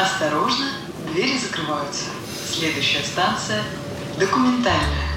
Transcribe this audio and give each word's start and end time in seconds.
Осторожно, 0.00 0.64
двери 1.12 1.36
закрываются. 1.36 2.04
Следующая 2.50 3.04
станция– 3.04 3.62
документальная. 4.18 5.09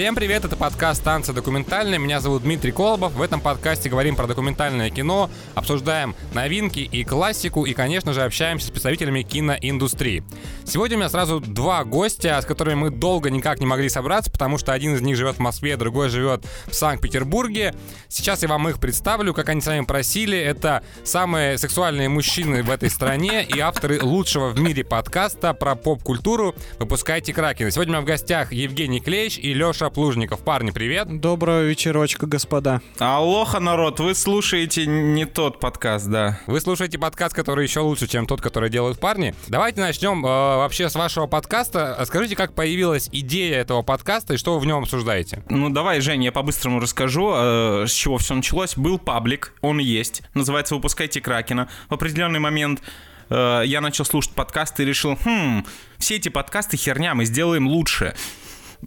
Всем 0.00 0.14
привет, 0.14 0.46
это 0.46 0.56
подкаст 0.56 1.04
«Танцы 1.04 1.34
документальные». 1.34 1.98
Меня 1.98 2.20
зовут 2.20 2.42
Дмитрий 2.42 2.72
Колобов. 2.72 3.12
В 3.12 3.20
этом 3.20 3.38
подкасте 3.38 3.90
говорим 3.90 4.16
про 4.16 4.26
документальное 4.26 4.88
кино, 4.88 5.28
обсуждаем 5.54 6.16
новинки 6.32 6.78
и 6.78 7.04
классику, 7.04 7.66
и, 7.66 7.74
конечно 7.74 8.14
же, 8.14 8.22
общаемся 8.22 8.68
с 8.68 8.70
представителями 8.70 9.20
киноиндустрии. 9.20 10.24
Сегодня 10.64 10.96
у 10.96 11.00
меня 11.00 11.10
сразу 11.10 11.38
два 11.38 11.84
гостя, 11.84 12.40
с 12.40 12.46
которыми 12.46 12.76
мы 12.76 12.90
долго 12.90 13.28
никак 13.28 13.60
не 13.60 13.66
могли 13.66 13.90
собраться, 13.90 14.30
потому 14.30 14.56
что 14.56 14.72
один 14.72 14.94
из 14.94 15.02
них 15.02 15.16
живет 15.16 15.36
в 15.36 15.40
Москве, 15.40 15.76
другой 15.76 16.08
живет 16.08 16.46
в 16.66 16.74
Санкт-Петербурге. 16.74 17.74
Сейчас 18.08 18.40
я 18.40 18.48
вам 18.48 18.70
их 18.70 18.80
представлю, 18.80 19.34
как 19.34 19.50
они 19.50 19.60
сами 19.60 19.84
просили. 19.84 20.38
Это 20.38 20.82
самые 21.04 21.58
сексуальные 21.58 22.08
мужчины 22.08 22.62
в 22.62 22.70
этой 22.70 22.88
стране 22.88 23.44
и 23.44 23.58
авторы 23.58 24.02
лучшего 24.02 24.48
в 24.48 24.60
мире 24.60 24.82
подкаста 24.82 25.52
про 25.52 25.74
поп-культуру 25.74 26.54
«Выпускайте 26.78 27.34
Кракена». 27.34 27.70
Сегодня 27.70 27.92
у 27.92 27.96
меня 27.96 28.02
в 28.02 28.06
гостях 28.06 28.50
Евгений 28.50 29.00
Клещ 29.00 29.38
и 29.38 29.52
Леша 29.52 29.89
Плужников. 29.92 30.40
Парни, 30.40 30.70
привет. 30.70 31.20
Доброго 31.20 31.62
вечерочка, 31.64 32.26
господа. 32.26 32.80
Алоха, 32.98 33.58
народ, 33.58 33.98
вы 34.00 34.14
слушаете 34.14 34.86
не 34.86 35.24
тот 35.24 35.58
подкаст, 35.58 36.06
да. 36.06 36.40
Вы 36.46 36.60
слушаете 36.60 36.98
подкаст, 36.98 37.34
который 37.34 37.64
еще 37.64 37.80
лучше, 37.80 38.06
чем 38.06 38.26
тот, 38.26 38.40
который 38.40 38.70
делают 38.70 39.00
парни. 39.00 39.34
Давайте 39.48 39.80
начнем 39.80 40.24
э, 40.24 40.28
вообще 40.28 40.88
с 40.88 40.94
вашего 40.94 41.26
подкаста. 41.26 42.00
Скажите, 42.06 42.36
как 42.36 42.54
появилась 42.54 43.08
идея 43.12 43.56
этого 43.58 43.82
подкаста 43.82 44.34
и 44.34 44.36
что 44.36 44.54
вы 44.54 44.60
в 44.60 44.66
нем 44.66 44.82
обсуждаете? 44.82 45.42
Ну, 45.48 45.70
давай, 45.70 46.00
Женя, 46.00 46.26
я 46.26 46.32
по-быстрому 46.32 46.78
расскажу, 46.80 47.32
э, 47.34 47.84
с 47.88 47.92
чего 47.92 48.18
все 48.18 48.34
началось. 48.34 48.76
Был 48.76 48.98
паблик, 48.98 49.54
он 49.60 49.78
есть, 49.78 50.22
называется 50.34 50.76
«Выпускайте 50.76 51.20
Кракена». 51.20 51.68
В 51.88 51.94
определенный 51.94 52.38
момент 52.40 52.80
э, 53.28 53.62
я 53.64 53.80
начал 53.80 54.04
слушать 54.04 54.34
подкасты 54.34 54.84
и 54.84 54.86
решил, 54.86 55.18
хм, 55.24 55.64
все 55.98 56.16
эти 56.16 56.28
подкасты 56.28 56.76
херня, 56.76 57.14
мы 57.14 57.24
сделаем 57.24 57.66
лучше 57.66 58.14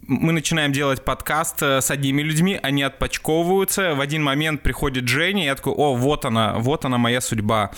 мы 0.06 0.32
начинаем 0.32 0.72
делать 0.72 1.04
подкаст 1.04 1.62
э, 1.62 1.80
с 1.80 1.90
одними 1.90 2.22
людьми, 2.22 2.58
они 2.62 2.82
отпочковываются, 2.82 3.94
в 3.94 4.00
один 4.00 4.22
момент 4.22 4.62
приходит 4.62 5.08
Женя, 5.08 5.42
и 5.42 5.46
я 5.46 5.54
такой, 5.54 5.72
о, 5.72 5.94
вот 5.94 6.24
она, 6.24 6.54
вот 6.58 6.84
она 6.84 6.98
моя 6.98 7.20
судьба. 7.20 7.70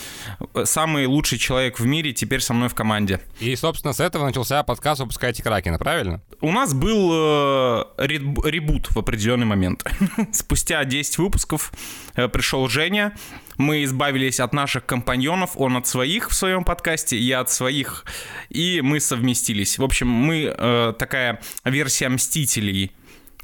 Самый 0.64 1.06
лучший 1.06 1.38
человек 1.38 1.78
в 1.78 1.86
мире 1.86 2.12
теперь 2.12 2.40
со 2.40 2.54
мной 2.54 2.68
в 2.68 2.74
команде. 2.74 3.20
И, 3.40 3.54
собственно, 3.56 3.92
с 3.92 4.00
этого 4.00 4.24
начался 4.24 4.62
подкаст 4.62 5.00
«Выпускайте 5.00 5.42
Кракена», 5.42 5.78
правильно? 5.78 6.22
У 6.40 6.50
нас 6.52 6.74
был 6.74 7.10
э, 7.12 7.84
ребут 7.98 8.88
в 8.90 8.98
определенный 8.98 9.46
момент. 9.46 9.84
Спустя 10.32 10.84
10 10.84 11.18
выпусков 11.18 11.72
э, 12.14 12.28
пришел 12.28 12.68
Женя, 12.68 13.14
мы 13.58 13.84
избавились 13.84 14.40
от 14.40 14.52
наших 14.52 14.86
компаньонов, 14.86 15.52
он 15.56 15.76
от 15.76 15.86
своих 15.86 16.30
в 16.30 16.34
своем 16.34 16.64
подкасте, 16.64 17.18
я 17.18 17.40
от 17.40 17.50
своих, 17.50 18.04
и 18.48 18.80
мы 18.82 19.00
совместились. 19.00 19.78
В 19.78 19.84
общем, 19.84 20.08
мы 20.08 20.54
э, 20.56 20.92
такая 20.98 21.40
версия 21.64 22.08
Мстителей 22.08 22.92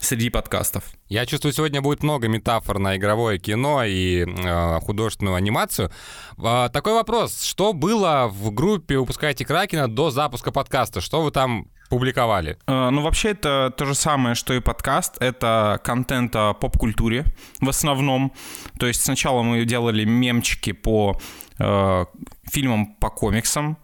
среди 0.01 0.31
подкастов. 0.31 0.85
Я 1.09 1.27
чувствую, 1.27 1.53
сегодня 1.53 1.81
будет 1.81 2.03
много 2.03 2.29
метафор 2.29 2.79
на 2.79 2.97
игровое 2.97 3.39
кино 3.39 3.85
и 3.85 4.27
э, 4.27 4.81
художественную 4.81 5.37
анимацию. 5.37 5.91
Э, 6.39 6.69
такой 6.73 6.95
вопрос. 6.95 7.43
Что 7.43 7.73
было 7.73 8.29
в 8.31 8.51
группе 8.53 8.99
«Выпускайте 8.99 9.45
Кракена» 9.45 9.89
до 9.89 10.11
запуска 10.11 10.51
подкаста? 10.51 11.01
Что 11.01 11.23
вы 11.23 11.31
там 11.31 11.69
публиковали? 11.93 12.57
Э, 12.67 12.89
ну, 12.91 13.03
вообще, 13.03 13.33
это 13.33 13.71
то 13.77 13.85
же 13.85 13.95
самое, 13.95 14.35
что 14.35 14.55
и 14.55 14.61
подкаст. 14.61 15.19
Это 15.21 15.79
контент 15.85 16.35
о 16.37 16.55
поп-культуре 16.55 17.27
в 17.61 17.69
основном. 17.69 18.33
То 18.79 18.87
есть 18.87 19.03
сначала 19.03 19.43
мы 19.43 19.67
делали 19.67 20.07
мемчики 20.07 20.73
по 20.73 21.21
э, 21.59 22.05
фильмам, 22.51 22.95
по 22.95 23.11
комиксам. 23.11 23.77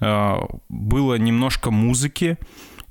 Э, 0.00 0.36
было 0.68 1.18
немножко 1.18 1.72
музыки. 1.72 2.38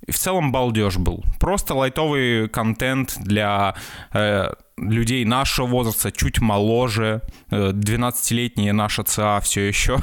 И 0.10 0.12
в 0.12 0.18
целом 0.18 0.52
балдеж 0.52 0.98
был. 0.98 1.24
Просто 1.40 1.76
лайтовый 1.76 2.50
контент 2.50 3.16
для 3.20 3.76
э, 4.12 4.52
людей 4.78 5.24
нашего 5.24 5.68
возраста, 5.68 6.12
чуть 6.12 6.42
моложе. 6.42 7.22
12-летние 7.52 8.74
наша 8.74 9.04
ЦА 9.04 9.40
все 9.42 9.68
еще. 9.68 10.00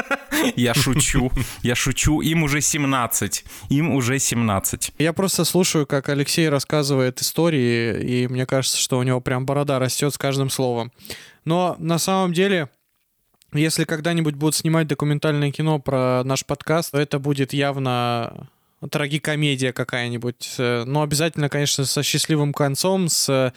Я 0.56 0.74
шучу, 0.74 1.32
я 1.62 1.74
шучу. 1.74 2.20
Им 2.20 2.42
уже 2.42 2.60
17. 2.60 3.44
Им 3.70 3.92
уже 3.92 4.18
17. 4.18 4.92
Я 4.98 5.12
просто 5.14 5.44
слушаю, 5.44 5.86
как 5.86 6.10
Алексей 6.10 6.48
рассказывает 6.50 7.20
истории, 7.22 7.98
и 8.02 8.28
мне 8.28 8.44
кажется, 8.44 8.76
что 8.76 8.98
у 8.98 9.02
него 9.02 9.20
прям 9.20 9.46
борода 9.46 9.78
растет 9.78 10.12
с 10.12 10.18
каждым 10.18 10.50
словом. 10.50 10.92
Но 11.46 11.74
на 11.78 11.98
самом 11.98 12.34
деле, 12.34 12.68
если 13.54 13.84
когда-нибудь 13.84 14.34
будут 14.34 14.54
снимать 14.54 14.86
документальное 14.86 15.50
кино 15.50 15.78
про 15.78 16.22
наш 16.24 16.44
подкаст, 16.44 16.92
то 16.92 17.00
это 17.00 17.18
будет 17.18 17.54
явно 17.54 18.48
трагикомедия 18.90 19.72
какая-нибудь. 19.72 20.54
Э, 20.58 20.84
но 20.84 21.02
обязательно, 21.02 21.48
конечно, 21.48 21.84
со 21.84 22.02
счастливым 22.02 22.52
концом, 22.52 23.08
с 23.08 23.28
э, 23.28 23.52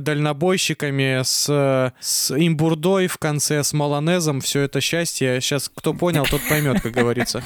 дальнобойщиками, 0.00 1.22
с, 1.22 1.94
с 2.00 2.30
имбурдой 2.36 3.06
в 3.06 3.18
конце, 3.18 3.62
с 3.62 3.72
малонезом, 3.72 4.40
все 4.40 4.62
это 4.62 4.80
счастье. 4.80 5.40
Сейчас 5.40 5.70
кто 5.72 5.94
понял, 5.94 6.24
тот 6.24 6.42
поймет, 6.48 6.80
как 6.80 6.92
говорится. 6.92 7.44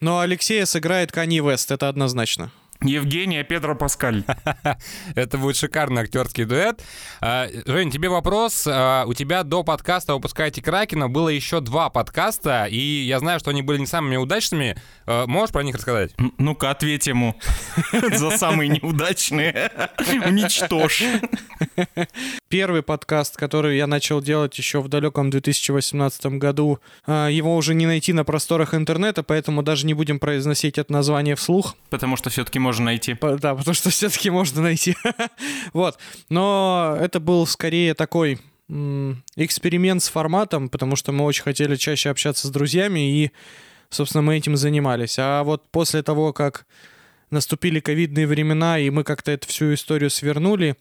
Но 0.00 0.20
Алексея 0.20 0.64
сыграет 0.64 1.12
Кани 1.12 1.40
Вест, 1.40 1.70
это 1.70 1.88
однозначно. 1.88 2.50
Евгения 2.84 3.42
Педро 3.44 3.74
Паскаль. 3.74 4.24
Это 5.14 5.38
будет 5.38 5.56
шикарный 5.56 6.02
актерский 6.02 6.44
дуэт. 6.44 6.82
А, 7.20 7.48
Жень, 7.66 7.90
тебе 7.90 8.10
вопрос. 8.10 8.66
А, 8.66 9.04
у 9.06 9.14
тебя 9.14 9.42
до 9.42 9.64
подкаста 9.64 10.14
«Выпускайте 10.14 10.60
Кракена» 10.60 11.08
было 11.08 11.30
еще 11.30 11.60
два 11.60 11.88
подкаста, 11.88 12.66
и 12.66 12.78
я 12.78 13.18
знаю, 13.20 13.40
что 13.40 13.50
они 13.50 13.62
были 13.62 13.78
не 13.78 13.86
самыми 13.86 14.16
удачными. 14.16 14.76
А, 15.06 15.26
можешь 15.26 15.52
про 15.52 15.62
них 15.62 15.76
рассказать? 15.76 16.12
Ну-ка, 16.36 16.70
ответь 16.70 17.06
ему. 17.06 17.34
За 18.12 18.30
самые 18.30 18.68
неудачные. 18.68 19.72
Уничтожь. 20.26 21.02
Первый 22.48 22.82
подкаст, 22.82 23.36
который 23.36 23.78
я 23.78 23.86
начал 23.86 24.20
делать 24.20 24.56
еще 24.58 24.80
в 24.80 24.88
далеком 24.88 25.30
2018 25.30 26.26
году, 26.26 26.78
его 27.06 27.56
уже 27.56 27.74
не 27.74 27.86
найти 27.86 28.12
на 28.12 28.24
просторах 28.24 28.74
интернета, 28.74 29.22
поэтому 29.22 29.62
даже 29.62 29.86
не 29.86 29.94
будем 29.94 30.18
произносить 30.18 30.78
это 30.78 30.92
название 30.92 31.34
вслух. 31.34 31.74
Потому 31.90 32.16
что 32.16 32.30
все-таки 32.30 32.58
можно 32.58 32.73
найти. 32.82 33.16
Да, 33.20 33.54
потому 33.54 33.74
что 33.74 33.90
все-таки 33.90 34.30
можно 34.30 34.62
найти. 34.62 34.96
вот. 35.72 35.98
Но 36.28 36.96
это 37.00 37.20
был 37.20 37.46
скорее 37.46 37.94
такой 37.94 38.40
эксперимент 39.36 40.02
с 40.02 40.08
форматом, 40.08 40.68
потому 40.68 40.96
что 40.96 41.12
мы 41.12 41.24
очень 41.24 41.42
хотели 41.42 41.76
чаще 41.76 42.10
общаться 42.10 42.46
с 42.46 42.50
друзьями, 42.50 43.22
и, 43.24 43.32
собственно, 43.90 44.22
мы 44.22 44.36
этим 44.36 44.56
занимались. 44.56 45.18
А 45.18 45.42
вот 45.42 45.68
после 45.70 46.02
того, 46.02 46.32
как 46.32 46.66
наступили 47.30 47.80
ковидные 47.80 48.26
времена, 48.26 48.78
и 48.78 48.90
мы 48.90 49.04
как-то 49.04 49.32
эту 49.32 49.48
всю 49.48 49.74
историю 49.74 50.10
свернули, 50.10 50.76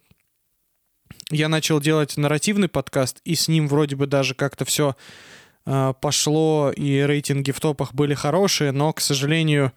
я 1.30 1.50
начал 1.50 1.80
делать 1.82 2.16
нарративный 2.16 2.70
подкаст, 2.70 3.22
и 3.26 3.36
с 3.36 3.48
ним 3.48 3.68
вроде 3.68 3.96
бы 3.96 4.08
даже 4.08 4.36
как-то 4.36 4.66
все 4.66 4.92
э, 4.92 4.94
а, 5.66 5.94
пошло, 5.94 6.72
и 6.76 7.02
рейтинги 7.02 7.52
в 7.52 7.60
топах 7.60 7.94
были 7.94 8.14
хорошие, 8.14 8.72
но, 8.72 8.94
к 8.94 9.02
сожалению, 9.02 9.72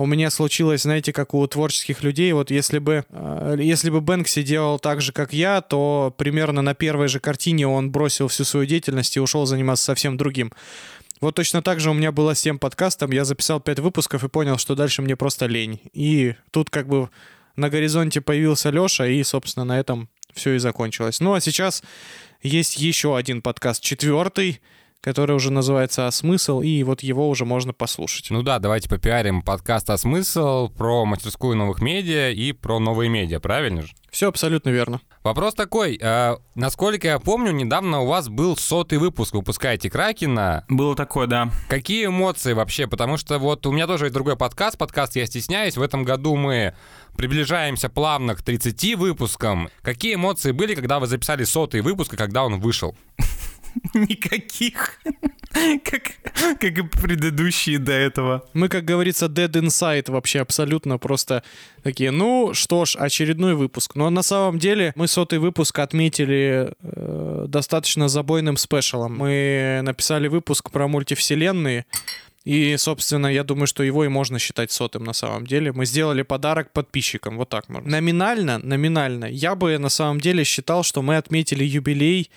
у 0.00 0.06
меня 0.06 0.30
случилось, 0.30 0.82
знаете, 0.82 1.12
как 1.12 1.34
у 1.34 1.46
творческих 1.46 2.02
людей, 2.02 2.32
вот 2.32 2.50
если 2.50 2.78
бы, 2.78 3.04
э, 3.10 3.56
если 3.60 3.90
бы 3.90 4.00
Бэнкси 4.00 4.42
делал 4.42 4.78
так 4.78 5.02
же, 5.02 5.12
как 5.12 5.32
я, 5.32 5.60
то 5.60 6.14
примерно 6.16 6.62
на 6.62 6.74
первой 6.74 7.08
же 7.08 7.20
картине 7.20 7.66
он 7.68 7.90
бросил 7.90 8.28
всю 8.28 8.44
свою 8.44 8.66
деятельность 8.66 9.16
и 9.16 9.20
ушел 9.20 9.44
заниматься 9.44 9.84
совсем 9.84 10.16
другим. 10.16 10.52
Вот 11.20 11.34
точно 11.34 11.60
так 11.60 11.80
же 11.80 11.90
у 11.90 11.94
меня 11.94 12.12
было 12.12 12.34
с 12.34 12.40
тем 12.40 12.58
подкастом, 12.58 13.10
я 13.10 13.26
записал 13.26 13.60
5 13.60 13.80
выпусков 13.80 14.24
и 14.24 14.28
понял, 14.28 14.56
что 14.56 14.74
дальше 14.74 15.02
мне 15.02 15.16
просто 15.16 15.44
лень. 15.44 15.80
И 15.92 16.34
тут 16.50 16.70
как 16.70 16.88
бы 16.88 17.10
на 17.56 17.68
горизонте 17.68 18.22
появился 18.22 18.70
Леша, 18.70 19.06
и, 19.06 19.22
собственно, 19.22 19.64
на 19.64 19.78
этом 19.78 20.08
все 20.32 20.54
и 20.54 20.58
закончилось. 20.58 21.20
Ну 21.20 21.34
а 21.34 21.40
сейчас 21.40 21.82
есть 22.42 22.78
еще 22.78 23.18
один 23.18 23.42
подкаст, 23.42 23.82
четвертый, 23.82 24.62
который 25.00 25.34
уже 25.34 25.50
называется 25.50 26.06
«А 26.06 26.10
смысл», 26.10 26.60
и 26.60 26.82
вот 26.82 27.02
его 27.02 27.28
уже 27.28 27.44
можно 27.44 27.72
послушать. 27.72 28.30
Ну 28.30 28.42
да, 28.42 28.58
давайте 28.58 28.88
попиарим 28.88 29.42
подкаст 29.42 29.88
«А 29.90 29.96
смысл» 29.96 30.68
про 30.68 31.04
мастерскую 31.06 31.56
новых 31.56 31.80
медиа 31.80 32.30
и 32.30 32.52
про 32.52 32.78
новые 32.78 33.08
медиа, 33.08 33.40
правильно 33.40 33.82
же? 33.82 33.88
Все 34.10 34.28
абсолютно 34.28 34.70
верно. 34.70 35.00
Вопрос 35.22 35.54
такой, 35.54 35.98
э, 36.00 36.36
насколько 36.54 37.06
я 37.06 37.18
помню, 37.18 37.52
недавно 37.52 38.00
у 38.00 38.06
вас 38.06 38.28
был 38.28 38.56
сотый 38.56 38.98
выпуск 38.98 39.34
«Выпускаете 39.34 39.88
Кракена». 39.88 40.64
Было 40.68 40.94
такое, 40.96 41.26
да. 41.26 41.50
Какие 41.68 42.06
эмоции 42.06 42.52
вообще? 42.52 42.86
Потому 42.86 43.16
что 43.16 43.38
вот 43.38 43.66
у 43.66 43.72
меня 43.72 43.86
тоже 43.86 44.06
есть 44.06 44.14
другой 44.14 44.36
подкаст, 44.36 44.76
подкаст 44.76 45.16
«Я 45.16 45.26
стесняюсь». 45.26 45.76
В 45.76 45.82
этом 45.82 46.04
году 46.04 46.36
мы 46.36 46.74
приближаемся 47.16 47.88
плавно 47.88 48.34
к 48.34 48.42
30 48.42 48.96
выпускам. 48.96 49.68
Какие 49.82 50.16
эмоции 50.16 50.52
были, 50.52 50.74
когда 50.74 50.98
вы 50.98 51.06
записали 51.06 51.44
сотый 51.44 51.80
выпуск 51.80 52.14
и 52.14 52.16
когда 52.16 52.44
он 52.44 52.60
вышел? 52.60 52.96
Никаких. 53.94 55.00
Как, 55.84 56.12
как 56.60 56.78
и 56.78 56.82
предыдущие 56.82 57.78
до 57.78 57.92
этого. 57.92 58.44
Мы, 58.54 58.68
как 58.68 58.84
говорится, 58.84 59.26
dead 59.26 59.50
inside 59.50 60.10
вообще 60.10 60.40
абсолютно 60.40 60.98
просто 60.98 61.42
такие, 61.82 62.12
ну 62.12 62.54
что 62.54 62.84
ж, 62.84 62.96
очередной 62.96 63.54
выпуск. 63.54 63.96
Но 63.96 64.08
на 64.10 64.22
самом 64.22 64.58
деле 64.58 64.92
мы 64.94 65.08
сотый 65.08 65.38
выпуск 65.40 65.78
отметили 65.80 66.72
э, 66.82 67.44
достаточно 67.48 68.08
забойным 68.08 68.56
спешалом. 68.56 69.18
Мы 69.18 69.80
написали 69.82 70.28
выпуск 70.28 70.70
про 70.70 70.86
мультивселенные, 70.86 71.84
и, 72.44 72.76
собственно, 72.78 73.26
я 73.26 73.44
думаю, 73.44 73.66
что 73.66 73.82
его 73.82 74.04
и 74.04 74.08
можно 74.08 74.38
считать 74.38 74.72
сотым 74.72 75.04
на 75.04 75.12
самом 75.12 75.46
деле. 75.46 75.72
Мы 75.72 75.84
сделали 75.84 76.22
подарок 76.22 76.72
подписчикам, 76.72 77.36
вот 77.36 77.50
так 77.50 77.68
можно. 77.68 77.90
Номинально, 77.90 78.58
номинально, 78.58 79.26
я 79.26 79.54
бы 79.54 79.76
на 79.78 79.90
самом 79.90 80.20
деле 80.20 80.44
считал, 80.44 80.82
что 80.82 81.02
мы 81.02 81.16
отметили 81.16 81.64
юбилей 81.64 82.30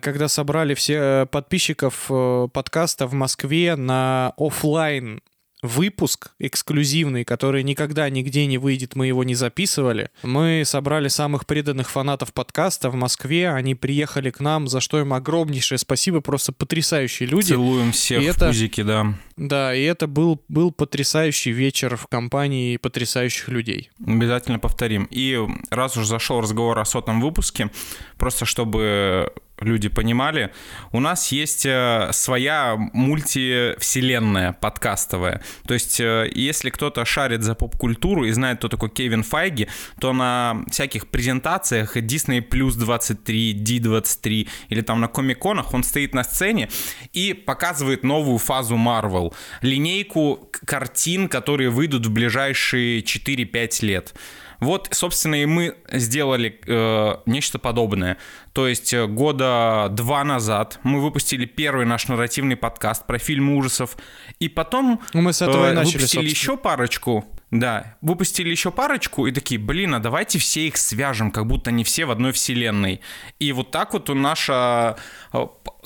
когда 0.00 0.28
собрали 0.28 0.74
все 0.74 0.94
э, 0.94 1.26
подписчиков 1.26 2.06
э, 2.10 2.48
подкаста 2.52 3.06
в 3.06 3.12
Москве 3.14 3.76
на 3.76 4.32
офлайн 4.36 5.20
выпуск 5.60 6.30
эксклюзивный, 6.38 7.24
который 7.24 7.64
никогда 7.64 8.08
нигде 8.08 8.46
не 8.46 8.58
выйдет, 8.58 8.94
мы 8.94 9.08
его 9.08 9.24
не 9.24 9.34
записывали. 9.34 10.10
Мы 10.22 10.62
собрали 10.64 11.08
самых 11.08 11.46
преданных 11.46 11.90
фанатов 11.90 12.32
подкаста 12.32 12.90
в 12.90 12.94
Москве, 12.94 13.50
они 13.50 13.74
приехали 13.74 14.30
к 14.30 14.38
нам, 14.38 14.68
за 14.68 14.80
что 14.80 15.00
им 15.00 15.12
огромнейшее 15.12 15.78
спасибо, 15.78 16.20
просто 16.20 16.52
потрясающие 16.52 17.28
люди. 17.28 17.48
Целуем 17.48 17.90
всех 17.90 18.22
И 18.22 18.26
в 18.28 18.36
это- 18.36 18.46
пузики, 18.46 18.82
да. 18.82 19.14
Да, 19.36 19.74
и 19.74 19.82
это 19.82 20.06
был, 20.06 20.40
был 20.48 20.70
потрясающий 20.70 21.50
вечер 21.50 21.96
в 21.96 22.06
компании 22.06 22.76
потрясающих 22.76 23.48
людей. 23.48 23.90
Обязательно 24.06 24.60
повторим. 24.60 25.08
И 25.10 25.38
раз 25.70 25.96
уж 25.96 26.06
зашел 26.06 26.40
разговор 26.40 26.78
о 26.78 26.84
сотом 26.84 27.20
выпуске, 27.20 27.70
просто 28.16 28.44
чтобы 28.44 29.32
люди 29.60 29.88
понимали, 29.88 30.52
у 30.92 31.00
нас 31.00 31.32
есть 31.32 31.66
э, 31.66 32.10
своя 32.12 32.76
мультивселенная 32.76 34.52
подкастовая. 34.52 35.42
То 35.66 35.74
есть, 35.74 36.00
э, 36.00 36.30
если 36.34 36.70
кто-то 36.70 37.04
шарит 37.04 37.42
за 37.42 37.54
поп-культуру 37.54 38.24
и 38.24 38.30
знает, 38.30 38.58
кто 38.58 38.68
такой 38.68 38.90
Кевин 38.90 39.22
Файги, 39.22 39.68
то 40.00 40.12
на 40.12 40.64
всяких 40.70 41.08
презентациях 41.08 41.96
Disney 41.96 42.46
Plus 42.46 42.78
23, 42.78 43.62
D23 43.62 44.48
или 44.68 44.80
там 44.80 45.00
на 45.00 45.08
комиконах 45.08 45.74
он 45.74 45.82
стоит 45.82 46.14
на 46.14 46.24
сцене 46.24 46.68
и 47.12 47.32
показывает 47.32 48.04
новую 48.04 48.38
фазу 48.38 48.76
Marvel, 48.76 49.34
линейку 49.62 50.50
картин, 50.66 51.28
которые 51.28 51.70
выйдут 51.70 52.06
в 52.06 52.10
ближайшие 52.10 53.00
4-5 53.00 53.84
лет. 53.84 54.14
Вот, 54.60 54.88
собственно, 54.92 55.36
и 55.40 55.46
мы 55.46 55.76
сделали 55.90 56.60
э, 56.66 57.16
нечто 57.26 57.58
подобное. 57.58 58.16
То 58.52 58.66
есть 58.66 58.92
э, 58.92 59.06
года 59.06 59.88
два 59.90 60.24
назад 60.24 60.80
мы 60.82 61.00
выпустили 61.00 61.44
первый 61.44 61.86
наш 61.86 62.08
нарративный 62.08 62.56
подкаст 62.56 63.06
про 63.06 63.18
фильмы 63.18 63.56
ужасов, 63.56 63.96
и 64.40 64.48
потом 64.48 65.00
Ну, 65.12 65.22
мы 65.22 65.32
с 65.32 65.42
этого 65.42 65.68
и 65.68 65.70
э, 65.70 65.74
начали, 65.74 65.94
выпустили 65.94 66.04
собственно. 66.06 66.28
еще 66.28 66.56
парочку. 66.56 67.24
Да, 67.50 67.96
выпустили 68.02 68.50
еще 68.50 68.70
парочку 68.70 69.26
и 69.26 69.32
такие, 69.32 69.58
блин, 69.58 69.94
а 69.94 70.00
давайте 70.00 70.38
все 70.38 70.66
их 70.66 70.76
свяжем, 70.76 71.30
как 71.30 71.46
будто 71.46 71.70
они 71.70 71.82
все 71.82 72.04
в 72.04 72.10
одной 72.10 72.32
вселенной. 72.32 73.00
И 73.38 73.52
вот 73.52 73.70
так 73.70 73.94
вот 73.94 74.10
у 74.10 74.14
наша 74.14 74.96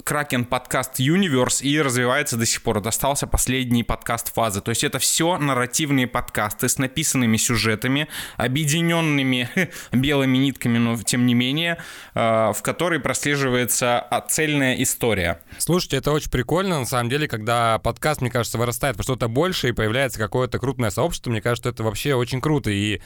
Кракен 0.05 0.45
подкаст 0.45 1.01
Universe 1.01 1.63
и 1.63 1.81
развивается 1.81 2.37
до 2.37 2.47
сих 2.47 2.63
пор. 2.63 2.79
Вот 2.79 2.87
остался 2.87 3.27
последний 3.27 3.85
подкаст 3.85 4.35
фазы. 4.35 4.61
То 4.61 4.71
есть 4.71 4.85
это 4.85 4.99
все 4.99 5.39
нарративные 5.39 6.07
подкасты 6.07 6.69
с 6.69 6.79
написанными 6.79 7.37
сюжетами, 7.37 8.09
объединенными 8.37 9.49
белыми 9.93 10.39
нитками, 10.39 10.79
но 10.79 10.97
тем 10.97 11.27
не 11.27 11.35
менее, 11.35 11.79
э, 12.15 12.53
в 12.53 12.59
которой 12.63 13.01
прослеживается 13.01 14.01
а, 14.01 14.21
цельная 14.21 14.75
история. 14.83 15.41
Слушайте, 15.59 15.97
это 15.99 16.13
очень 16.13 16.31
прикольно, 16.31 16.81
на 16.81 16.87
самом 16.87 17.09
деле, 17.11 17.29
когда 17.29 17.79
подкаст, 17.79 18.21
мне 18.21 18.31
кажется, 18.31 18.59
вырастает 18.59 18.97
во 18.97 19.03
что-то 19.03 19.29
большее 19.29 19.73
и 19.73 19.75
появляется 19.75 20.19
какое-то 20.19 20.59
крупное 20.59 20.91
сообщество, 20.91 21.31
мне 21.31 21.41
кажется, 21.41 21.71
это 21.71 21.83
вообще 21.83 22.15
очень 22.15 22.41
круто. 22.41 22.71
И 22.71 23.01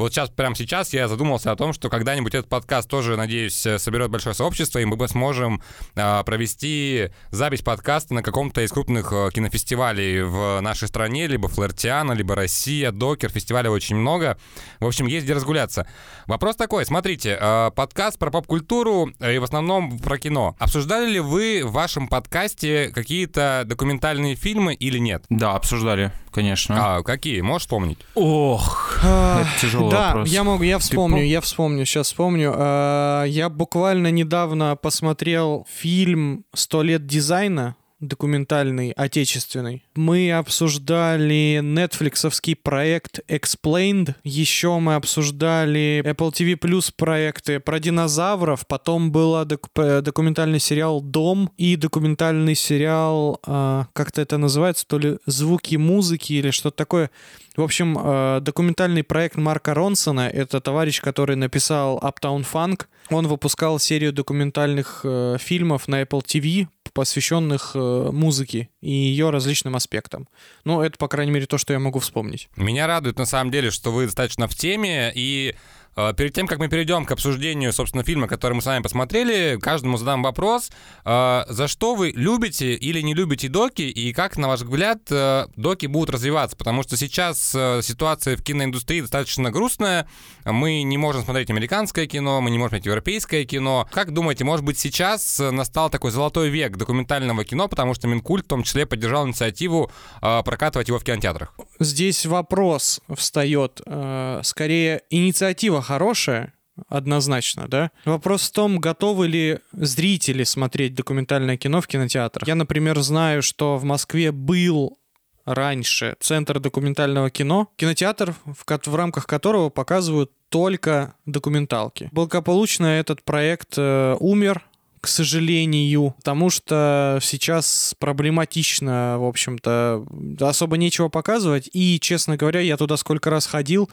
вот 0.00 0.12
сейчас, 0.14 0.30
прямо 0.30 0.56
сейчас 0.56 0.94
я 0.94 1.08
задумался 1.08 1.52
о 1.52 1.56
том, 1.56 1.74
что 1.74 1.90
когда-нибудь 1.90 2.34
этот 2.34 2.48
подкаст 2.48 2.88
тоже, 2.88 3.16
надеюсь, 3.16 3.66
э, 3.66 3.78
соберет 3.78 4.10
большое 4.10 4.34
сообщество, 4.34 4.78
и 4.78 4.84
мы 4.86 4.96
бы 4.96 5.06
сможем 5.08 5.62
а, 5.94 6.22
провести 6.22 7.10
запись 7.30 7.60
подкаста 7.60 8.14
на 8.14 8.22
каком-то 8.22 8.62
из 8.62 8.72
крупных 8.72 9.12
э, 9.12 9.28
кинофестивалей 9.30 10.22
в 10.22 10.60
нашей 10.60 10.88
стране, 10.88 11.26
либо 11.26 11.48
Флэртиана, 11.48 12.12
либо 12.12 12.34
Россия, 12.34 12.92
Докер, 12.92 13.28
фестивалей 13.28 13.68
очень 13.68 13.96
много. 13.96 14.38
В 14.78 14.86
общем, 14.86 15.06
есть 15.06 15.24
где 15.24 15.34
разгуляться. 15.34 15.86
Вопрос 16.26 16.56
такой, 16.56 16.86
смотрите, 16.86 17.36
э, 17.38 17.70
подкаст 17.76 18.18
про 18.18 18.30
поп-культуру 18.30 19.10
и 19.20 19.38
в 19.38 19.44
основном 19.44 19.98
про 19.98 20.18
кино. 20.18 20.56
Обсуждали 20.58 21.10
ли 21.10 21.20
вы 21.20 21.62
в 21.62 21.72
вашем 21.72 22.08
подкасте 22.08 22.90
какие-то 22.94 23.64
документальные 23.66 24.34
фильмы 24.34 24.72
или 24.72 24.96
нет? 24.96 25.24
Да, 25.28 25.56
обсуждали, 25.56 26.10
конечно. 26.32 26.96
А, 26.98 27.02
какие? 27.02 27.40
Можешь 27.40 27.62
вспомнить? 27.62 27.98
Ох, 28.14 28.98
это 29.02 29.46
тяжелый 29.60 29.90
да, 29.90 30.06
вопрос. 30.08 30.28
я 30.28 30.44
могу, 30.44 30.62
я 30.62 30.78
вспомню, 30.78 31.18
пом- 31.18 31.26
я 31.26 31.40
вспомню, 31.40 31.84
сейчас 31.84 32.06
вспомню. 32.08 32.52
А, 32.56 33.24
Я 33.24 33.48
буквально 33.48 34.10
недавно 34.10 34.76
посмотрел 34.76 35.66
фильм 35.72 36.44
«Сто 36.54 36.82
лет 36.82 37.06
дизайна», 37.06 37.76
документальный, 38.00 38.92
отечественный. 38.92 39.84
Мы 39.94 40.32
обсуждали 40.32 41.60
нетфликсовский 41.62 42.56
проект 42.56 43.20
Explained, 43.28 44.14
еще 44.24 44.78
мы 44.78 44.94
обсуждали 44.94 46.02
Apple 46.04 46.32
TV 46.32 46.58
Plus 46.58 46.92
проекты 46.96 47.60
про 47.60 47.78
динозавров, 47.78 48.66
потом 48.66 49.12
был 49.12 49.44
документальный 49.44 50.60
сериал 50.60 51.00
«Дом» 51.00 51.52
и 51.56 51.76
документальный 51.76 52.54
сериал, 52.54 53.40
а, 53.46 53.86
как-то 53.92 54.20
это 54.22 54.38
называется, 54.38 54.86
то 54.86 54.98
ли 54.98 55.18
«Звуки 55.26 55.76
музыки» 55.76 56.32
или 56.32 56.50
что-то 56.50 56.76
такое. 56.76 57.10
В 57.56 57.62
общем, 57.62 57.98
э, 57.98 58.40
документальный 58.40 59.02
проект 59.02 59.36
Марка 59.36 59.74
Ронсона, 59.74 60.28
это 60.28 60.60
товарищ, 60.60 61.00
который 61.00 61.36
написал 61.36 61.98
Uptown 61.98 62.46
Funk, 62.50 62.86
он 63.10 63.26
выпускал 63.26 63.78
серию 63.78 64.12
документальных 64.12 65.00
э, 65.04 65.36
фильмов 65.38 65.88
на 65.88 66.02
Apple 66.02 66.22
TV, 66.24 66.68
посвященных 67.00 67.72
э, 67.74 68.10
музыке 68.12 68.68
и 68.82 68.90
ее 68.90 69.30
различным 69.30 69.74
аспектам. 69.74 70.28
Ну, 70.64 70.82
это, 70.82 70.98
по 70.98 71.08
крайней 71.08 71.32
мере, 71.32 71.46
то, 71.46 71.56
что 71.56 71.72
я 71.72 71.78
могу 71.78 71.98
вспомнить. 71.98 72.50
Меня 72.56 72.86
радует 72.86 73.18
на 73.18 73.24
самом 73.24 73.50
деле, 73.50 73.70
что 73.70 73.90
вы 73.90 74.04
достаточно 74.04 74.46
в 74.46 74.54
теме, 74.54 75.10
и 75.14 75.54
перед 75.94 76.32
тем, 76.32 76.46
как 76.46 76.58
мы 76.58 76.68
перейдем 76.68 77.04
к 77.04 77.12
обсуждению, 77.12 77.72
собственно, 77.72 78.04
фильма, 78.04 78.28
который 78.28 78.54
мы 78.54 78.62
с 78.62 78.66
вами 78.66 78.82
посмотрели, 78.82 79.58
каждому 79.60 79.96
задам 79.96 80.22
вопрос, 80.22 80.70
э, 81.04 81.44
за 81.48 81.68
что 81.68 81.94
вы 81.94 82.12
любите 82.14 82.74
или 82.74 83.00
не 83.00 83.14
любите 83.14 83.48
доки, 83.48 83.82
и 83.82 84.12
как, 84.12 84.36
на 84.36 84.48
ваш 84.48 84.60
взгляд, 84.60 85.00
э, 85.10 85.46
доки 85.56 85.86
будут 85.86 86.10
развиваться, 86.10 86.56
потому 86.56 86.82
что 86.82 86.96
сейчас 86.96 87.54
э, 87.54 87.80
ситуация 87.82 88.36
в 88.36 88.42
киноиндустрии 88.42 89.00
достаточно 89.00 89.50
грустная, 89.50 90.08
мы 90.44 90.82
не 90.82 90.98
можем 90.98 91.22
смотреть 91.22 91.50
американское 91.50 92.06
кино, 92.06 92.40
мы 92.40 92.50
не 92.50 92.58
можем 92.58 92.70
смотреть 92.70 92.86
европейское 92.86 93.44
кино. 93.44 93.88
Как 93.92 94.12
думаете, 94.12 94.44
может 94.44 94.64
быть, 94.64 94.78
сейчас 94.78 95.40
э, 95.40 95.50
настал 95.50 95.90
такой 95.90 96.10
золотой 96.10 96.48
век 96.50 96.76
документального 96.76 97.44
кино, 97.44 97.68
потому 97.68 97.94
что 97.94 98.08
Минкульт 98.08 98.44
в 98.44 98.48
том 98.48 98.62
числе 98.62 98.86
поддержал 98.86 99.26
инициативу 99.26 99.90
э, 100.22 100.42
прокатывать 100.44 100.88
его 100.88 100.98
в 100.98 101.04
кинотеатрах? 101.04 101.54
Здесь 101.78 102.26
вопрос 102.26 103.00
встает. 103.14 103.80
э, 103.86 104.40
скорее, 104.44 105.02
инициатива 105.10 105.79
хорошая, 105.80 106.54
однозначно, 106.88 107.68
да? 107.68 107.90
Вопрос 108.04 108.48
в 108.48 108.52
том, 108.52 108.78
готовы 108.78 109.28
ли 109.28 109.58
зрители 109.72 110.44
смотреть 110.44 110.94
документальное 110.94 111.56
кино 111.56 111.80
в 111.80 111.86
кинотеатрах. 111.86 112.46
Я, 112.48 112.54
например, 112.54 112.98
знаю, 113.00 113.42
что 113.42 113.76
в 113.76 113.84
Москве 113.84 114.32
был 114.32 114.98
раньше 115.44 116.16
центр 116.20 116.60
документального 116.60 117.30
кино, 117.30 117.68
кинотеатр, 117.76 118.34
в, 118.44 118.64
в 118.66 118.94
рамках 118.94 119.26
которого 119.26 119.68
показывают 119.68 120.30
только 120.48 121.14
документалки. 121.26 122.08
Благополучно 122.12 122.86
этот 122.86 123.22
проект 123.22 123.74
э, 123.76 124.16
умер, 124.20 124.64
к 125.00 125.06
сожалению, 125.06 126.14
потому 126.18 126.50
что 126.50 127.18
сейчас 127.22 127.94
проблематично, 127.98 129.16
в 129.18 129.24
общем-то, 129.24 130.04
особо 130.40 130.76
нечего 130.76 131.08
показывать. 131.08 131.70
И, 131.72 131.98
честно 132.00 132.36
говоря, 132.36 132.60
я 132.60 132.76
туда 132.76 132.96
сколько 132.96 133.30
раз 133.30 133.46
ходил, 133.46 133.88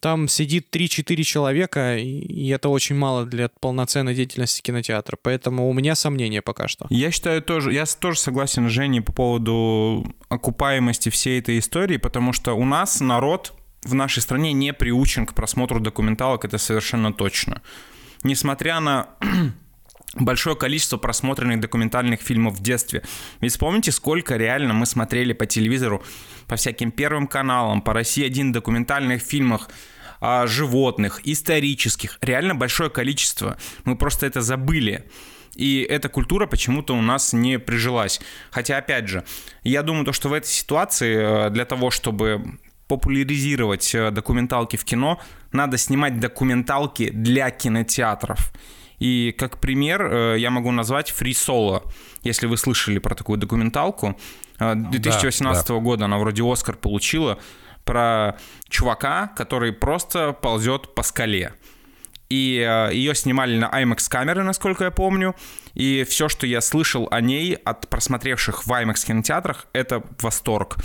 там 0.00 0.28
сидит 0.28 0.68
3-4 0.74 1.22
человека, 1.22 1.96
и- 1.98 2.48
это 2.48 2.68
очень 2.68 2.96
мало 2.96 3.26
для 3.26 3.48
полноценной 3.60 4.14
деятельности 4.14 4.62
кинотеатра. 4.62 5.16
Поэтому 5.22 5.68
у 5.68 5.72
меня 5.72 5.94
сомнения 5.94 6.42
пока 6.42 6.68
что. 6.68 6.86
Я 6.90 7.10
считаю 7.10 7.42
тоже, 7.42 7.72
я 7.72 7.84
тоже 7.86 8.18
согласен 8.18 8.68
с 8.68 8.72
Женей 8.72 9.00
по 9.02 9.12
поводу 9.12 10.06
окупаемости 10.28 11.08
всей 11.10 11.38
этой 11.40 11.58
истории, 11.58 11.98
потому 11.98 12.32
что 12.32 12.54
у 12.54 12.64
нас 12.64 13.00
народ 13.00 13.52
в 13.82 13.94
нашей 13.94 14.20
стране 14.22 14.52
не 14.52 14.72
приучен 14.72 15.26
к 15.26 15.34
просмотру 15.34 15.80
документалок, 15.80 16.44
это 16.44 16.58
совершенно 16.58 17.12
точно. 17.12 17.62
Несмотря 18.22 18.80
на 18.80 19.08
большое 20.14 20.56
количество 20.56 20.96
просмотренных 20.96 21.60
документальных 21.60 22.20
фильмов 22.20 22.56
в 22.58 22.62
детстве. 22.62 23.02
Ведь 23.40 23.52
вспомните, 23.52 23.92
сколько 23.92 24.36
реально 24.36 24.74
мы 24.74 24.86
смотрели 24.86 25.32
по 25.32 25.46
телевизору, 25.46 26.02
по 26.46 26.56
всяким 26.56 26.90
первым 26.90 27.26
каналам, 27.26 27.80
по 27.82 27.92
России-1 27.92 28.50
документальных 28.50 29.22
фильмах 29.22 29.70
о 30.20 30.46
животных, 30.46 31.20
исторических, 31.24 32.18
реально 32.20 32.54
большое 32.54 32.90
количество. 32.90 33.56
Мы 33.84 33.96
просто 33.96 34.26
это 34.26 34.42
забыли. 34.42 35.06
И 35.56 35.80
эта 35.80 36.08
культура 36.08 36.46
почему-то 36.46 36.94
у 36.94 37.02
нас 37.02 37.32
не 37.32 37.58
прижилась. 37.58 38.20
Хотя, 38.50 38.78
опять 38.78 39.08
же, 39.08 39.24
я 39.64 39.82
думаю, 39.82 40.04
то, 40.04 40.12
что 40.12 40.28
в 40.28 40.32
этой 40.32 40.46
ситуации 40.46 41.46
э, 41.46 41.50
для 41.50 41.64
того, 41.64 41.90
чтобы 41.90 42.58
популяризировать 42.86 43.94
э, 43.94 44.10
документалки 44.10 44.76
в 44.76 44.84
кино, 44.84 45.20
надо 45.52 45.76
снимать 45.76 46.20
документалки 46.20 47.10
для 47.10 47.50
кинотеатров. 47.50 48.52
И 49.00 49.34
как 49.36 49.58
пример 49.58 50.02
э, 50.02 50.36
я 50.38 50.50
могу 50.50 50.70
назвать 50.70 51.10
Free 51.10 51.32
Solo, 51.32 51.82
если 52.22 52.46
вы 52.46 52.56
слышали 52.56 52.98
про 52.98 53.14
такую 53.14 53.38
документалку. 53.38 54.16
2018 54.58 55.66
да, 55.66 55.74
да. 55.74 55.80
года 55.80 56.04
она 56.04 56.18
вроде 56.18 56.42
Оскар 56.44 56.76
получила 56.76 57.38
про 57.84 58.36
чувака, 58.68 59.28
который 59.28 59.72
просто 59.72 60.32
ползет 60.32 60.94
по 60.94 61.02
скале 61.02 61.54
и 62.30 62.64
э, 62.66 62.94
ее 62.94 63.14
снимали 63.14 63.58
на 63.58 63.68
IMAX 63.68 64.08
камеры, 64.08 64.42
насколько 64.44 64.84
я 64.84 64.90
помню. 64.90 65.34
И 65.74 66.06
все, 66.08 66.28
что 66.28 66.46
я 66.46 66.60
слышал 66.60 67.08
о 67.10 67.20
ней 67.20 67.54
от 67.54 67.88
просмотревших 67.88 68.66
в 68.66 68.70
IMAX 68.70 69.04
кинотеатрах, 69.04 69.66
это 69.72 70.02
восторг. 70.20 70.76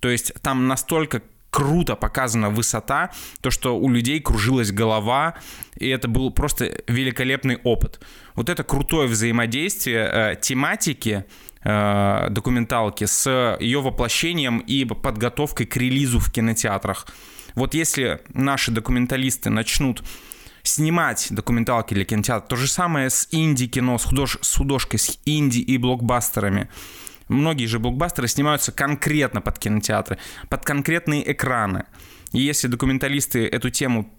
То 0.00 0.08
есть 0.08 0.32
там 0.42 0.68
настолько 0.68 1.20
круто 1.52 1.96
показана 1.96 2.48
высота, 2.48 3.10
то, 3.42 3.50
что 3.50 3.78
у 3.78 3.90
людей 3.90 4.20
кружилась 4.20 4.72
голова, 4.72 5.34
и 5.76 5.86
это 5.86 6.08
был 6.08 6.30
просто 6.30 6.82
великолепный 6.88 7.58
опыт. 7.62 8.00
Вот 8.34 8.48
это 8.48 8.64
крутое 8.64 9.06
взаимодействие 9.06 10.10
э, 10.10 10.36
тематики 10.40 11.26
э, 11.62 12.28
документалки 12.30 13.04
с 13.04 13.58
ее 13.60 13.82
воплощением 13.82 14.60
и 14.60 14.86
подготовкой 14.86 15.66
к 15.66 15.76
релизу 15.76 16.18
в 16.20 16.32
кинотеатрах. 16.32 17.06
Вот 17.54 17.74
если 17.74 18.20
наши 18.32 18.70
документалисты 18.70 19.50
начнут 19.50 20.02
снимать 20.62 21.26
документалки 21.30 21.92
для 21.94 22.04
кинотеатра. 22.04 22.48
То 22.48 22.56
же 22.56 22.68
самое 22.68 23.10
с 23.10 23.28
инди-кино, 23.30 23.98
с, 23.98 24.04
худож... 24.04 24.38
с 24.40 24.56
художкой, 24.56 25.00
с 25.00 25.18
инди 25.24 25.58
и 25.58 25.76
блокбастерами. 25.76 26.68
Многие 27.32 27.66
же 27.66 27.78
блокбастеры 27.78 28.28
снимаются 28.28 28.72
конкретно 28.72 29.40
под 29.40 29.58
кинотеатры, 29.58 30.18
под 30.48 30.64
конкретные 30.64 31.32
экраны. 31.32 31.84
И 32.32 32.40
если 32.40 32.68
документалисты 32.68 33.46
эту 33.46 33.70
тему 33.70 34.10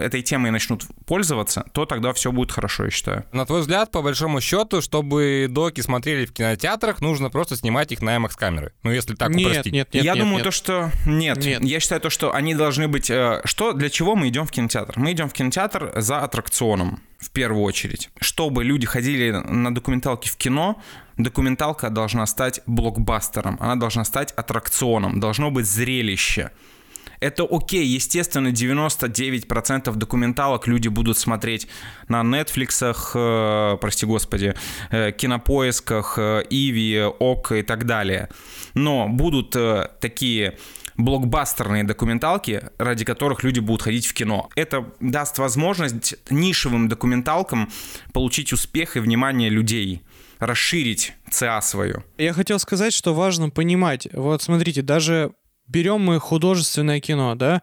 этой 0.00 0.22
темой 0.22 0.50
начнут 0.50 0.84
пользоваться, 1.06 1.64
то 1.72 1.84
тогда 1.84 2.12
все 2.12 2.32
будет 2.32 2.52
хорошо, 2.52 2.84
я 2.84 2.90
считаю. 2.90 3.24
На 3.32 3.44
твой 3.46 3.60
взгляд, 3.60 3.90
по 3.90 4.02
большому 4.02 4.40
счету, 4.40 4.80
чтобы 4.80 5.46
доки 5.48 5.80
смотрели 5.80 6.26
в 6.26 6.32
кинотеатрах, 6.32 7.00
нужно 7.00 7.30
просто 7.30 7.56
снимать 7.56 7.92
их 7.92 8.02
на 8.02 8.16
IMAX 8.16 8.32
камеры. 8.36 8.72
Ну, 8.82 8.92
если 8.92 9.14
так 9.14 9.30
нет, 9.30 9.46
упростить. 9.48 9.72
Нет, 9.72 9.88
нет, 9.92 10.04
Я 10.04 10.14
нет, 10.14 10.22
думаю, 10.22 10.36
нет. 10.36 10.44
то, 10.44 10.50
что 10.50 10.90
нет. 11.06 11.38
нет. 11.38 11.62
Я 11.62 11.80
считаю 11.80 12.00
то, 12.00 12.10
что 12.10 12.34
они 12.34 12.54
должны 12.54 12.88
быть... 12.88 13.10
Э, 13.10 13.40
что, 13.44 13.72
для 13.72 13.90
чего 13.90 14.14
мы 14.14 14.28
идем 14.28 14.46
в 14.46 14.50
кинотеатр? 14.50 14.94
Мы 14.96 15.12
идем 15.12 15.28
в 15.28 15.32
кинотеатр 15.32 15.92
за 15.96 16.20
аттракционом, 16.20 17.02
в 17.18 17.30
первую 17.30 17.62
очередь. 17.62 18.10
Чтобы 18.20 18.64
люди 18.64 18.86
ходили 18.86 19.30
на 19.30 19.74
документалки 19.74 20.28
в 20.28 20.36
кино, 20.36 20.80
документалка 21.18 21.90
должна 21.90 22.26
стать 22.26 22.60
блокбастером, 22.66 23.56
она 23.60 23.76
должна 23.76 24.04
стать 24.04 24.32
аттракционом, 24.32 25.20
должно 25.20 25.50
быть 25.50 25.66
зрелище. 25.66 26.50
Это 27.20 27.44
окей, 27.50 27.84
естественно, 27.84 28.48
99% 28.48 29.92
документалок 29.96 30.68
люди 30.68 30.88
будут 30.88 31.18
смотреть 31.18 31.66
на 32.06 32.22
Netflix, 32.22 32.94
э, 33.14 33.76
прости 33.80 34.06
господи, 34.06 34.54
э, 34.90 35.12
кинопоисках, 35.12 36.14
э, 36.18 36.44
Иви, 36.48 37.02
ОК 37.18 37.52
и 37.52 37.62
так 37.62 37.86
далее. 37.86 38.28
Но 38.74 39.08
будут 39.08 39.56
э, 39.56 39.88
такие 40.00 40.58
блокбастерные 40.96 41.84
документалки, 41.84 42.62
ради 42.78 43.04
которых 43.04 43.42
люди 43.42 43.60
будут 43.60 43.82
ходить 43.82 44.06
в 44.06 44.14
кино. 44.14 44.48
Это 44.54 44.84
даст 45.00 45.38
возможность 45.38 46.16
нишевым 46.30 46.88
документалкам 46.88 47.70
получить 48.12 48.52
успех 48.52 48.96
и 48.96 49.00
внимание 49.00 49.48
людей 49.48 50.02
расширить 50.38 51.12
ЦА 51.30 51.60
свою. 51.60 52.04
Я 52.16 52.32
хотел 52.32 52.58
сказать, 52.58 52.92
что 52.92 53.14
важно 53.14 53.50
понимать, 53.50 54.08
вот 54.12 54.42
смотрите, 54.42 54.82
даже 54.82 55.32
берем 55.66 56.00
мы 56.00 56.18
художественное 56.18 57.00
кино, 57.00 57.34
да, 57.34 57.62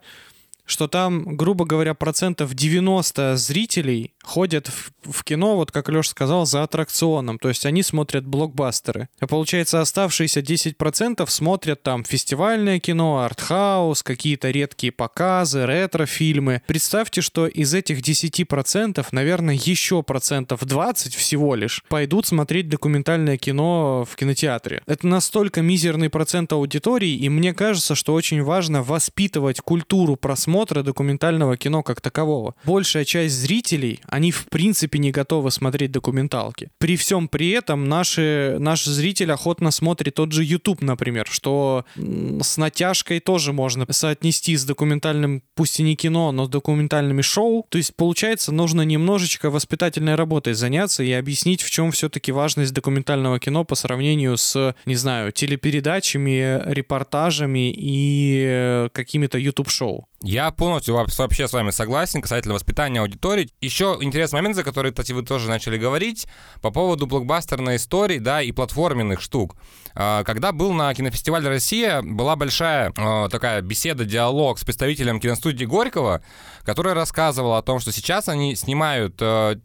что 0.65 0.87
там, 0.87 1.37
грубо 1.37 1.65
говоря, 1.65 1.93
процентов 1.93 2.53
90 2.53 3.37
зрителей 3.37 4.13
ходят 4.23 4.67
в, 4.67 5.11
в 5.11 5.23
кино, 5.23 5.55
вот 5.55 5.71
как 5.71 5.89
Леша 5.89 6.09
сказал, 6.09 6.45
за 6.45 6.63
аттракционом. 6.63 7.37
То 7.37 7.49
есть 7.49 7.65
они 7.65 7.83
смотрят 7.83 8.25
блокбастеры. 8.25 9.07
А 9.19 9.27
получается, 9.27 9.81
оставшиеся 9.81 10.39
10% 10.39 11.25
смотрят 11.29 11.83
там 11.83 12.03
фестивальное 12.03 12.79
кино, 12.79 13.19
артхаус, 13.19 14.01
какие-то 14.01 14.49
редкие 14.49 14.91
показы, 14.91 15.65
ретро-фильмы. 15.65 16.63
Представьте, 16.65 17.21
что 17.21 17.45
из 17.45 17.73
этих 17.73 17.99
10%, 17.99 19.05
наверное, 19.11 19.55
еще 19.55 20.01
процентов 20.01 20.65
20 20.65 21.13
всего 21.13 21.55
лишь 21.55 21.83
пойдут 21.87 22.25
смотреть 22.25 22.69
документальное 22.69 23.37
кино 23.37 24.05
в 24.09 24.15
кинотеатре. 24.15 24.81
Это 24.87 25.05
настолько 25.05 25.61
мизерный 25.61 26.09
процент 26.09 26.51
аудитории, 26.53 27.11
и 27.11 27.29
мне 27.29 27.53
кажется, 27.53 27.93
что 27.93 28.13
очень 28.13 28.41
важно 28.41 28.81
воспитывать 28.81 29.61
культуру 29.61 30.15
просмотра 30.15 30.54
документального 30.63 31.57
кино 31.57 31.83
как 31.83 32.01
такового. 32.01 32.55
Большая 32.63 33.05
часть 33.05 33.35
зрителей, 33.35 33.99
они 34.07 34.31
в 34.31 34.45
принципе 34.47 34.99
не 34.99 35.11
готовы 35.11 35.51
смотреть 35.51 35.91
документалки. 35.91 36.69
При 36.77 36.95
всем 36.95 37.27
при 37.27 37.49
этом 37.49 37.89
наши, 37.89 38.55
наш 38.59 38.85
зритель 38.85 39.31
охотно 39.31 39.71
смотрит 39.71 40.15
тот 40.15 40.31
же 40.31 40.43
YouTube, 40.43 40.81
например, 40.81 41.27
что 41.29 41.85
с 41.95 42.57
натяжкой 42.57 43.19
тоже 43.19 43.53
можно 43.53 43.85
соотнести 43.89 44.55
с 44.55 44.65
документальным, 44.65 45.43
пусть 45.55 45.79
и 45.79 45.83
не 45.83 45.95
кино, 45.95 46.31
но 46.31 46.45
с 46.45 46.49
документальными 46.49 47.21
шоу. 47.21 47.65
То 47.69 47.77
есть, 47.77 47.95
получается, 47.95 48.51
нужно 48.51 48.83
немножечко 48.83 49.49
воспитательной 49.49 50.15
работой 50.15 50.53
заняться 50.53 51.03
и 51.03 51.11
объяснить, 51.11 51.61
в 51.61 51.69
чем 51.69 51.91
все-таки 51.91 52.31
важность 52.31 52.73
документального 52.73 53.39
кино 53.39 53.63
по 53.63 53.75
сравнению 53.75 54.37
с, 54.37 54.75
не 54.85 54.95
знаю, 54.95 55.31
телепередачами, 55.31 56.61
репортажами 56.71 57.71
и 57.75 58.45
э, 58.47 58.89
какими-то 58.93 59.37
YouTube-шоу. 59.37 60.07
Я 60.27 60.49
полностью 60.49 60.95
вообще 60.95 61.47
с 61.47 61.53
вами 61.53 61.69
согласен 61.69 62.19
касательно 62.19 62.55
воспитания 62.55 62.99
аудитории. 62.99 63.47
Еще 63.61 63.95
интересный 64.01 64.37
момент, 64.37 64.55
за 64.55 64.63
который, 64.63 64.91
кстати, 64.91 65.11
вы 65.11 65.21
тоже 65.21 65.47
начали 65.47 65.77
говорить, 65.77 66.27
по 66.63 66.71
поводу 66.71 67.05
блокбастерной 67.05 67.75
истории, 67.75 68.17
да, 68.17 68.41
и 68.41 68.51
платформенных 68.51 69.21
штук. 69.21 69.55
А, 69.93 70.23
когда 70.23 70.51
был 70.51 70.73
на 70.73 70.91
кинофестивале 70.95 71.47
«Россия», 71.47 72.01
была 72.01 72.35
большая 72.35 72.91
а, 72.97 73.29
такая 73.29 73.61
беседа, 73.61 74.03
диалог 74.03 74.57
с 74.57 74.63
представителем 74.63 75.19
киностудии 75.19 75.65
Горького, 75.65 76.23
который 76.63 76.93
рассказывал 76.93 77.53
о 77.53 77.61
том, 77.61 77.79
что 77.79 77.91
сейчас 77.91 78.27
они 78.27 78.55
снимают 78.55 79.17
а, 79.21 79.59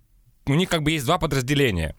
у 0.50 0.54
них 0.54 0.68
как 0.68 0.82
бы 0.82 0.90
есть 0.90 1.04
два 1.06 1.18
подразделения. 1.18 1.94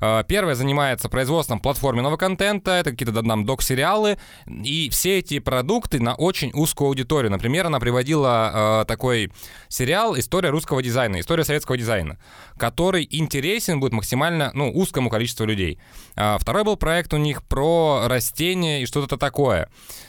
А, 0.00 0.22
первое 0.22 0.54
занимается 0.54 1.08
производством 1.08 1.60
платформенного 1.60 2.16
контента, 2.16 2.72
это 2.72 2.90
какие-то 2.90 3.22
нам 3.22 3.44
док-сериалы, 3.44 4.18
и 4.46 4.88
все 4.90 5.18
эти 5.18 5.38
продукты 5.38 6.00
на 6.00 6.14
очень 6.14 6.50
узкую 6.54 6.88
аудиторию. 6.88 7.30
Например, 7.30 7.66
она 7.66 7.80
приводила 7.80 8.82
э, 8.82 8.84
такой 8.86 9.32
сериал 9.68 10.18
«История 10.18 10.50
русского 10.50 10.82
дизайна», 10.82 11.20
«История 11.20 11.44
советского 11.44 11.76
дизайна», 11.76 12.18
который 12.56 13.06
интересен 13.10 13.80
будет 13.80 13.92
максимально, 13.92 14.50
ну, 14.54 14.70
узкому 14.70 15.10
количеству 15.10 15.46
людей. 15.46 15.78
А 16.16 16.38
второй 16.38 16.64
был 16.64 16.76
проект 16.76 17.12
у 17.14 17.16
них 17.16 17.42
про 17.42 18.06
растения 18.06 18.82
и 18.82 18.86
что-то 18.86 19.16
такое. 19.16 19.68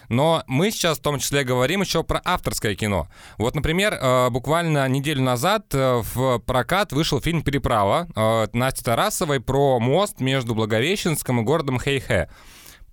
Но 0.10 0.44
мы 0.48 0.72
сейчас 0.72 1.00
в 1.00 1.02
том 1.02 1.20
числе 1.20 1.44
говорим 1.44 1.82
еще 1.82 2.04
про 2.04 2.22
авторское 2.24 2.76
кино. 2.76 3.08
Вот, 3.38 3.56
например, 3.56 3.94
э, 3.94 4.30
буквально 4.30 4.88
неделю 4.88 5.22
назад 5.22 5.66
э, 5.74 6.02
в 6.14 6.40
прокат 6.40 6.92
вышел 6.94 7.22
фильм 7.22 7.42
«Переправа» 7.42 8.08
э, 8.16 8.48
Насти 8.54 8.84
Тарасовой 8.84 9.40
про 9.40 9.80
мост 9.80 10.20
между 10.20 10.56
Благовещенском 10.56 11.42
и 11.42 11.44
городом 11.44 11.80
Хейхе. 11.80 12.30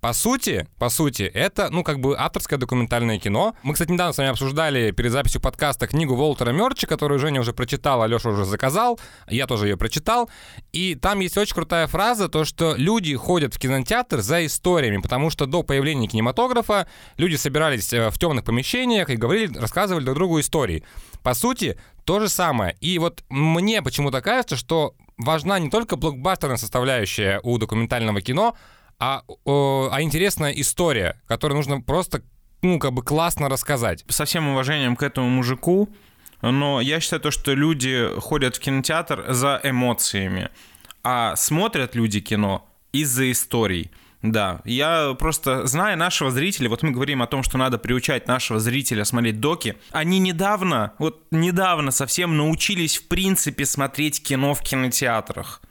По 0.05 0.13
сути, 0.13 0.67
по 0.77 0.89
сути, 0.89 1.23
это, 1.23 1.69
ну, 1.71 1.83
как 1.83 1.99
бы 1.99 2.15
авторское 2.15 2.59
документальное 2.59 3.17
кино. 3.17 3.55
Мы, 3.63 3.73
кстати, 3.73 3.89
недавно 3.91 4.13
с 4.13 4.19
вами 4.19 4.29
обсуждали 4.29 4.91
перед 4.91 5.11
записью 5.11 5.41
подкаста 5.41 5.87
книгу 5.87 6.13
Волтера 6.13 6.51
Мерча, 6.51 6.85
которую 6.85 7.17
Женя 7.17 7.41
уже 7.41 7.53
прочитал, 7.53 8.03
Алеша 8.03 8.29
уже 8.29 8.45
заказал, 8.45 8.99
я 9.27 9.47
тоже 9.47 9.65
ее 9.65 9.77
прочитал. 9.77 10.29
И 10.71 10.93
там 10.93 11.21
есть 11.21 11.35
очень 11.39 11.55
крутая 11.55 11.87
фраза, 11.87 12.29
то, 12.29 12.45
что 12.45 12.75
люди 12.77 13.15
ходят 13.15 13.55
в 13.55 13.57
кинотеатр 13.57 14.21
за 14.21 14.45
историями, 14.45 15.01
потому 15.01 15.31
что 15.31 15.47
до 15.47 15.63
появления 15.63 16.07
кинематографа 16.07 16.87
люди 17.17 17.35
собирались 17.35 17.91
э, 17.91 18.11
в 18.11 18.19
темных 18.19 18.45
помещениях 18.45 19.09
и 19.09 19.15
говорили, 19.15 19.57
рассказывали 19.57 20.03
друг 20.03 20.17
другу 20.17 20.39
истории. 20.39 20.83
По 21.23 21.33
сути, 21.33 21.79
то 22.03 22.19
же 22.19 22.29
самое. 22.29 22.77
И 22.79 22.99
вот 22.99 23.23
мне 23.29 23.81
почему-то 23.81 24.21
кажется, 24.21 24.55
что 24.55 24.93
важна 25.17 25.57
не 25.57 25.71
только 25.71 25.95
блокбастерная 25.95 26.57
составляющая 26.57 27.39
у 27.41 27.57
документального 27.57 28.21
кино, 28.21 28.55
а, 28.99 29.23
а 29.45 30.01
интересная 30.01 30.51
история, 30.51 31.21
которую 31.27 31.57
нужно 31.57 31.81
просто, 31.81 32.21
ну, 32.61 32.79
как 32.79 32.93
бы 32.93 33.03
классно 33.03 33.49
рассказать. 33.49 34.03
Со 34.07 34.25
всем 34.25 34.47
уважением 34.47 34.95
к 34.95 35.03
этому 35.03 35.29
мужику, 35.29 35.89
но 36.41 36.81
я 36.81 36.99
считаю 36.99 37.21
то, 37.21 37.31
что 37.31 37.53
люди 37.53 38.09
ходят 38.19 38.55
в 38.55 38.59
кинотеатр 38.59 39.25
за 39.29 39.59
эмоциями, 39.63 40.49
а 41.03 41.35
смотрят 41.35 41.95
люди 41.95 42.19
кино 42.19 42.67
из-за 42.91 43.31
историй. 43.31 43.91
Да, 44.21 44.61
я 44.65 45.15
просто, 45.19 45.67
зная 45.67 45.95
нашего 45.95 46.31
зрителя, 46.31 46.67
вот 46.67 46.81
мы 46.81 46.89
говорим 46.89 47.21
о 47.21 47.27
том, 47.27 47.43
что 47.43 47.59
надо 47.59 47.77
приучать 47.77 48.27
нашего 48.27 48.59
зрителя 48.59 49.05
смотреть 49.05 49.39
доки, 49.39 49.77
они 49.91 50.17
недавно, 50.17 50.93
вот 50.97 51.27
недавно 51.29 51.91
совсем 51.91 52.35
научились 52.35 52.97
в 52.97 53.07
принципе 53.07 53.65
смотреть 53.65 54.23
кино 54.23 54.55
в 54.55 54.61
кинотеатрах. 54.61 55.61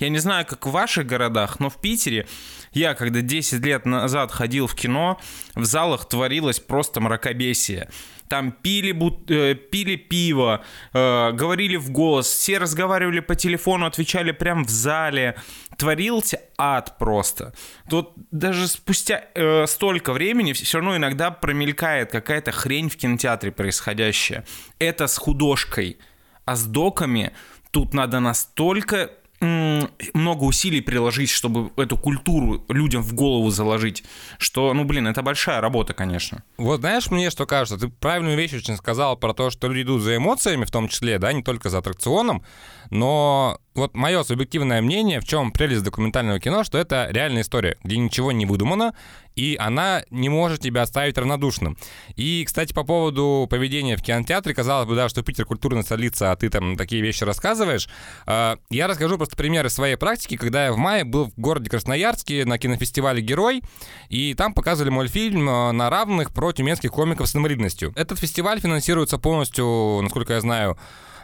Я 0.00 0.08
не 0.08 0.18
знаю, 0.18 0.46
как 0.46 0.66
в 0.66 0.70
ваших 0.70 1.06
городах, 1.06 1.60
но 1.60 1.70
в 1.70 1.80
Питере 1.80 2.26
я, 2.72 2.94
когда 2.94 3.20
10 3.20 3.64
лет 3.64 3.86
назад 3.86 4.32
ходил 4.32 4.66
в 4.66 4.74
кино, 4.74 5.20
в 5.54 5.64
залах 5.64 6.08
творилось 6.08 6.58
просто 6.58 7.00
мракобесие 7.00 7.88
там 8.30 8.52
пили, 8.52 8.92
бут, 8.92 9.28
э, 9.28 9.56
пили 9.56 9.96
пиво, 9.96 10.62
э, 10.92 11.32
говорили 11.32 11.74
в 11.76 11.90
голос, 11.90 12.28
все 12.28 12.58
разговаривали 12.58 13.18
по 13.18 13.34
телефону, 13.34 13.86
отвечали 13.86 14.30
прямо 14.30 14.62
в 14.64 14.70
зале. 14.70 15.34
Творился 15.76 16.40
ад 16.56 16.96
просто. 16.98 17.52
Тут 17.88 18.12
даже 18.30 18.68
спустя 18.68 19.24
э, 19.34 19.66
столько 19.66 20.12
времени 20.12 20.52
все 20.52 20.78
равно 20.78 20.96
иногда 20.96 21.32
промелькает 21.32 22.12
какая-то 22.12 22.52
хрень 22.52 22.88
в 22.88 22.96
кинотеатре 22.96 23.50
происходящая. 23.50 24.44
Это 24.78 25.08
с 25.08 25.18
художкой. 25.18 25.98
А 26.44 26.54
с 26.54 26.66
доками 26.66 27.32
тут 27.72 27.94
надо 27.94 28.20
настолько 28.20 29.10
много 29.40 30.44
усилий 30.44 30.80
приложить, 30.80 31.30
чтобы 31.30 31.70
эту 31.76 31.96
культуру 31.96 32.64
людям 32.68 33.02
в 33.02 33.14
голову 33.14 33.50
заложить, 33.50 34.04
что, 34.38 34.74
ну, 34.74 34.84
блин, 34.84 35.06
это 35.06 35.22
большая 35.22 35.60
работа, 35.60 35.94
конечно. 35.94 36.44
Вот 36.58 36.80
знаешь, 36.80 37.10
мне 37.10 37.30
что 37.30 37.46
кажется, 37.46 37.78
ты 37.78 37.88
правильную 37.88 38.36
вещь 38.36 38.52
очень 38.52 38.76
сказал 38.76 39.16
про 39.16 39.32
то, 39.32 39.50
что 39.50 39.68
люди 39.68 39.82
идут 39.82 40.02
за 40.02 40.16
эмоциями, 40.16 40.64
в 40.64 40.70
том 40.70 40.88
числе, 40.88 41.18
да, 41.18 41.32
не 41.32 41.42
только 41.42 41.70
за 41.70 41.78
аттракционом, 41.78 42.44
но 42.90 43.58
вот 43.74 43.94
мое 43.94 44.22
субъективное 44.22 44.82
мнение, 44.82 45.20
в 45.20 45.24
чем 45.24 45.52
прелесть 45.52 45.84
документального 45.84 46.40
кино, 46.40 46.64
что 46.64 46.78
это 46.78 47.08
реальная 47.10 47.42
история, 47.42 47.76
где 47.84 47.96
ничего 47.96 48.32
не 48.32 48.46
выдумано, 48.46 48.94
и 49.36 49.56
она 49.58 50.02
не 50.10 50.28
может 50.28 50.60
тебя 50.60 50.82
оставить 50.82 51.16
равнодушным. 51.16 51.78
И, 52.16 52.44
кстати, 52.44 52.72
по 52.72 52.84
поводу 52.84 53.46
поведения 53.48 53.96
в 53.96 54.02
кинотеатре, 54.02 54.54
казалось 54.54 54.88
бы, 54.88 54.96
да, 54.96 55.08
что 55.08 55.22
Питер 55.22 55.46
культурная 55.46 55.82
столица, 55.82 56.32
а 56.32 56.36
ты 56.36 56.50
там 56.50 56.76
такие 56.76 57.00
вещи 57.00 57.24
рассказываешь. 57.24 57.88
А, 58.26 58.58
я 58.70 58.86
расскажу 58.86 59.16
просто 59.16 59.36
примеры 59.36 59.70
своей 59.70 59.96
практики, 59.96 60.36
когда 60.36 60.66
я 60.66 60.72
в 60.72 60.76
мае 60.76 61.04
был 61.04 61.26
в 61.26 61.40
городе 61.40 61.70
Красноярске 61.70 62.44
на 62.44 62.58
кинофестивале 62.58 63.22
«Герой», 63.22 63.62
и 64.08 64.34
там 64.34 64.52
показывали 64.52 64.90
мультфильм 64.90 65.48
а, 65.48 65.72
на 65.72 65.90
равных 65.90 66.32
про 66.32 66.52
тюменских 66.52 66.90
комиков 66.90 67.28
с 67.28 67.36
инвалидностью. 67.36 67.92
Этот 67.96 68.18
фестиваль 68.18 68.60
финансируется 68.60 69.16
полностью, 69.18 70.00
насколько 70.02 70.34
я 70.34 70.40
знаю, 70.40 70.76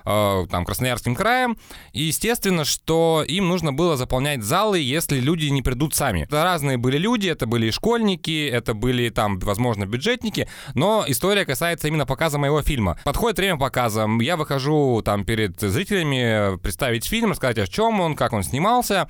там, 0.07 0.65
Красноярским 0.65 1.15
краем. 1.15 1.59
И 1.93 2.05
естественно, 2.05 2.65
что 2.65 3.25
им 3.27 3.49
нужно 3.49 3.73
было 3.73 3.97
заполнять 3.97 4.43
залы, 4.43 4.79
если 4.79 5.19
люди 5.19 5.47
не 5.47 5.63
придут 5.63 5.95
сами. 5.95 6.23
Это 6.23 6.45
разные 6.45 6.77
были 6.77 6.97
люди, 6.97 7.29
это 7.29 7.47
были 7.47 7.71
школьники, 7.71 8.49
это 8.49 8.75
были 8.75 9.09
там, 9.09 9.39
возможно, 9.41 9.85
бюджетники, 9.87 10.49
но 10.75 11.05
история 11.07 11.45
касается 11.45 11.89
именно 11.89 12.07
показа 12.07 12.39
моего 12.39 12.63
фильма. 12.63 12.99
Подходит 13.05 13.39
время 13.39 13.59
показа, 13.59 14.07
я 14.21 14.37
выхожу 14.37 15.03
там 15.05 15.25
перед 15.25 15.61
зрителями 15.61 16.57
представить 16.59 17.05
фильм, 17.05 17.33
рассказать 17.33 17.59
о 17.59 17.67
чем 17.67 18.01
он, 18.01 18.15
как 18.15 18.33
он 18.33 18.43
снимался. 18.43 19.09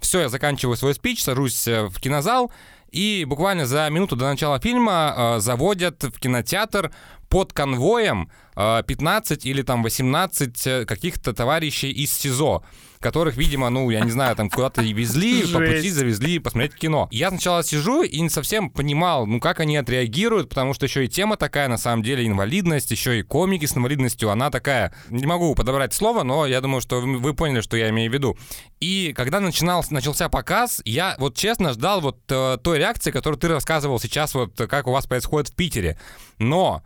Все, 0.00 0.20
я 0.22 0.28
заканчиваю 0.30 0.76
свой 0.76 0.94
спич, 0.94 1.22
сажусь 1.22 1.68
э, 1.68 1.84
в 1.88 2.00
кинозал, 2.00 2.50
и 2.92 3.24
буквально 3.24 3.66
за 3.66 3.88
минуту 3.90 4.16
до 4.16 4.26
начала 4.26 4.60
фильма 4.60 5.14
э, 5.16 5.40
заводят 5.40 6.02
в 6.02 6.18
кинотеатр 6.18 6.92
под 7.28 7.52
конвоем 7.52 8.30
15 8.56 9.46
э, 9.46 9.48
или 9.48 9.62
там 9.62 9.82
18 9.82 10.66
э, 10.66 10.84
каких-то 10.84 11.32
товарищей 11.32 11.90
из 11.90 12.12
СИЗО 12.12 12.62
которых, 13.00 13.36
видимо, 13.38 13.70
ну, 13.70 13.88
я 13.88 14.00
не 14.00 14.10
знаю, 14.10 14.36
там 14.36 14.50
куда-то 14.50 14.82
везли, 14.82 15.42
по 15.52 15.58
пути 15.58 15.90
завезли 15.90 16.38
посмотреть 16.38 16.74
кино. 16.74 17.08
Я 17.10 17.30
сначала 17.30 17.64
сижу 17.64 18.02
и 18.02 18.20
не 18.20 18.28
совсем 18.28 18.68
понимал, 18.68 19.26
ну, 19.26 19.40
как 19.40 19.60
они 19.60 19.78
отреагируют, 19.78 20.50
потому 20.50 20.74
что 20.74 20.84
еще 20.84 21.06
и 21.06 21.08
тема 21.08 21.38
такая, 21.38 21.68
на 21.68 21.78
самом 21.78 22.02
деле, 22.02 22.26
инвалидность, 22.26 22.90
еще 22.90 23.18
и 23.18 23.22
комики 23.22 23.64
с 23.64 23.74
инвалидностью, 23.74 24.30
она 24.30 24.50
такая, 24.50 24.94
не 25.08 25.24
могу 25.24 25.54
подобрать 25.54 25.94
слово, 25.94 26.24
но 26.24 26.46
я 26.46 26.60
думаю, 26.60 26.82
что 26.82 27.00
вы 27.00 27.32
поняли, 27.32 27.62
что 27.62 27.78
я 27.78 27.88
имею 27.88 28.10
в 28.10 28.14
виду. 28.14 28.36
И 28.80 29.14
когда 29.16 29.40
начинал, 29.40 29.82
начался 29.88 30.28
показ, 30.28 30.82
я 30.84 31.16
вот 31.18 31.34
честно 31.34 31.72
ждал 31.72 32.02
вот 32.02 32.18
э, 32.28 32.58
той 32.62 32.78
реакции, 32.78 33.10
которую 33.10 33.40
ты 33.40 33.48
рассказывал 33.48 33.98
сейчас, 33.98 34.34
вот 34.34 34.56
как 34.68 34.86
у 34.86 34.92
вас 34.92 35.06
происходит 35.06 35.48
в 35.48 35.54
Питере. 35.54 35.98
Но 36.38 36.82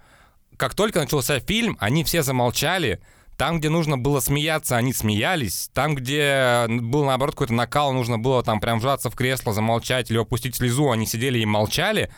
как 0.56 0.74
только 0.74 1.00
начался 1.00 1.40
фильм, 1.40 1.76
они 1.80 2.04
все 2.04 2.22
замолчали. 2.22 3.00
Там, 3.36 3.58
где 3.58 3.68
нужно 3.68 3.98
было 3.98 4.20
смеяться, 4.20 4.76
они 4.76 4.92
смеялись. 4.92 5.70
Там, 5.74 5.94
где 5.94 6.66
был, 6.68 7.04
наоборот, 7.04 7.34
какой-то 7.34 7.54
накал, 7.54 7.92
нужно 7.92 8.18
было 8.18 8.42
там 8.44 8.60
прям 8.60 8.78
вжаться 8.78 9.10
в 9.10 9.16
кресло, 9.16 9.52
замолчать 9.52 10.10
или 10.10 10.18
опустить 10.18 10.54
слезу, 10.54 10.90
они 10.90 11.06
сидели 11.06 11.38
и 11.40 11.46
молчали. 11.46 12.10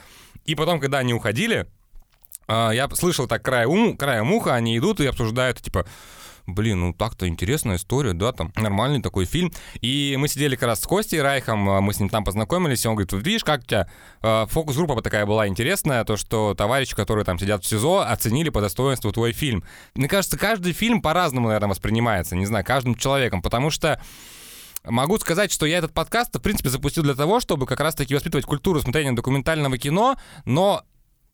И 0.44 0.55
потом, 0.55 0.79
когда 0.79 0.98
они 0.98 1.14
уходили, 1.14 1.66
а, 2.48 2.70
я 2.70 2.88
слышал 2.90 3.26
так 3.26 3.42
краем, 3.42 3.96
краем 3.96 4.31
уха, 4.33 4.55
они 4.55 4.76
идут 4.76 5.00
и 5.00 5.07
обсуждают, 5.07 5.61
типа, 5.61 5.87
блин, 6.46 6.80
ну 6.80 6.92
так-то 6.92 7.28
интересная 7.28 7.76
история, 7.76 8.12
да, 8.12 8.32
там 8.32 8.52
нормальный 8.56 9.02
такой 9.02 9.24
фильм. 9.24 9.52
И 9.80 10.16
мы 10.18 10.28
сидели 10.28 10.54
как 10.54 10.68
раз 10.68 10.80
с 10.80 10.87
Костей 10.87 11.20
Райхом, 11.20 11.68
а, 11.68 11.80
мы 11.80 11.92
с 11.92 12.00
ним 12.00 12.09
там 12.09 12.24
познакомились, 12.24 12.85
и 12.85 12.88
он 12.88 12.94
говорит, 12.94 13.12
вот 13.12 13.24
видишь, 13.24 13.44
как 13.44 13.61
у 13.61 13.64
тебя 13.64 13.88
э, 14.22 14.46
фокус-группа 14.48 15.00
такая 15.02 15.26
была 15.26 15.48
интересная, 15.48 16.04
то, 16.04 16.16
что 16.16 16.54
товарищи, 16.54 16.94
которые 16.94 17.24
там 17.24 17.38
сидят 17.38 17.64
в 17.64 17.66
СИЗО, 17.66 18.00
оценили 18.09 18.50
по 18.50 18.61
достоинству 18.61 19.12
твой 19.12 19.32
фильм. 19.32 19.64
Мне 19.94 20.09
кажется, 20.09 20.38
каждый 20.38 20.72
фильм 20.72 21.02
по-разному, 21.02 21.48
наверное, 21.48 21.70
воспринимается, 21.70 22.37
не 22.37 22.46
знаю, 22.46 22.64
каждым 22.64 22.94
человеком, 22.94 23.42
потому 23.42 23.70
что 23.70 24.00
Могу 24.88 25.18
сказать, 25.18 25.50
что 25.50 25.66
я 25.66 25.78
этот 25.78 25.92
подкаст, 25.92 26.37
в 26.37 26.40
принципе, 26.40 26.68
запустил 26.68 27.02
для 27.02 27.16
того, 27.16 27.40
чтобы 27.40 27.66
как 27.66 27.80
раз-таки 27.80 28.14
воспитывать 28.14 28.46
культуру 28.46 28.80
смотрения 28.80 29.11
документального 29.11 29.78
кино, 29.78 30.16
но 30.44 30.85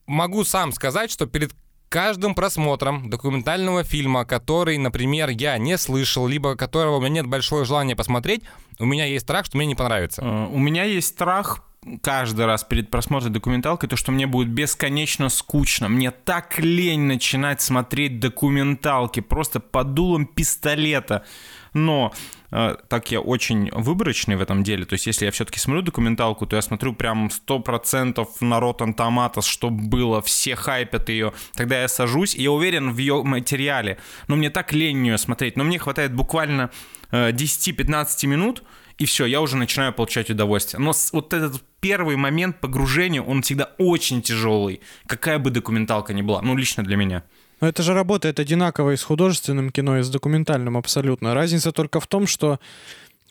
могу 0.07 0.44
сам 0.44 0.72
сказать, 0.72 1.11
что 1.11 1.27
перед 1.27 1.53
каждым 1.92 2.35
просмотром 2.35 3.11
документального 3.11 3.85
фильма, 3.85 4.24
который, 4.24 4.78
например, 4.78 5.28
я 5.28 5.59
не 5.59 5.76
слышал, 5.76 6.26
либо 6.26 6.57
которого 6.57 6.96
у 6.96 7.00
меня 7.00 7.11
нет 7.11 7.26
большого 7.26 7.66
желания 7.66 7.94
посмотреть, 7.94 8.42
у 8.78 8.87
меня 8.87 9.05
есть 9.05 9.26
страх, 9.26 9.44
что 9.44 9.59
мне 9.59 9.66
не 9.66 9.74
понравится. 9.74 10.22
Э, 10.22 10.46
у 10.46 10.59
меня 10.59 10.85
есть 10.85 11.09
страх 11.09 11.62
каждый 12.00 12.46
раз 12.46 12.64
перед 12.64 12.90
просмотром 12.90 13.35
документалки, 13.35 13.87
то, 13.87 13.96
что 13.96 14.11
мне 14.11 14.26
будет 14.26 14.48
бесконечно 14.48 15.28
скучно. 15.28 15.90
Мне 15.90 16.11
так 16.11 16.59
лень 16.59 17.02
начинать 17.02 17.61
смотреть 17.61 18.20
документалки 18.20 19.20
просто 19.20 19.61
под 19.61 19.92
дулом 19.92 20.24
пистолета. 20.24 21.26
Но 21.75 22.13
э, 22.51 22.77
так 22.89 23.11
я 23.11 23.21
очень 23.21 23.71
выборочный 23.73 24.37
в 24.37 24.43
этом 24.43 24.63
деле. 24.63 24.85
То 24.85 24.95
есть, 24.95 25.07
если 25.07 25.25
я 25.25 25.31
все-таки 25.31 25.59
смотрю 25.59 25.83
документалку, 25.83 26.47
то 26.47 26.57
я 26.57 26.63
смотрю 26.63 26.95
прям 26.95 27.29
100% 27.29 28.27
на 28.41 28.59
Rotten 28.59 28.95
Tomatoes, 28.95 29.47
что 29.47 29.71
было, 29.71 30.21
все 30.23 30.55
хайпят 30.57 31.09
ее. 31.09 31.33
Тогда 31.55 31.81
я 31.81 31.89
сажусь, 31.89 32.35
и 32.35 32.43
я 32.43 32.51
уверен 32.51 32.93
в 32.93 32.99
ее 32.99 33.23
материале. 33.23 33.99
Но 34.29 34.37
мне 34.37 34.51
так 34.51 34.73
лень 34.73 35.07
ее 35.07 35.19
смотреть. 35.19 35.57
Но 35.57 35.65
мне 35.65 35.79
хватает 35.79 36.15
буквально 36.15 36.71
э, 37.11 37.31
10-15 37.33 38.27
минут, 38.27 38.63
и 38.99 39.05
все, 39.05 39.27
я 39.27 39.41
уже 39.41 39.57
начинаю 39.57 39.93
получать 39.93 40.31
удовольствие. 40.31 40.81
Но 40.81 40.93
вот 41.13 41.33
этот 41.33 41.63
первый 41.81 42.17
момент 42.17 42.61
погружения, 42.61 43.23
он 43.23 43.43
всегда 43.43 43.73
очень 43.79 44.23
тяжелый, 44.23 44.81
какая 45.07 45.39
бы 45.39 45.51
документалка 45.51 46.13
ни 46.13 46.23
была, 46.23 46.43
ну, 46.43 46.57
лично 46.57 46.85
для 46.85 46.97
меня. 46.97 47.25
Но 47.62 47.68
это 47.68 47.85
же 47.85 47.94
работает 47.94 48.40
одинаково 48.40 48.90
и 48.90 48.96
с 48.96 49.05
художественным 49.05 49.70
кино, 49.70 49.96
и 49.98 50.03
с 50.03 50.11
документальным 50.11 50.77
абсолютно. 50.77 51.33
Разница 51.33 51.70
только 51.70 52.01
в 52.01 52.09
том, 52.09 52.27
что 52.27 52.59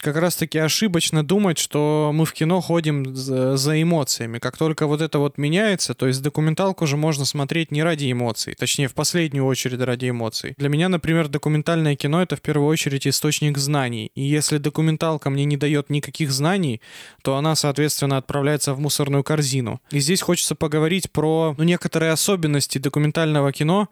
как 0.02 0.16
раз-таки 0.18 0.58
ошибочно 0.58 1.24
думать, 1.24 1.58
что 1.58 2.12
мы 2.14 2.26
в 2.26 2.34
кино 2.34 2.62
ходим 2.62 3.16
за, 3.16 3.58
за 3.58 3.82
эмоциями. 3.82 4.40
Как 4.40 4.58
только 4.58 4.88
вот 4.88 5.02
это 5.02 5.20
вот 5.20 5.38
меняется, 5.38 5.94
то 5.94 6.08
есть 6.08 6.22
документалку 6.22 6.86
же 6.88 6.98
можно 6.98 7.26
смотреть 7.26 7.72
не 7.72 7.84
ради 7.84 8.12
эмоций, 8.12 8.56
точнее, 8.58 8.88
в 8.88 8.94
последнюю 8.94 9.46
очередь 9.46 9.82
ради 9.82 10.10
эмоций. 10.10 10.54
Для 10.58 10.70
меня, 10.70 10.90
например, 10.90 11.28
документальное 11.28 11.96
кино— 11.96 12.22
это 12.24 12.36
в 12.36 12.42
первую 12.42 12.68
очередь 12.68 13.08
источник 13.08 13.58
знаний. 13.58 14.12
И 14.16 14.22
если 14.22 14.58
документалка 14.58 15.30
мне 15.30 15.46
не 15.46 15.58
дает 15.58 15.90
никаких 15.90 16.32
знаний, 16.32 16.82
то 17.22 17.36
она, 17.36 17.56
соответственно, 17.56 18.18
отправляется 18.18 18.74
в 18.74 18.80
мусорную 18.80 19.24
корзину. 19.24 19.82
И 19.92 20.00
здесь 20.00 20.22
хочется 20.22 20.56
поговорить 20.56 21.12
про 21.12 21.56
ну, 21.58 21.64
некоторые 21.64 22.12
особенности 22.12 22.78
документального 22.78 23.52
кино, 23.52 23.90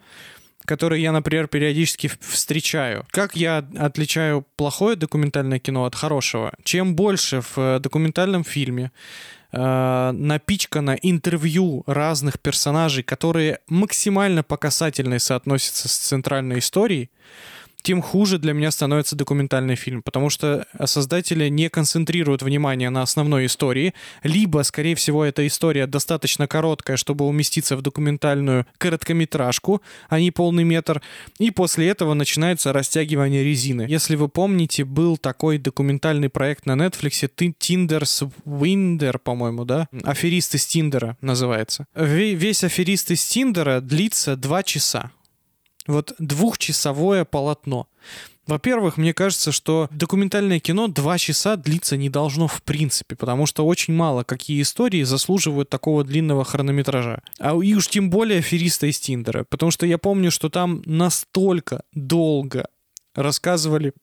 которые 0.69 1.01
я, 1.01 1.11
например, 1.11 1.47
периодически 1.47 2.11
встречаю. 2.19 3.03
Как 3.09 3.35
я 3.35 3.65
отличаю 3.79 4.45
плохое 4.55 4.95
документальное 4.95 5.57
кино 5.57 5.85
от 5.85 5.95
хорошего? 5.95 6.53
Чем 6.63 6.95
больше 6.95 7.41
в 7.41 7.57
э, 7.57 7.79
документальном 7.79 8.43
фильме 8.43 8.91
э, 9.51 10.11
напичкано 10.11 10.95
интервью 11.01 11.83
разных 11.87 12.39
персонажей, 12.39 13.01
которые 13.01 13.57
максимально 13.67 14.43
по 14.43 14.57
касательной 14.57 15.19
соотносятся 15.19 15.89
с 15.89 15.97
центральной 15.97 16.59
историей, 16.59 17.09
тем 17.81 18.01
хуже 18.01 18.37
для 18.37 18.53
меня 18.53 18.71
становится 18.71 19.15
документальный 19.15 19.75
фильм, 19.75 20.01
потому 20.03 20.29
что 20.29 20.65
создатели 20.85 21.49
не 21.49 21.69
концентрируют 21.69 22.41
внимание 22.41 22.89
на 22.89 23.01
основной 23.01 23.45
истории, 23.45 23.93
либо, 24.23 24.63
скорее 24.63 24.95
всего, 24.95 25.23
эта 25.23 25.45
история 25.47 25.87
достаточно 25.87 26.47
короткая, 26.47 26.97
чтобы 26.97 27.25
уместиться 27.25 27.77
в 27.77 27.81
документальную 27.81 28.65
короткометражку, 28.77 29.81
а 30.09 30.19
не 30.19 30.31
полный 30.31 30.63
метр, 30.63 31.01
и 31.39 31.51
после 31.51 31.87
этого 31.89 32.13
начинается 32.13 32.73
растягивание 32.73 33.43
резины. 33.43 33.85
Если 33.87 34.15
вы 34.15 34.27
помните, 34.27 34.83
был 34.83 35.17
такой 35.17 35.57
документальный 35.57 36.29
проект 36.29 36.65
на 36.65 36.73
Netflix 36.73 37.29
Tinder 37.37 38.03
Winder, 38.45 39.17
по-моему, 39.17 39.65
да? 39.65 39.87
Аферисты 40.03 40.57
с 40.57 40.65
Тиндера 40.65 41.17
называется. 41.21 41.85
Весь 41.95 42.63
аферист 42.63 43.11
из 43.11 43.25
Тиндера 43.25 43.81
длится 43.81 44.35
два 44.35 44.63
часа 44.63 45.11
вот 45.89 46.13
двухчасовое 46.19 47.25
полотно. 47.25 47.87
Во-первых, 48.47 48.97
мне 48.97 49.13
кажется, 49.13 49.51
что 49.51 49.87
документальное 49.91 50.59
кино 50.59 50.87
два 50.87 51.19
часа 51.19 51.55
длиться 51.55 51.97
не 51.97 52.09
должно 52.09 52.47
в 52.47 52.63
принципе, 52.63 53.15
потому 53.15 53.45
что 53.45 53.65
очень 53.65 53.93
мало 53.93 54.23
какие 54.23 54.61
истории 54.61 55.03
заслуживают 55.03 55.69
такого 55.69 56.03
длинного 56.03 56.43
хронометража. 56.43 57.21
А 57.39 57.55
и 57.55 57.75
уж 57.75 57.87
тем 57.87 58.09
более 58.09 58.39
афериста 58.39 58.87
из 58.87 58.99
Тиндера, 58.99 59.45
потому 59.49 59.69
что 59.71 59.85
я 59.85 59.99
помню, 59.99 60.31
что 60.31 60.49
там 60.49 60.81
настолько 60.85 61.83
долго 61.93 62.67
рассказывали 63.13 63.93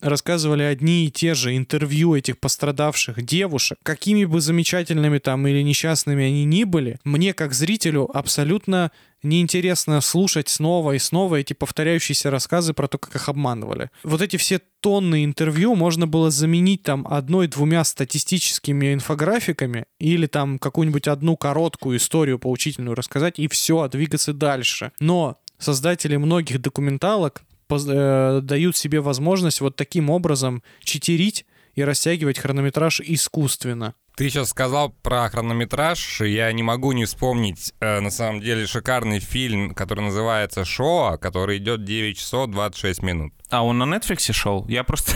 рассказывали 0.00 0.62
одни 0.62 1.06
и 1.06 1.10
те 1.10 1.34
же 1.34 1.56
интервью 1.56 2.14
этих 2.14 2.38
пострадавших 2.38 3.24
девушек, 3.24 3.78
какими 3.82 4.24
бы 4.24 4.40
замечательными 4.40 5.18
там 5.18 5.46
или 5.46 5.62
несчастными 5.62 6.24
они 6.24 6.44
ни 6.44 6.64
были, 6.64 6.98
мне 7.04 7.32
как 7.34 7.52
зрителю 7.52 8.08
абсолютно 8.12 8.90
неинтересно 9.22 10.00
слушать 10.00 10.48
снова 10.48 10.92
и 10.92 10.98
снова 10.98 11.36
эти 11.36 11.52
повторяющиеся 11.52 12.30
рассказы 12.30 12.74
про 12.74 12.88
то, 12.88 12.98
как 12.98 13.14
их 13.14 13.28
обманывали. 13.28 13.90
Вот 14.02 14.22
эти 14.22 14.36
все 14.36 14.60
тонны 14.80 15.24
интервью 15.24 15.74
можно 15.74 16.06
было 16.06 16.30
заменить 16.30 16.82
там 16.82 17.06
одной-двумя 17.08 17.84
статистическими 17.84 18.94
инфографиками 18.94 19.86
или 19.98 20.26
там 20.26 20.58
какую-нибудь 20.58 21.08
одну 21.08 21.36
короткую 21.36 21.98
историю 21.98 22.38
поучительную 22.38 22.94
рассказать 22.94 23.38
и 23.38 23.48
все, 23.48 23.88
двигаться 23.88 24.32
дальше. 24.32 24.92
Но 25.00 25.38
создатели 25.58 26.16
многих 26.16 26.60
документалок 26.60 27.42
дают 27.68 28.76
себе 28.76 29.00
возможность 29.00 29.60
вот 29.60 29.76
таким 29.76 30.10
образом 30.10 30.62
читерить 30.82 31.46
и 31.74 31.82
растягивать 31.82 32.38
хронометраж 32.38 33.00
искусственно. 33.00 33.94
Ты 34.16 34.30
сейчас 34.30 34.48
сказал 34.48 34.94
про 35.02 35.28
хронометраж. 35.28 36.22
Я 36.22 36.50
не 36.52 36.62
могу 36.62 36.92
не 36.92 37.04
вспомнить, 37.04 37.74
э, 37.80 38.00
на 38.00 38.10
самом 38.10 38.40
деле, 38.40 38.66
шикарный 38.66 39.20
фильм, 39.20 39.74
который 39.74 40.04
называется 40.04 40.64
«Шоа», 40.64 41.18
который 41.18 41.58
идет 41.58 41.84
9 41.84 42.16
часов 42.16 42.50
26 42.50 43.02
минут. 43.02 43.34
А 43.48 43.64
он 43.64 43.78
на 43.78 43.84
Netflix 43.84 44.32
шел? 44.32 44.66
Я 44.68 44.82
просто... 44.82 45.12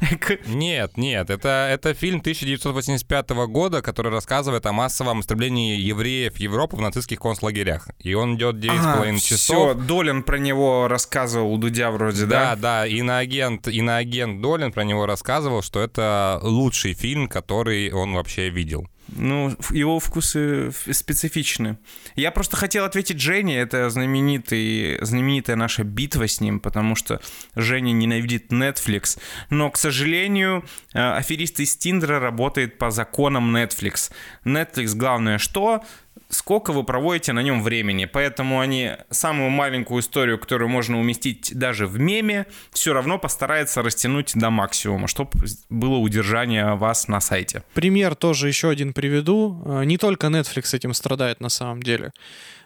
Нет, 0.46 0.96
нет, 0.96 1.30
это, 1.30 1.68
это 1.70 1.94
фильм 1.94 2.20
1985 2.20 3.30
года, 3.48 3.82
который 3.82 4.12
рассказывает 4.12 4.66
о 4.66 4.72
массовом 4.72 5.20
истреблении 5.20 5.78
евреев 5.78 6.36
Европы 6.38 6.76
в 6.76 6.80
нацистских 6.80 7.18
концлагерях. 7.18 7.88
И 7.98 8.14
он 8.14 8.36
идет 8.36 8.56
9,5 8.56 8.78
ага, 8.78 9.18
часов. 9.18 9.38
Все, 9.38 9.74
Долин 9.74 10.22
про 10.22 10.38
него 10.38 10.88
рассказывал 10.88 11.52
у 11.52 11.58
Дудя 11.58 11.90
вроде, 11.90 12.26
да? 12.26 12.54
Да, 12.54 12.56
да, 12.56 12.86
иноагент, 12.86 13.68
иноагент 13.68 14.40
Долин 14.40 14.72
про 14.72 14.84
него 14.84 15.06
рассказывал, 15.06 15.62
что 15.62 15.80
это 15.80 16.40
лучший 16.42 16.94
фильм, 16.94 17.28
который 17.28 17.90
он 18.00 18.14
вообще 18.14 18.48
видел. 18.48 18.86
Ну, 19.16 19.56
его 19.70 19.98
вкусы 19.98 20.72
специфичны. 20.90 21.78
Я 22.16 22.30
просто 22.30 22.56
хотел 22.56 22.84
ответить 22.84 23.20
Жене, 23.20 23.58
это 23.58 23.90
знаменитый, 23.90 24.98
знаменитая 25.02 25.56
наша 25.56 25.84
битва 25.84 26.28
с 26.28 26.40
ним, 26.40 26.60
потому 26.60 26.94
что 26.94 27.20
Женя 27.54 27.92
ненавидит 27.92 28.52
Netflix. 28.52 29.18
Но, 29.50 29.70
к 29.70 29.76
сожалению, 29.76 30.64
э, 30.92 30.98
аферист 30.98 31.60
из 31.60 31.76
Тиндера 31.76 32.20
работает 32.20 32.78
по 32.78 32.90
законам 32.90 33.54
Netflix. 33.54 34.10
Netflix 34.44 34.94
главное 34.94 35.38
что? 35.38 35.82
сколько 36.30 36.72
вы 36.72 36.84
проводите 36.84 37.32
на 37.32 37.40
нем 37.40 37.62
времени. 37.62 38.06
Поэтому 38.06 38.60
они 38.60 38.92
самую 39.10 39.50
маленькую 39.50 40.00
историю, 40.00 40.38
которую 40.38 40.68
можно 40.68 40.98
уместить 40.98 41.52
даже 41.54 41.86
в 41.86 41.98
меме, 41.98 42.46
все 42.72 42.92
равно 42.92 43.18
постараются 43.18 43.82
растянуть 43.82 44.32
до 44.34 44.50
максимума, 44.50 45.08
чтобы 45.08 45.32
было 45.68 45.96
удержание 45.96 46.74
вас 46.76 47.08
на 47.08 47.20
сайте. 47.20 47.62
Пример 47.74 48.14
тоже 48.14 48.48
еще 48.48 48.70
один 48.70 48.92
приведу. 49.00 49.62
Э, 49.64 49.84
не 49.84 49.96
только 49.96 50.26
Netflix 50.26 50.76
этим 50.76 50.94
страдает 50.94 51.40
на 51.40 51.48
самом 51.48 51.82
деле. 51.82 52.12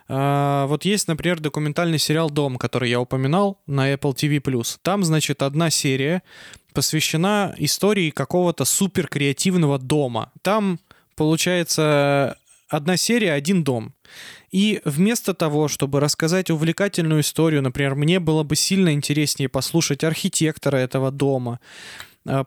Uh, 0.07 0.67
вот 0.67 0.85
есть, 0.85 1.09
например, 1.09 1.41
документальный 1.41 1.99
сериал 1.99 2.29
«Дом», 2.29 2.57
который 2.57 2.91
я 2.91 3.01
упоминал 3.01 3.59
на 3.67 3.95
Apple 3.95 4.15
TV+. 4.15 4.79
Там, 4.83 5.03
значит, 5.03 5.43
одна 5.43 5.71
серия 5.71 6.23
посвящена 6.75 7.55
истории 7.57 8.11
какого-то 8.11 8.65
суперкреативного 8.67 9.79
дома. 9.79 10.31
Там, 10.43 10.79
получается, 11.17 12.37
одна 12.69 12.97
серия, 12.99 13.33
один 13.33 13.65
дом. 13.65 13.95
И 14.51 14.81
вместо 14.85 15.33
того, 15.33 15.69
чтобы 15.69 16.01
рассказать 16.01 16.51
увлекательную 16.51 17.23
историю, 17.23 17.63
например, 17.63 17.95
мне 17.95 18.21
было 18.21 18.43
бы 18.43 18.57
сильно 18.57 18.93
интереснее 18.93 19.49
послушать 19.49 20.05
архитектора 20.05 20.77
этого 20.77 21.11
дома, 21.11 21.61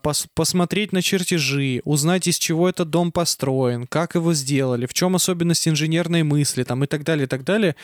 пос 0.01 0.27
посмотреть 0.33 0.91
на 0.91 1.01
чертежи, 1.01 1.81
узнать, 1.85 2.27
из 2.27 2.37
чего 2.37 2.67
этот 2.67 2.89
дом 2.89 3.11
построен, 3.11 3.85
как 3.87 4.15
его 4.15 4.33
сделали, 4.33 4.85
в 4.85 4.93
чем 4.93 5.15
особенность 5.15 5.67
инженерной 5.67 6.23
мысли 6.23 6.63
там, 6.63 6.83
и 6.83 6.87
так 6.87 7.03
далее, 7.03 7.25
и 7.25 7.27
так 7.27 7.43
далее, 7.43 7.75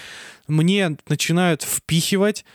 мне 0.48 0.98
начинают 1.08 1.62
впихивать 1.62 2.46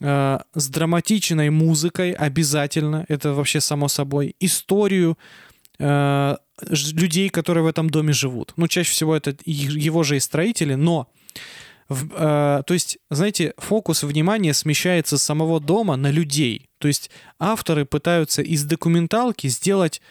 э, 0.00 0.38
с 0.54 0.68
драматичной 0.68 1.50
музыкой 1.50 2.12
обязательно, 2.12 3.04
это 3.08 3.34
вообще 3.34 3.60
само 3.60 3.88
собой, 3.88 4.34
историю 4.40 5.18
э, 5.78 6.36
людей, 6.70 7.28
которые 7.28 7.64
в 7.64 7.68
этом 7.68 7.90
доме 7.90 8.12
живут. 8.12 8.54
Ну, 8.56 8.68
чаще 8.68 8.90
всего 8.90 9.14
это 9.14 9.36
его 9.44 10.02
же 10.02 10.16
и 10.16 10.20
строители, 10.20 10.74
но 10.74 11.08
в, 11.88 12.06
э, 12.12 12.62
то 12.66 12.74
есть, 12.74 12.98
знаете, 13.10 13.54
фокус 13.56 14.02
внимания 14.02 14.52
смещается 14.52 15.16
с 15.16 15.22
самого 15.22 15.58
дома 15.60 15.96
на 15.96 16.10
людей. 16.10 16.68
То 16.78 16.88
есть 16.88 17.10
авторы 17.38 17.86
пытаются 17.86 18.42
из 18.42 18.64
документалки 18.64 19.46
сделать 19.46 20.02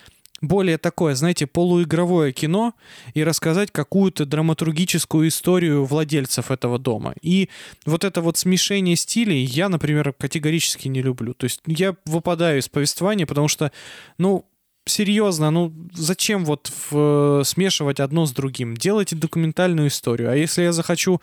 более 0.41 0.77
такое, 0.77 1.15
знаете, 1.15 1.47
полуигровое 1.47 2.31
кино 2.31 2.73
и 3.13 3.23
рассказать 3.23 3.71
какую-то 3.71 4.25
драматургическую 4.25 5.27
историю 5.27 5.85
владельцев 5.85 6.51
этого 6.51 6.77
дома. 6.77 7.13
И 7.21 7.49
вот 7.85 8.03
это 8.03 8.21
вот 8.21 8.37
смешение 8.37 8.95
стилей 8.95 9.43
я, 9.43 9.69
например, 9.69 10.13
категорически 10.13 10.87
не 10.87 11.01
люблю. 11.01 11.33
То 11.33 11.45
есть 11.45 11.61
я 11.65 11.95
выпадаю 12.05 12.59
из 12.59 12.69
повествования, 12.69 13.25
потому 13.25 13.47
что, 13.47 13.71
ну, 14.17 14.45
серьезно, 14.85 15.51
ну 15.51 15.73
зачем 15.93 16.45
вот 16.45 16.71
в, 16.89 17.43
смешивать 17.43 17.99
одно 17.99 18.25
с 18.25 18.31
другим? 18.31 18.75
Делайте 18.77 19.15
документальную 19.15 19.87
историю. 19.87 20.31
А 20.31 20.35
если 20.35 20.61
я 20.61 20.71
захочу 20.71 21.19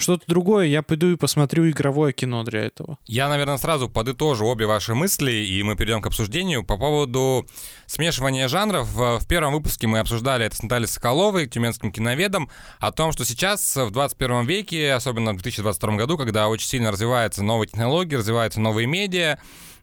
что-то 0.00 0.24
другое, 0.26 0.66
я 0.66 0.82
пойду 0.82 1.10
и 1.10 1.16
посмотрю 1.16 1.68
игровое 1.68 2.12
кино 2.12 2.42
для 2.44 2.60
этого. 2.60 2.98
Я, 3.06 3.28
наверное, 3.28 3.58
сразу 3.58 3.88
подытожу 3.88 4.46
обе 4.46 4.66
ваши 4.66 4.94
мысли, 4.94 5.32
и 5.32 5.62
мы 5.62 5.76
перейдем 5.76 6.02
к 6.02 6.06
обсуждению. 6.06 6.64
По 6.64 6.76
поводу 6.76 7.46
смешивания 7.86 8.48
жанров, 8.48 8.88
в 8.92 9.26
первом 9.28 9.52
выпуске 9.52 9.86
мы 9.86 9.98
обсуждали 9.98 10.46
это 10.46 10.56
с 10.56 10.62
Натальей 10.62 10.88
Соколовой, 10.88 11.46
тюменским 11.46 11.92
киноведом, 11.92 12.50
о 12.78 12.92
том, 12.92 13.12
что 13.12 13.24
сейчас, 13.24 13.76
в 13.76 13.90
21 13.90 14.46
веке, 14.46 14.92
особенно 14.92 15.32
в 15.32 15.36
2022 15.36 15.96
году, 15.96 16.16
когда 16.18 16.48
очень 16.48 16.68
сильно 16.68 16.90
развиваются 16.90 17.42
новые 17.42 17.68
технологии, 17.68 18.16
развиваются 18.16 18.60
новые 18.60 18.86
медиа, 18.86 19.38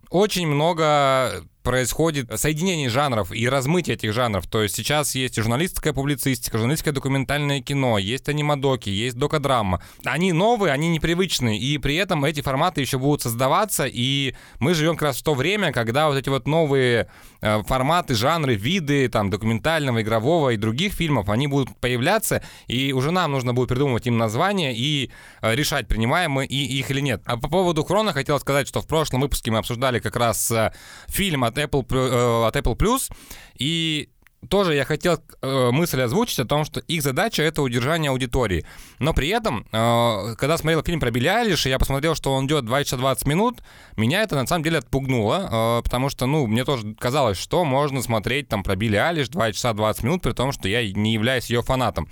очень 0.10 0.48
много 0.48 1.44
происходит 1.68 2.32
соединение 2.40 2.88
жанров 2.88 3.34
и 3.34 3.50
размытие 3.50 3.96
этих 3.96 4.14
жанров. 4.14 4.48
То 4.48 4.64
есть 4.64 4.74
сейчас 4.74 5.16
есть 5.16 5.38
и 5.38 5.42
журналистская 5.42 5.92
публицистика, 5.92 6.58
журналистское 6.58 6.94
документальное 6.94 7.60
кино, 7.60 7.98
есть 7.98 8.30
анимадоки, 8.30 8.90
есть 8.90 9.18
докодрама. 9.18 9.82
Они 10.06 10.32
новые, 10.32 10.72
они 10.72 10.88
непривычные, 10.88 11.60
и 11.60 11.78
при 11.78 11.96
этом 11.96 12.24
эти 12.24 12.40
форматы 12.40 12.80
еще 12.80 12.98
будут 13.00 13.22
создаваться, 13.22 13.86
и 13.86 14.34
мы 14.62 14.76
живем 14.76 14.94
как 14.96 15.10
раз 15.10 15.18
в 15.18 15.24
то 15.24 15.34
время, 15.34 15.74
когда 15.74 16.08
вот 16.08 16.16
эти 16.16 16.30
вот 16.30 16.48
новые 16.48 17.10
э, 17.42 17.62
форматы, 17.64 18.16
жанры, 18.16 18.56
виды 18.56 19.10
там 19.10 19.30
документального, 19.30 20.02
игрового 20.02 20.52
и 20.52 20.56
других 20.56 20.94
фильмов, 20.94 21.28
они 21.28 21.48
будут 21.48 21.78
появляться, 21.82 22.44
и 22.68 22.94
уже 22.94 23.12
нам 23.12 23.34
нужно 23.34 23.54
будет 23.54 23.68
придумывать 23.68 24.08
им 24.08 24.18
название 24.18 24.74
и 24.74 25.12
э, 25.42 25.54
решать, 25.54 25.90
принимаем 25.90 26.32
мы 26.32 26.46
их 26.46 26.90
или 26.92 27.02
нет. 27.02 27.24
А 27.26 27.36
по 27.36 27.50
поводу 27.50 27.84
Хрона 27.84 28.14
хотел 28.14 28.40
сказать, 28.40 28.70
что 28.70 28.80
в 28.80 28.88
прошлом 28.88 29.20
выпуске 29.20 29.52
мы 29.52 29.58
обсуждали 29.58 30.00
как 30.00 30.16
раз 30.16 30.50
э, 30.50 30.72
фильм 31.10 31.44
от 31.44 31.57
Apple, 31.58 31.86
э, 31.90 32.48
от 32.48 32.56
Apple 32.56 32.76
Plus. 32.76 33.12
И 33.58 34.10
тоже 34.50 34.76
я 34.76 34.86
хотел 34.86 35.20
э, 35.42 35.72
мысль 35.72 36.02
озвучить 36.02 36.40
о 36.40 36.46
том, 36.46 36.64
что 36.64 36.80
их 36.82 37.02
задача 37.02 37.44
это 37.44 37.62
удержание 37.62 38.12
аудитории. 38.12 38.66
Но 39.00 39.14
при 39.14 39.30
этом, 39.30 39.66
э, 39.72 40.36
когда 40.38 40.58
смотрел 40.58 40.84
фильм 40.84 41.00
про 41.00 41.12
Билли 41.12 41.28
Айлиш, 41.28 41.66
и 41.66 41.70
я 41.70 41.80
посмотрел, 41.80 42.16
что 42.16 42.34
он 42.34 42.46
идет 42.46 42.66
2 42.66 42.84
часа 42.84 42.98
20 42.98 43.26
минут, 43.28 43.62
меня 43.96 44.22
это 44.22 44.36
на 44.36 44.46
самом 44.46 44.64
деле 44.64 44.78
отпугнуло, 44.80 45.82
потому 45.84 46.10
что, 46.10 46.26
ну, 46.26 46.46
мне 46.48 46.64
тоже 46.66 46.96
казалось, 47.00 47.38
что 47.38 47.66
можно 47.66 48.02
смотреть 48.02 48.48
там 48.48 48.64
про 48.64 48.76
Билли 48.76 48.98
Айлиш 48.98 49.30
2 49.30 49.54
часа 49.54 49.74
20 49.74 50.04
минут, 50.04 50.22
при 50.22 50.34
том, 50.34 50.52
что 50.52 50.68
я 50.68 50.88
не 50.92 51.14
являюсь 51.14 51.50
ее 51.50 51.62
фанатом. 51.62 52.08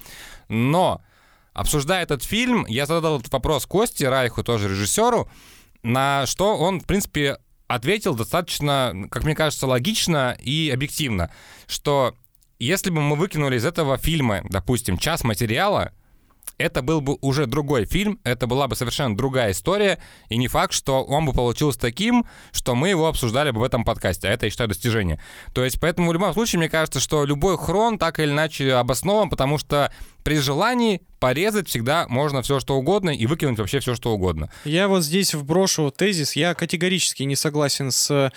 Но, 0.49 1.01
обсуждая 1.53 2.03
этот 2.03 2.23
фильм, 2.23 2.65
я 2.67 2.85
задал 2.85 3.19
этот 3.19 3.31
вопрос 3.31 3.65
Косте 3.65 4.09
Райху, 4.09 4.43
тоже 4.43 4.67
режиссеру, 4.67 5.29
на 5.85 6.25
что 6.25 6.57
он, 6.57 6.81
в 6.81 6.85
принципе, 6.85 7.37
ответил 7.67 8.15
достаточно, 8.15 9.07
как 9.09 9.23
мне 9.23 9.35
кажется, 9.35 9.67
логично 9.67 10.37
и 10.39 10.69
объективно, 10.73 11.31
что 11.67 12.15
если 12.59 12.89
бы 12.89 13.01
мы 13.01 13.15
выкинули 13.15 13.57
из 13.57 13.65
этого 13.65 13.97
фильма, 13.97 14.41
допустим, 14.49 14.97
час 14.97 15.23
материала, 15.23 15.91
это 16.57 16.81
был 16.81 17.01
бы 17.01 17.17
уже 17.21 17.45
другой 17.45 17.85
фильм, 17.85 18.19
это 18.23 18.47
была 18.47 18.67
бы 18.67 18.75
совершенно 18.75 19.15
другая 19.15 19.51
история, 19.51 19.99
и 20.29 20.37
не 20.37 20.47
факт, 20.47 20.73
что 20.73 21.03
он 21.03 21.25
бы 21.25 21.33
получился 21.33 21.79
таким, 21.79 22.25
что 22.51 22.75
мы 22.75 22.89
его 22.89 23.07
обсуждали 23.07 23.51
бы 23.51 23.59
в 23.59 23.63
этом 23.63 23.83
подкасте, 23.83 24.27
а 24.27 24.31
это, 24.31 24.45
я 24.45 24.49
считаю, 24.49 24.69
достижение. 24.69 25.19
То 25.53 25.63
есть, 25.63 25.79
поэтому 25.79 26.09
в 26.09 26.13
любом 26.13 26.33
случае, 26.33 26.59
мне 26.59 26.69
кажется, 26.69 26.99
что 26.99 27.25
любой 27.25 27.57
хрон 27.57 27.97
так 27.97 28.19
или 28.19 28.31
иначе 28.31 28.73
обоснован, 28.73 29.29
потому 29.29 29.57
что 29.57 29.91
при 30.23 30.37
желании 30.37 31.01
порезать 31.19 31.67
всегда 31.67 32.07
можно 32.07 32.41
все 32.41 32.59
что 32.59 32.75
угодно 32.75 33.09
и 33.09 33.25
выкинуть 33.25 33.59
вообще 33.59 33.79
все 33.79 33.95
что 33.95 34.13
угодно. 34.13 34.49
Я 34.63 34.87
вот 34.87 35.03
здесь 35.03 35.33
вброшу 35.33 35.91
тезис, 35.91 36.35
я 36.35 36.53
категорически 36.53 37.23
не 37.23 37.35
согласен 37.35 37.91
с 37.91 38.31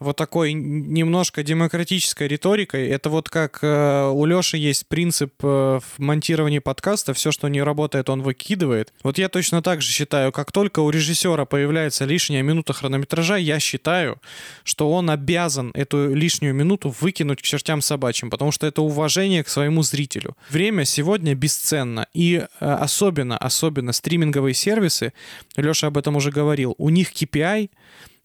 вот 0.00 0.16
такой 0.16 0.52
немножко 0.52 1.42
демократической 1.42 2.28
риторикой. 2.28 2.88
Это 2.88 3.10
вот 3.10 3.28
как 3.28 3.58
э, 3.62 4.10
у 4.12 4.24
Лёши 4.24 4.56
есть 4.56 4.86
принцип 4.86 5.32
э, 5.42 5.80
в 5.80 5.98
монтировании 5.98 6.60
подкаста, 6.60 7.14
все, 7.14 7.32
что 7.32 7.48
не 7.48 7.62
работает, 7.62 8.08
он 8.08 8.22
выкидывает. 8.22 8.92
Вот 9.02 9.18
я 9.18 9.28
точно 9.28 9.62
так 9.62 9.82
же 9.82 9.92
считаю, 9.92 10.30
как 10.32 10.52
только 10.52 10.80
у 10.80 10.90
режиссера 10.90 11.44
появляется 11.44 12.04
лишняя 12.04 12.42
минута 12.42 12.72
хронометража, 12.72 13.36
я 13.36 13.58
считаю, 13.58 14.20
что 14.62 14.92
он 14.92 15.10
обязан 15.10 15.72
эту 15.74 16.14
лишнюю 16.14 16.54
минуту 16.54 16.94
выкинуть 17.00 17.42
к 17.42 17.44
чертям 17.44 17.80
собачьим, 17.80 18.30
потому 18.30 18.52
что 18.52 18.66
это 18.66 18.82
уважение 18.82 19.42
к 19.42 19.48
своему 19.48 19.82
зрителю. 19.82 20.36
Время 20.50 20.84
сегодня 20.84 21.34
бесценно, 21.34 22.06
и 22.14 22.36
э, 22.36 22.46
особенно, 22.60 23.36
особенно 23.36 23.92
стриминговые 23.92 24.54
сервисы, 24.54 25.12
Лёша 25.56 25.88
об 25.88 25.98
этом 25.98 26.16
уже 26.16 26.30
говорил, 26.30 26.74
у 26.78 26.88
них 26.88 27.12
KPI 27.12 27.70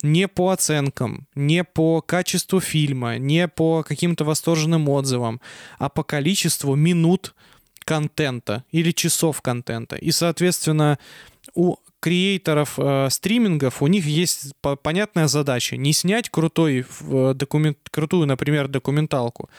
не 0.03 0.27
по 0.27 0.51
оценкам, 0.51 1.27
не 1.33 1.63
по 1.63 2.01
качеству 2.01 2.59
фильма, 2.59 3.17
не 3.17 3.47
по 3.47 3.83
каким-то 3.83 4.25
восторженным 4.25 4.87
отзывам, 4.89 5.41
а 5.79 5.89
по 5.89 6.03
количеству 6.03 6.75
минут 6.75 7.33
контента 7.85 8.63
или 8.71 8.91
часов 8.91 9.41
контента. 9.41 9.95
И, 9.95 10.11
соответственно, 10.11 10.99
у 11.55 11.77
креаторов 12.03 12.73
э, 12.77 13.07
стримингов, 13.09 13.81
у 13.81 13.87
них 13.87 14.05
есть 14.05 14.51
по 14.59 14.75
понятная 14.75 15.29
задача 15.29 15.77
не 15.77 15.93
снять 15.93 16.29
крутой 16.29 16.85
э, 16.99 17.33
документ, 17.33 17.77
крутую, 17.89 18.27
например, 18.27 18.67
документалку, 18.67 19.49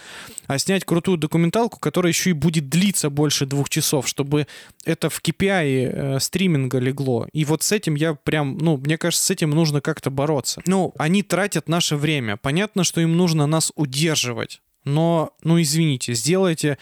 а 0.47 0.59
снять 0.59 0.85
крутую 0.85 1.17
документалку, 1.17 1.79
которая 1.79 2.13
еще 2.13 2.31
и 2.31 2.33
будет 2.35 2.69
длиться 2.69 3.09
больше 3.09 3.47
двух 3.47 3.71
часов, 3.71 4.07
чтобы 4.07 4.47
это 4.85 5.09
в 5.09 5.23
KPI 5.23 6.17
э, 6.17 6.21
стриминга 6.21 6.81
легло. 6.81 7.27
И 7.33 7.47
вот 7.47 7.63
с 7.63 7.73
этим 7.73 7.95
я 7.95 8.13
прям, 8.13 8.59
ну, 8.59 8.77
мне 8.77 8.99
кажется, 8.99 9.25
с 9.25 9.31
этим 9.31 9.49
нужно 9.49 9.81
как-то 9.81 10.11
бороться. 10.11 10.61
Ну, 10.67 10.93
они 10.99 11.23
тратят 11.23 11.67
наше 11.67 11.97
время. 11.97 12.37
Понятно, 12.37 12.85
что 12.85 13.01
им 13.01 13.17
нужно 13.17 13.47
нас 13.47 13.73
удерживать. 13.75 14.61
Но, 14.85 15.33
ну, 15.43 15.63
извините, 15.63 16.13
сделайте 16.13 16.77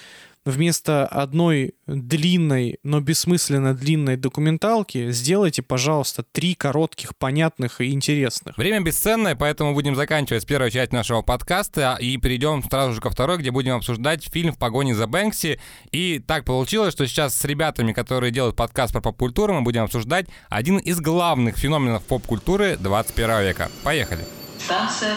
вместо 0.44 1.06
одной 1.06 1.74
длинной, 1.86 2.78
но 2.82 3.00
бессмысленно 3.00 3.74
длинной 3.74 4.16
документалки 4.16 5.10
сделайте, 5.12 5.62
пожалуйста, 5.62 6.22
три 6.22 6.54
коротких, 6.54 7.16
понятных 7.16 7.80
и 7.80 7.92
интересных. 7.92 8.56
Время 8.56 8.80
бесценное, 8.80 9.36
поэтому 9.36 9.74
будем 9.74 9.94
заканчивать 9.94 10.42
с 10.42 10.46
первой 10.46 10.70
частью 10.70 10.96
нашего 10.96 11.22
подкаста 11.22 11.96
и 12.00 12.16
перейдем 12.16 12.62
сразу 12.62 12.94
же 12.94 13.00
ко 13.00 13.10
второй, 13.10 13.38
где 13.38 13.50
будем 13.50 13.76
обсуждать 13.76 14.24
фильм 14.24 14.52
«В 14.52 14.58
погоне 14.58 14.94
за 14.94 15.06
Бэнкси». 15.06 15.60
И 15.90 16.18
так 16.18 16.44
получилось, 16.44 16.92
что 16.92 17.06
сейчас 17.06 17.34
с 17.34 17.44
ребятами, 17.44 17.92
которые 17.92 18.32
делают 18.32 18.56
подкаст 18.56 18.92
про 18.92 19.00
поп-культуру, 19.00 19.54
мы 19.54 19.62
будем 19.62 19.84
обсуждать 19.84 20.26
один 20.48 20.78
из 20.78 21.00
главных 21.00 21.56
феноменов 21.56 22.02
поп-культуры 22.04 22.76
21 22.78 23.42
века. 23.42 23.70
Поехали! 23.84 24.24
Станция 24.58 25.16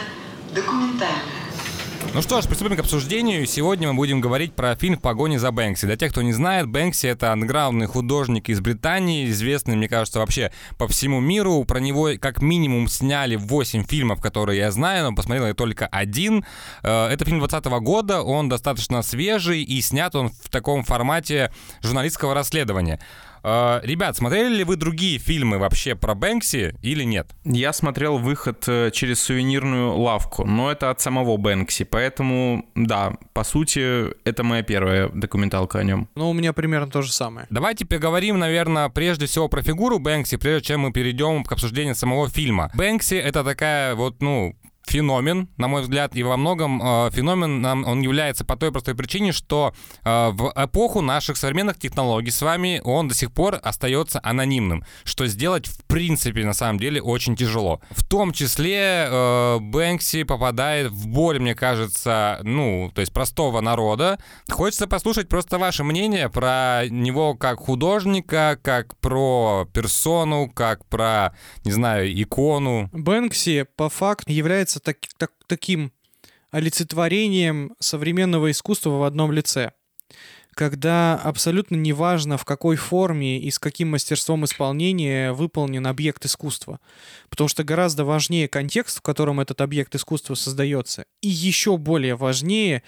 документальная. 0.53 1.44
Ну 2.13 2.21
что 2.21 2.41
ж, 2.41 2.45
приступим 2.45 2.77
к 2.77 2.79
обсуждению. 2.79 3.45
Сегодня 3.45 3.89
мы 3.89 3.93
будем 3.93 4.21
говорить 4.21 4.53
про 4.53 4.75
фильм 4.75 4.97
«В 4.97 5.01
погоне 5.01 5.38
за 5.38 5.51
Бэнкси». 5.51 5.86
Для 5.86 5.97
тех, 5.97 6.12
кто 6.12 6.21
не 6.21 6.31
знает, 6.31 6.67
Бэнкси— 6.67 7.08
это 7.08 7.34
андеграундный 7.34 7.88
художник 7.88 8.49
из 8.49 8.62
Британии, 8.62 9.29
известный, 9.29 9.75
мне 9.75 9.89
кажется, 9.89 10.19
вообще 10.19 10.51
по 10.77 10.88
всему 10.88 11.19
миру. 11.19 11.63
Про 11.65 11.79
него 11.79 12.12
как 12.19 12.41
минимум 12.41 12.88
сняли 12.88 13.36
8 13.36 13.84
фильмов, 13.84 14.21
которые 14.21 14.60
я 14.60 14.71
знаю, 14.71 15.10
но 15.10 15.15
посмотрел 15.15 15.47
я 15.47 15.53
только 15.53 15.88
один. 15.88 16.45
Э, 16.84 17.08
это 17.08 17.25
фильм 17.25 17.39
2020 17.39 17.84
года, 17.84 18.21
он 18.21 18.47
достаточно 18.47 19.01
свежий 19.01 19.63
и 19.63 19.81
снят 19.81 20.15
он 20.15 20.29
в 20.29 20.49
таком 20.49 20.84
формате 20.84 21.51
журналистского 21.81 22.34
расследования. 22.34 22.99
Э, 23.45 23.79
ребят, 23.84 24.17
смотрели 24.17 24.55
ли 24.55 24.63
вы 24.63 24.75
другие 24.75 25.19
фильмы 25.19 25.60
вообще 25.60 25.93
про 25.93 26.15
Бэнкси 26.15 26.75
или 26.81 27.03
нет? 27.03 27.36
Я 27.43 27.73
смотрел 27.73 28.17
выход 28.17 28.63
э, 28.67 28.89
через 28.91 29.21
сувенирную 29.21 29.95
лавку, 29.95 30.45
но 30.45 30.71
это 30.71 30.89
от 30.89 30.99
самого 30.99 31.38
Бэнкси, 31.38 31.84
поэтому, 31.84 32.65
да, 32.73 33.13
по 33.34 33.43
сути, 33.43 34.08
это 34.27 34.43
моя 34.43 34.63
первая 34.63 35.10
документалка 35.10 35.79
о 35.79 35.84
нем. 35.84 36.10
Ну, 36.15 36.31
у 36.31 36.34
меня 36.34 36.53
примерно 36.53 36.89
то 36.89 37.03
же 37.03 37.13
самое. 37.13 37.45
Давайте 37.51 37.86
поговорим, 37.86 38.39
наверное, 38.39 38.89
прежде 38.89 39.27
всего 39.27 39.47
про 39.47 39.62
фигуру 39.62 39.99
Бэнкси, 39.99 40.38
прежде 40.38 40.69
чем 40.69 40.81
мы 40.81 40.91
перейдем 40.91 41.43
к 41.43 41.51
обсуждению 41.51 41.93
самого 41.93 42.27
фильма. 42.29 42.71
Бэнкси— 42.73 43.13
это 43.15 43.43
такая 43.43 43.93
вот, 43.93 44.23
ну, 44.23 44.55
феномен, 44.86 45.50
на 45.58 45.67
мой 45.67 45.82
взгляд, 45.82 46.15
и 46.15 46.24
во 46.24 46.38
многом 46.38 46.82
э, 46.82 47.12
феномен 47.12 47.65
он 47.65 48.02
является 48.02 48.45
по 48.45 48.56
той 48.56 48.71
простой 48.71 48.95
причине, 48.95 49.32
что 49.32 49.74
э, 50.04 50.30
в 50.32 50.54
эпоху 50.56 51.02
наших 51.02 51.38
современных 51.38 51.80
технологий 51.80 52.32
с 52.32 52.41
вами 52.41 52.82
он 52.84 53.08
до 53.08 53.15
сих 53.15 53.32
пор 53.32 53.60
остается 53.62 54.19
анонимным, 54.24 54.84
что 55.04 55.28
сделать 55.28 55.67
в 55.67 55.84
принципе 55.86 56.45
на 56.45 56.54
самом 56.54 56.80
деле 56.80 57.02
очень 57.02 57.36
тяжело. 57.36 57.82
В 57.91 58.04
том 58.04 58.32
числе 58.32 59.08
э, 59.08 59.58
Бэнкси 59.60 60.24
попадает 60.24 60.91
в 60.91 61.08
боль, 61.08 61.39
мне 61.39 61.56
кажется, 61.56 62.39
ну, 62.43 62.91
то 62.93 63.02
есть 63.02 63.13
простого 63.13 63.62
народа. 63.62 64.19
Хочется 64.50 64.88
послушать 64.88 65.30
просто 65.30 65.58
ваше 65.58 65.84
мнение 65.84 66.30
про 66.30 66.84
него 66.89 67.36
как 67.36 67.60
художника, 67.60 68.60
как 68.62 68.98
про 68.98 69.67
персону, 69.74 70.50
как 70.50 70.86
про, 70.86 71.36
не 71.63 71.71
знаю, 71.71 72.12
икону. 72.21 72.89
Бэнкси 72.93 73.65
по 73.76 73.89
факту 73.89 74.32
является 74.32 74.74
является 74.75 74.79
так, 74.79 74.97
так, 75.17 75.31
таким 75.47 75.91
олицетворением 76.51 77.75
современного 77.79 78.51
искусства 78.51 78.91
в 78.91 79.03
одном 79.03 79.31
лице. 79.31 79.71
Когда 80.53 81.15
абсолютно 81.15 81.75
неважно, 81.75 82.38
в 82.38 82.45
какой 82.45 82.77
форме 82.77 83.39
и 83.39 83.51
с 83.51 83.59
каким 83.59 83.89
мастерством 83.89 84.45
исполнения 84.45 85.33
выполнен 85.33 85.85
объект 85.85 86.25
искусства. 86.25 86.79
Потому 87.29 87.49
что 87.49 87.65
гораздо 87.65 88.05
важнее 88.05 88.47
контекст, 88.47 88.99
в 88.99 89.01
котором 89.01 89.41
этот 89.41 89.59
объект 89.59 89.93
искусства 89.95 90.35
создается. 90.35 91.03
И 91.21 91.27
еще 91.27 91.75
более 91.75 92.15
важнее 92.15 92.83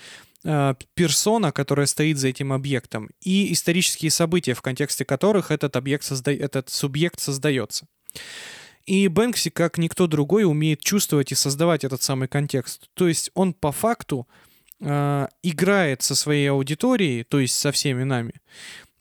э, 0.45 0.75
персона, 0.93 1.51
которая 1.51 1.87
стоит 1.87 2.17
за 2.17 2.29
этим 2.29 2.53
объектом, 2.53 3.09
и 3.21 3.51
исторические 3.51 4.11
события, 4.11 4.53
в 4.53 4.61
контексте 4.61 5.03
которых 5.03 5.51
этот, 5.51 5.75
объект 5.75 6.05
созда... 6.05 6.31
этот 6.31 6.69
субъект 6.69 7.19
создается. 7.19 7.85
И 8.87 9.09
Бэнкси, 9.09 9.49
как 9.49 9.77
никто 9.77 10.07
другой, 10.07 10.45
умеет 10.45 10.79
чувствовать 10.79 11.33
и 11.33 11.35
создавать 11.35 11.83
этот 11.83 12.01
самый 12.01 12.29
контекст. 12.29 12.89
То 12.93 13.09
есть 13.09 13.29
он 13.33 13.53
по 13.53 13.73
факту 13.73 14.27
э, 14.79 15.27
играет 15.43 16.01
со 16.01 16.15
своей 16.15 16.49
аудиторией, 16.49 17.25
то 17.25 17.39
есть 17.39 17.55
со 17.55 17.73
всеми 17.73 18.03
нами, 18.03 18.33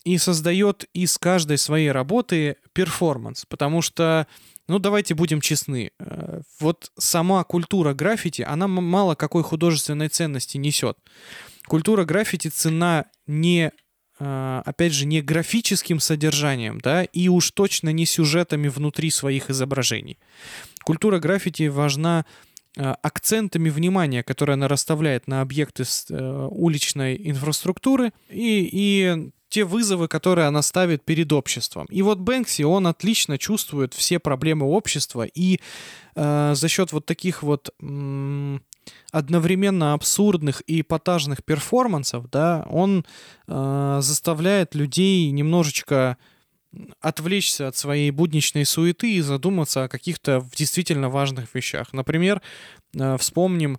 и 0.04 0.18
создает 0.18 0.86
из 0.92 1.16
каждой 1.18 1.56
своей 1.56 1.92
работы 1.92 2.56
перформанс. 2.72 3.44
Потому 3.46 3.80
что, 3.80 4.26
ну 4.66 4.80
давайте 4.80 5.14
будем 5.14 5.40
честны, 5.40 5.92
э, 6.00 6.40
вот 6.58 6.90
сама 6.98 7.44
культура 7.44 7.94
граффити, 7.94 8.42
она 8.42 8.66
мало 8.66 9.14
какой 9.14 9.44
художественной 9.44 10.08
ценности 10.08 10.56
несет. 10.56 10.98
Культура 11.68 12.04
граффити 12.04 12.48
цена 12.48 13.04
не 13.28 13.70
опять 14.18 14.92
же, 14.92 15.06
не 15.06 15.20
графическим 15.20 16.00
содержанием, 16.00 16.80
да, 16.80 17.04
и 17.04 17.28
уж 17.28 17.50
точно 17.50 17.90
не 17.90 18.06
сюжетами 18.06 18.68
внутри 18.68 19.10
своих 19.10 19.50
изображений. 19.50 20.18
Культура 20.84 21.18
граффити 21.18 21.68
важна 21.68 22.24
а, 22.78 22.96
акцентами 23.02 23.70
внимания, 23.70 24.22
которые 24.22 24.54
она 24.54 24.68
расставляет 24.68 25.28
на 25.28 25.40
объекты 25.40 25.84
э, 26.10 26.48
уличной 26.50 27.16
инфраструктуры 27.30 28.12
и, 28.28 28.68
и 28.70 29.30
те 29.48 29.64
вызовы, 29.64 30.08
которые 30.08 30.46
она 30.46 30.60
ставит 30.60 31.02
перед 31.02 31.32
обществом. 31.32 31.86
И 31.86 32.02
вот 32.02 32.18
Бэнкси, 32.18 32.62
он 32.62 32.86
отлично 32.86 33.38
чувствует 33.38 33.94
все 33.94 34.18
проблемы 34.18 34.66
общества 34.66 35.24
и 35.24 35.60
э, 36.14 36.52
за 36.54 36.68
счет 36.68 36.92
вот 36.92 37.06
таких 37.06 37.42
вот 37.42 37.70
одновременно 39.10 39.92
абсурдных 39.92 40.62
и 40.66 40.80
эпатажных 40.80 41.44
перформансов, 41.44 42.30
да, 42.30 42.66
он 42.68 43.04
э, 43.46 43.98
заставляет 44.00 44.74
людей 44.74 45.30
немножечко 45.30 46.16
отвлечься 47.00 47.68
от 47.68 47.76
своей 47.76 48.10
будничной 48.10 48.66
суеты 48.66 49.14
и 49.14 49.20
задуматься 49.20 49.84
о 49.84 49.88
каких-то 49.88 50.46
действительно 50.54 51.08
важных 51.08 51.54
вещах. 51.54 51.92
Например, 51.92 52.42
э, 52.94 53.16
вспомним 53.18 53.78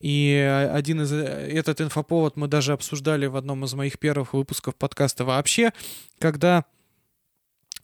и 0.00 0.68
один 0.72 1.02
из 1.02 1.12
этот 1.12 1.80
инфоповод 1.80 2.36
мы 2.36 2.46
даже 2.46 2.72
обсуждали 2.72 3.26
в 3.26 3.36
одном 3.36 3.64
из 3.64 3.74
моих 3.74 3.98
первых 3.98 4.32
выпусков 4.32 4.76
подкаста 4.76 5.24
вообще, 5.24 5.72
когда 6.20 6.64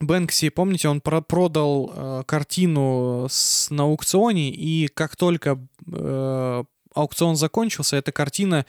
Бэнкси, 0.01 0.49
помните, 0.51 0.89
он 0.89 1.01
про- 1.01 1.21
продал 1.21 1.93
э, 1.95 2.23
картину 2.27 3.27
с, 3.31 3.71
на 3.71 3.85
аукционе, 3.85 4.51
и 4.51 4.89
как 4.89 5.17
только 5.17 5.59
э, 5.87 6.65
аукцион 6.95 7.37
закончился, 7.37 7.97
эта 7.97 8.13
картина 8.13 8.67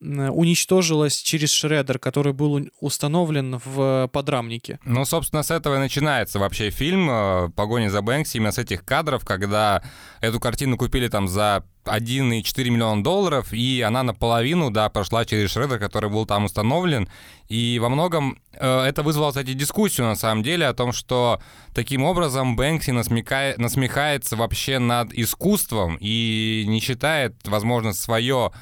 уничтожилась 0.00 1.16
через 1.16 1.50
шредер, 1.50 1.98
который 1.98 2.32
был 2.32 2.68
установлен 2.80 3.60
в 3.64 4.08
подрамнике. 4.12 4.78
Ну, 4.84 5.04
собственно, 5.04 5.42
с 5.42 5.50
этого 5.50 5.76
и 5.76 5.78
начинается 5.78 6.38
вообще 6.38 6.70
фильм 6.70 7.08
э, 7.10 7.50
«Погоня 7.56 7.88
за 7.88 8.02
Бэнкси», 8.02 8.36
именно 8.36 8.52
с 8.52 8.58
этих 8.58 8.84
кадров, 8.84 9.24
когда 9.24 9.82
эту 10.20 10.40
картину 10.40 10.76
купили 10.76 11.08
там 11.08 11.26
за 11.28 11.64
1,4 11.84 12.70
миллиона 12.70 13.02
долларов, 13.02 13.52
и 13.52 13.82
она 13.82 14.02
наполовину, 14.02 14.70
да, 14.70 14.88
прошла 14.88 15.24
через 15.24 15.52
шредер, 15.52 15.78
который 15.78 16.10
был 16.10 16.26
там 16.26 16.44
установлен. 16.44 17.08
И 17.48 17.78
во 17.80 17.88
многом 17.88 18.38
э, 18.52 18.80
это 18.82 19.02
вызвало, 19.02 19.30
кстати, 19.30 19.54
дискуссию, 19.54 20.06
на 20.06 20.16
самом 20.16 20.42
деле, 20.42 20.66
о 20.66 20.74
том, 20.74 20.92
что 20.92 21.40
таким 21.74 22.04
образом 22.04 22.56
Бэнкси 22.56 22.90
насмекает, 22.90 23.58
насмехается 23.58 24.36
вообще 24.36 24.78
над 24.78 25.12
искусством 25.14 25.96
и 26.00 26.64
не 26.66 26.80
считает, 26.80 27.36
возможно, 27.44 27.92
свое 27.92 28.52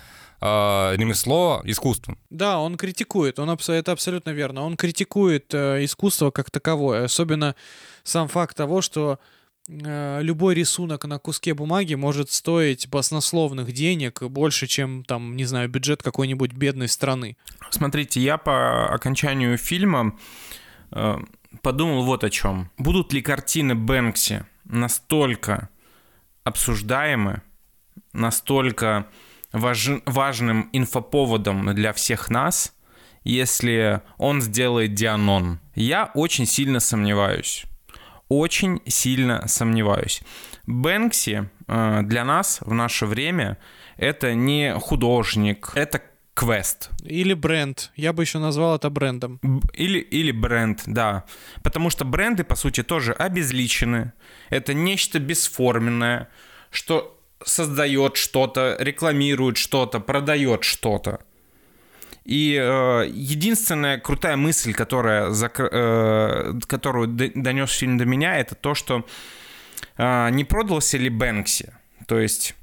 э, 0.42 0.96
ремесло 0.96 1.62
искусством. 1.64 2.18
Да, 2.30 2.58
он 2.58 2.76
критикует, 2.76 3.38
он 3.38 3.48
абс- 3.50 3.68
это 3.68 3.92
абсолютно 3.92 4.30
верно. 4.30 4.62
Он 4.62 4.76
критикует 4.76 5.54
э, 5.54 5.84
искусство 5.84 6.30
как 6.30 6.50
таковое, 6.50 7.04
особенно 7.04 7.54
сам 8.02 8.28
факт 8.28 8.56
того, 8.56 8.82
что 8.82 9.18
э, 9.68 10.18
любой 10.22 10.54
рисунок 10.54 11.04
на 11.04 11.18
куске 11.18 11.54
бумаги 11.54 11.94
может 11.94 12.30
стоить 12.30 12.88
баснословных 12.88 13.72
денег 13.72 14.22
больше, 14.22 14.66
чем 14.66 15.04
там, 15.04 15.36
не 15.36 15.44
знаю, 15.44 15.68
бюджет 15.68 16.02
какой-нибудь 16.02 16.52
бедной 16.52 16.88
страны. 16.88 17.36
Смотрите, 17.70 18.20
я 18.20 18.36
по 18.36 18.92
окончанию 18.92 19.56
фильма 19.56 20.18
э, 20.90 21.18
подумал 21.62 22.04
вот 22.04 22.24
о 22.24 22.30
чем. 22.30 22.70
Будут 22.78 23.12
ли 23.12 23.22
картины 23.22 23.74
Бэнкси 23.74 24.44
настолько 24.64 25.68
обсуждаемы, 26.44 27.42
настолько 28.12 29.06
важн- 29.52 30.02
важным 30.06 30.68
инфоповодом 30.72 31.74
для 31.74 31.92
всех 31.92 32.30
нас, 32.30 32.74
если 33.24 34.00
он 34.18 34.42
сделает 34.42 34.94
Дианон? 34.94 35.60
Я 35.74 36.10
очень 36.14 36.46
сильно 36.46 36.80
сомневаюсь. 36.80 37.64
Очень 38.28 38.80
сильно 38.86 39.46
сомневаюсь. 39.46 40.22
Бэнкси 40.66 41.50
э, 41.68 42.00
для 42.02 42.24
нас 42.24 42.58
в 42.62 42.72
наше 42.72 43.06
время 43.06 43.58
это 43.96 44.34
не 44.34 44.74
художник, 44.78 45.72
это 45.74 46.02
квест. 46.34 46.90
Или 47.04 47.34
бренд. 47.34 47.90
Я 47.94 48.12
бы 48.12 48.22
еще 48.22 48.38
назвал 48.38 48.76
это 48.76 48.88
брендом. 48.90 49.38
Или, 49.74 49.98
или 49.98 50.32
бренд, 50.32 50.82
да. 50.86 51.24
Потому 51.62 51.90
что 51.90 52.04
бренды, 52.04 52.42
по 52.42 52.54
сути, 52.54 52.82
тоже 52.82 53.12
обезличены. 53.12 54.12
Это 54.48 54.72
нечто 54.72 55.18
бесформенное, 55.18 56.28
что 56.70 57.21
создает 57.46 58.16
что-то, 58.16 58.76
рекламирует 58.78 59.56
что-то, 59.56 60.00
продает 60.00 60.64
что-то. 60.64 61.20
И 62.24 62.56
э, 62.56 63.08
единственная 63.12 63.98
крутая 63.98 64.36
мысль, 64.36 64.72
которая 64.72 65.30
закр- 65.30 65.68
э, 65.72 66.60
которую 66.68 67.08
донес 67.08 67.70
фильм 67.72 67.98
до 67.98 68.04
меня, 68.04 68.36
это 68.36 68.54
то, 68.54 68.74
что 68.74 69.04
э, 69.96 70.30
не 70.30 70.44
продался 70.44 70.98
ли 70.98 71.08
Бэнкси. 71.08 71.72
То 72.06 72.20
есть 72.20 72.54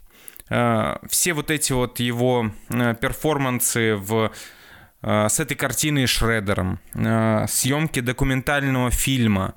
э, 0.49 0.95
все 1.09 1.33
вот 1.33 1.51
эти 1.51 1.73
вот 1.73 1.99
его 1.99 2.51
э, 2.69 2.95
перформансы 3.01 3.95
в 3.95 4.31
э, 5.01 5.27
с 5.27 5.39
этой 5.41 5.55
картиной 5.55 6.05
Шредером, 6.05 6.79
э, 6.93 7.45
съемки 7.49 7.99
документального 7.99 8.91
фильма. 8.91 9.55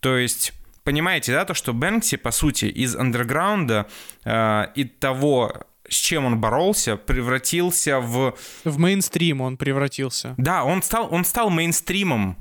То 0.00 0.16
есть, 0.16 0.52
понимаете, 0.86 1.32
да, 1.32 1.44
то, 1.44 1.52
что 1.52 1.74
Бэнкси, 1.74 2.16
по 2.16 2.30
сути, 2.30 2.66
из 2.66 2.94
андерграунда 2.96 3.86
э, 4.24 4.66
и 4.76 4.84
того, 4.84 5.66
с 5.88 5.96
чем 5.96 6.24
он 6.24 6.40
боролся, 6.40 6.96
превратился 6.96 7.98
в... 7.98 8.34
В 8.64 8.78
мейнстрим 8.78 9.40
он 9.40 9.56
превратился. 9.56 10.34
Да, 10.38 10.62
он 10.64 10.82
стал, 10.82 11.08
он 11.12 11.24
стал 11.24 11.50
мейнстримом. 11.50 12.36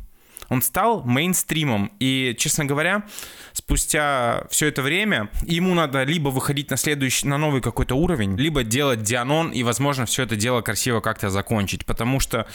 Он 0.49 0.61
стал 0.61 1.03
мейнстримом. 1.03 1.91
И, 1.99 2.35
честно 2.37 2.65
говоря, 2.65 3.03
спустя 3.51 4.45
все 4.51 4.67
это 4.67 4.83
время 4.83 5.29
ему 5.41 5.73
надо 5.73 6.03
либо 6.03 6.29
выходить 6.29 6.69
на 6.69 6.77
следующий, 6.77 7.27
на 7.27 7.39
новый 7.39 7.61
какой-то 7.61 7.95
уровень, 7.95 8.37
либо 8.37 8.63
делать 8.63 9.01
Дианон 9.01 9.49
и, 9.49 9.63
возможно, 9.63 10.05
все 10.05 10.21
это 10.21 10.35
дело 10.35 10.61
красиво 10.61 11.01
как-то 11.01 11.31
закончить. 11.31 11.83
Потому 11.85 12.19
что 12.19 12.47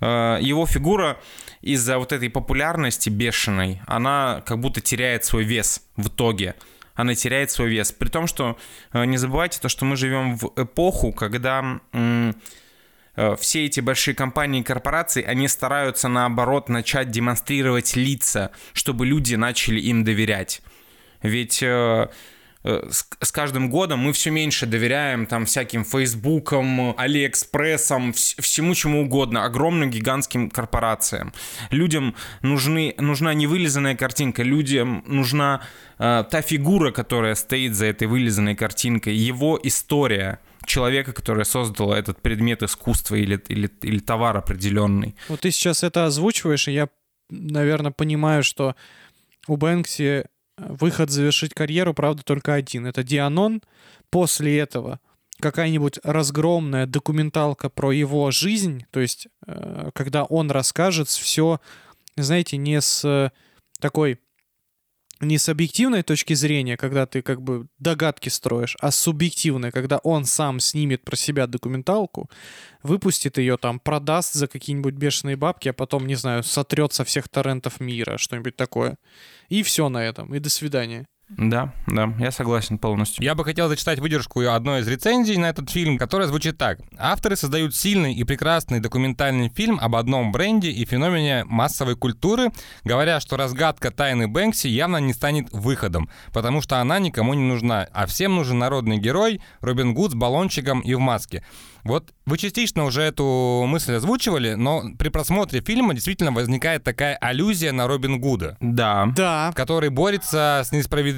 его 0.00 0.66
фигура 0.66 1.18
из-за 1.60 1.98
вот 1.98 2.12
этой 2.12 2.30
популярности 2.30 3.10
бешеной, 3.10 3.80
она 3.86 4.42
как 4.46 4.60
будто 4.60 4.80
теряет 4.80 5.24
свой 5.24 5.44
вес 5.44 5.82
в 5.96 6.08
итоге 6.08 6.54
она 6.98 7.14
теряет 7.14 7.52
свой 7.52 7.70
вес. 7.70 7.92
При 7.92 8.08
том, 8.08 8.26
что 8.26 8.58
э, 8.92 9.04
не 9.04 9.18
забывайте 9.18 9.60
то, 9.60 9.68
что 9.68 9.84
мы 9.84 9.96
живем 9.96 10.36
в 10.36 10.52
эпоху, 10.56 11.12
когда 11.12 11.80
э, 11.92 12.32
все 13.38 13.66
эти 13.66 13.78
большие 13.78 14.16
компании 14.16 14.62
и 14.62 14.64
корпорации, 14.64 15.22
они 15.22 15.46
стараются 15.46 16.08
наоборот 16.08 16.68
начать 16.68 17.10
демонстрировать 17.12 17.94
лица, 17.94 18.50
чтобы 18.72 19.06
люди 19.06 19.36
начали 19.36 19.80
им 19.80 20.02
доверять. 20.02 20.60
Ведь 21.22 21.62
э, 21.62 21.66
э, 21.66 22.08
с, 22.64 23.08
с 23.20 23.32
каждым 23.32 23.70
годом 23.70 24.00
мы 24.00 24.12
все 24.12 24.30
меньше 24.30 24.66
доверяем 24.66 25.26
там 25.26 25.46
всяким 25.46 25.84
Фейсбукам, 25.84 26.94
Алиэкспрессам, 26.98 28.10
вс- 28.10 28.40
всему 28.42 28.74
чему 28.74 29.02
угодно, 29.02 29.44
огромным 29.44 29.90
гигантским 29.90 30.50
корпорациям. 30.50 31.32
Людям 31.70 32.14
нужны, 32.42 32.94
нужна 32.98 33.34
не 33.34 33.46
вылизанная 33.46 33.96
картинка, 33.96 34.42
людям 34.42 35.04
нужна 35.06 35.62
э, 35.98 36.24
та 36.30 36.42
фигура, 36.42 36.90
которая 36.90 37.34
стоит 37.34 37.74
за 37.74 37.86
этой 37.86 38.08
вылизанной 38.08 38.56
картинкой, 38.56 39.14
его 39.14 39.58
история 39.62 40.40
человека, 40.66 41.12
которая 41.12 41.44
создала 41.44 41.98
этот 41.98 42.20
предмет 42.20 42.62
искусства 42.62 43.14
или, 43.14 43.42
или, 43.48 43.70
или 43.82 43.98
товар 44.00 44.36
определенный. 44.36 45.14
Вот 45.28 45.40
ты 45.40 45.50
сейчас 45.50 45.82
это 45.82 46.04
озвучиваешь, 46.04 46.68
и 46.68 46.72
я, 46.72 46.88
наверное, 47.30 47.92
понимаю, 47.92 48.42
что 48.42 48.74
у 49.46 49.56
Бэнкси 49.56 50.26
выход 50.58 51.10
завершить 51.10 51.54
карьеру, 51.54 51.94
правда, 51.94 52.22
только 52.22 52.54
один. 52.54 52.86
Это 52.86 53.02
Дианон. 53.02 53.62
После 54.10 54.58
этого 54.58 55.00
какая-нибудь 55.40 56.00
разгромная 56.02 56.86
документалка 56.86 57.68
про 57.68 57.92
его 57.92 58.30
жизнь, 58.30 58.84
то 58.90 59.00
есть 59.00 59.28
э, 59.46 59.90
когда 59.94 60.24
он 60.24 60.50
расскажет 60.50 61.08
все, 61.08 61.60
знаете, 62.16 62.56
не 62.56 62.80
с 62.80 63.04
э, 63.04 63.30
такой 63.80 64.18
не 65.20 65.38
с 65.38 65.48
объективной 65.48 66.02
точки 66.02 66.34
зрения, 66.34 66.76
когда 66.76 67.06
ты 67.06 67.22
как 67.22 67.42
бы 67.42 67.66
догадки 67.78 68.28
строишь, 68.28 68.76
а 68.80 68.90
с 68.90 68.96
субъективной, 68.96 69.70
когда 69.70 69.98
он 69.98 70.24
сам 70.24 70.60
снимет 70.60 71.04
про 71.04 71.16
себя 71.16 71.46
документалку, 71.46 72.30
выпустит 72.82 73.38
ее 73.38 73.56
там, 73.56 73.80
продаст 73.80 74.34
за 74.34 74.46
какие-нибудь 74.46 74.94
бешеные 74.94 75.36
бабки, 75.36 75.68
а 75.68 75.72
потом, 75.72 76.06
не 76.06 76.14
знаю, 76.14 76.42
сотрет 76.42 76.92
со 76.92 77.04
всех 77.04 77.28
торрентов 77.28 77.80
мира, 77.80 78.18
что-нибудь 78.18 78.56
такое. 78.56 78.98
И 79.48 79.62
все 79.62 79.88
на 79.88 80.04
этом. 80.04 80.34
И 80.34 80.38
до 80.38 80.50
свидания. 80.50 81.06
Да, 81.28 81.74
да, 81.86 82.12
я 82.18 82.30
согласен 82.30 82.78
полностью. 82.78 83.22
Я 83.22 83.34
бы 83.34 83.44
хотел 83.44 83.68
зачитать 83.68 83.98
выдержку 83.98 84.40
одной 84.40 84.80
из 84.80 84.88
рецензий 84.88 85.36
на 85.36 85.50
этот 85.50 85.68
фильм, 85.70 85.98
которая 85.98 86.26
звучит 86.26 86.56
так. 86.56 86.78
Авторы 86.98 87.36
создают 87.36 87.74
сильный 87.74 88.14
и 88.14 88.24
прекрасный 88.24 88.80
документальный 88.80 89.50
фильм 89.50 89.78
об 89.80 89.94
одном 89.94 90.32
бренде 90.32 90.70
и 90.70 90.84
феномене 90.84 91.44
массовой 91.44 91.96
культуры, 91.96 92.50
говоря, 92.84 93.20
что 93.20 93.36
разгадка 93.36 93.90
тайны 93.90 94.26
Бэнкси 94.26 94.68
явно 94.68 94.98
не 94.98 95.12
станет 95.12 95.52
выходом, 95.52 96.08
потому 96.32 96.62
что 96.62 96.80
она 96.80 96.98
никому 96.98 97.34
не 97.34 97.44
нужна, 97.44 97.86
а 97.92 98.06
всем 98.06 98.36
нужен 98.36 98.58
народный 98.58 98.98
герой 98.98 99.40
Робин 99.60 99.94
Гуд 99.94 100.12
с 100.12 100.14
баллончиком 100.14 100.80
и 100.80 100.94
в 100.94 100.98
маске. 100.98 101.44
Вот 101.84 102.12
вы 102.26 102.36
частично 102.36 102.84
уже 102.84 103.02
эту 103.02 103.64
мысль 103.66 103.94
озвучивали, 103.94 104.54
но 104.54 104.82
при 104.98 105.08
просмотре 105.08 105.60
фильма 105.60 105.94
действительно 105.94 106.32
возникает 106.32 106.84
такая 106.84 107.16
аллюзия 107.16 107.72
на 107.72 107.86
Робин 107.86 108.20
Гуда 108.20 108.56
Да. 108.60 109.10
Да, 109.16 109.52
который 109.54 109.88
борется 109.88 110.62
с 110.64 110.72
несправедливостью, 110.72 111.17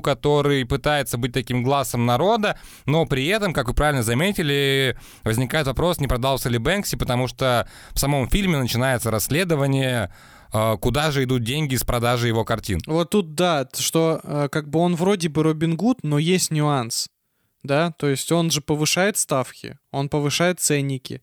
который 0.00 0.64
пытается 0.64 1.18
быть 1.18 1.32
таким 1.32 1.62
глазом 1.62 2.06
народа, 2.06 2.58
но 2.86 3.06
при 3.06 3.26
этом, 3.26 3.52
как 3.52 3.68
вы 3.68 3.74
правильно 3.74 4.02
заметили, 4.02 4.96
возникает 5.24 5.66
вопрос, 5.66 6.00
не 6.00 6.06
продался 6.06 6.48
ли 6.48 6.58
Бэнкси, 6.58 6.96
потому 6.96 7.28
что 7.28 7.68
в 7.92 7.98
самом 7.98 8.28
фильме 8.28 8.58
начинается 8.58 9.10
расследование, 9.10 10.12
э, 10.52 10.76
куда 10.80 11.10
же 11.10 11.24
идут 11.24 11.44
деньги 11.44 11.76
с 11.76 11.84
продажи 11.84 12.28
его 12.28 12.44
картин. 12.44 12.80
Вот 12.86 13.10
тут 13.10 13.34
да, 13.34 13.68
что 13.78 14.20
э, 14.22 14.48
как 14.50 14.68
бы 14.68 14.80
он 14.80 14.96
вроде 14.96 15.28
бы 15.28 15.42
Робин 15.42 15.76
Гуд, 15.76 15.98
но 16.02 16.18
есть 16.18 16.50
нюанс. 16.50 17.08
Да, 17.62 17.92
то 17.98 18.08
есть 18.08 18.32
он 18.32 18.50
же 18.50 18.60
повышает 18.60 19.18
ставки, 19.18 19.78
он 19.90 20.08
повышает 20.08 20.60
ценники. 20.60 21.22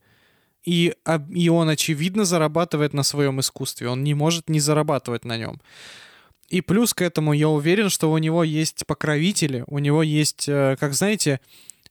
И, 0.63 0.93
и 1.29 1.49
он, 1.49 1.69
очевидно, 1.69 2.25
зарабатывает 2.25 2.93
на 2.93 3.03
своем 3.03 3.39
искусстве. 3.39 3.87
Он 3.87 4.03
не 4.03 4.13
может 4.13 4.49
не 4.49 4.59
зарабатывать 4.59 5.23
на 5.23 5.37
нем. 5.37 5.61
И 6.49 6.61
плюс 6.61 6.93
к 6.93 7.01
этому 7.01 7.33
я 7.33 7.49
уверен, 7.49 7.89
что 7.89 8.11
у 8.11 8.17
него 8.17 8.43
есть 8.43 8.85
покровители, 8.85 9.63
у 9.67 9.79
него 9.79 10.01
есть, 10.03 10.47
э, 10.47 10.77
как 10.79 10.93
знаете, 10.93 11.39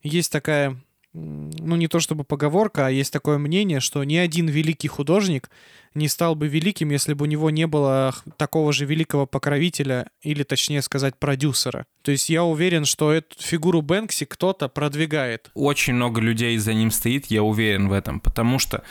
есть 0.02 0.32
такая 0.32 0.76
ну 1.16 1.76
не 1.76 1.88
то 1.88 1.98
чтобы 1.98 2.24
поговорка, 2.24 2.86
а 2.86 2.90
есть 2.90 3.12
такое 3.12 3.38
мнение, 3.38 3.80
что 3.80 4.04
ни 4.04 4.16
один 4.16 4.48
великий 4.48 4.88
художник 4.88 5.50
не 5.94 6.08
стал 6.08 6.34
бы 6.34 6.46
великим, 6.46 6.90
если 6.90 7.14
бы 7.14 7.24
у 7.24 7.26
него 7.26 7.48
не 7.48 7.66
было 7.66 8.14
такого 8.36 8.72
же 8.72 8.84
великого 8.84 9.24
покровителя, 9.26 10.08
или 10.20 10.42
точнее 10.42 10.82
сказать, 10.82 11.16
продюсера. 11.16 11.86
То 12.02 12.12
есть 12.12 12.28
я 12.28 12.44
уверен, 12.44 12.84
что 12.84 13.12
эту 13.12 13.42
фигуру 13.42 13.80
Бэнкси 13.80 14.26
кто-то 14.26 14.68
продвигает. 14.68 15.50
Очень 15.54 15.94
много 15.94 16.20
людей 16.20 16.58
за 16.58 16.74
ним 16.74 16.90
стоит, 16.90 17.26
я 17.26 17.42
уверен 17.42 17.88
в 17.88 17.92
этом, 17.92 18.20
потому 18.20 18.58
что 18.58 18.84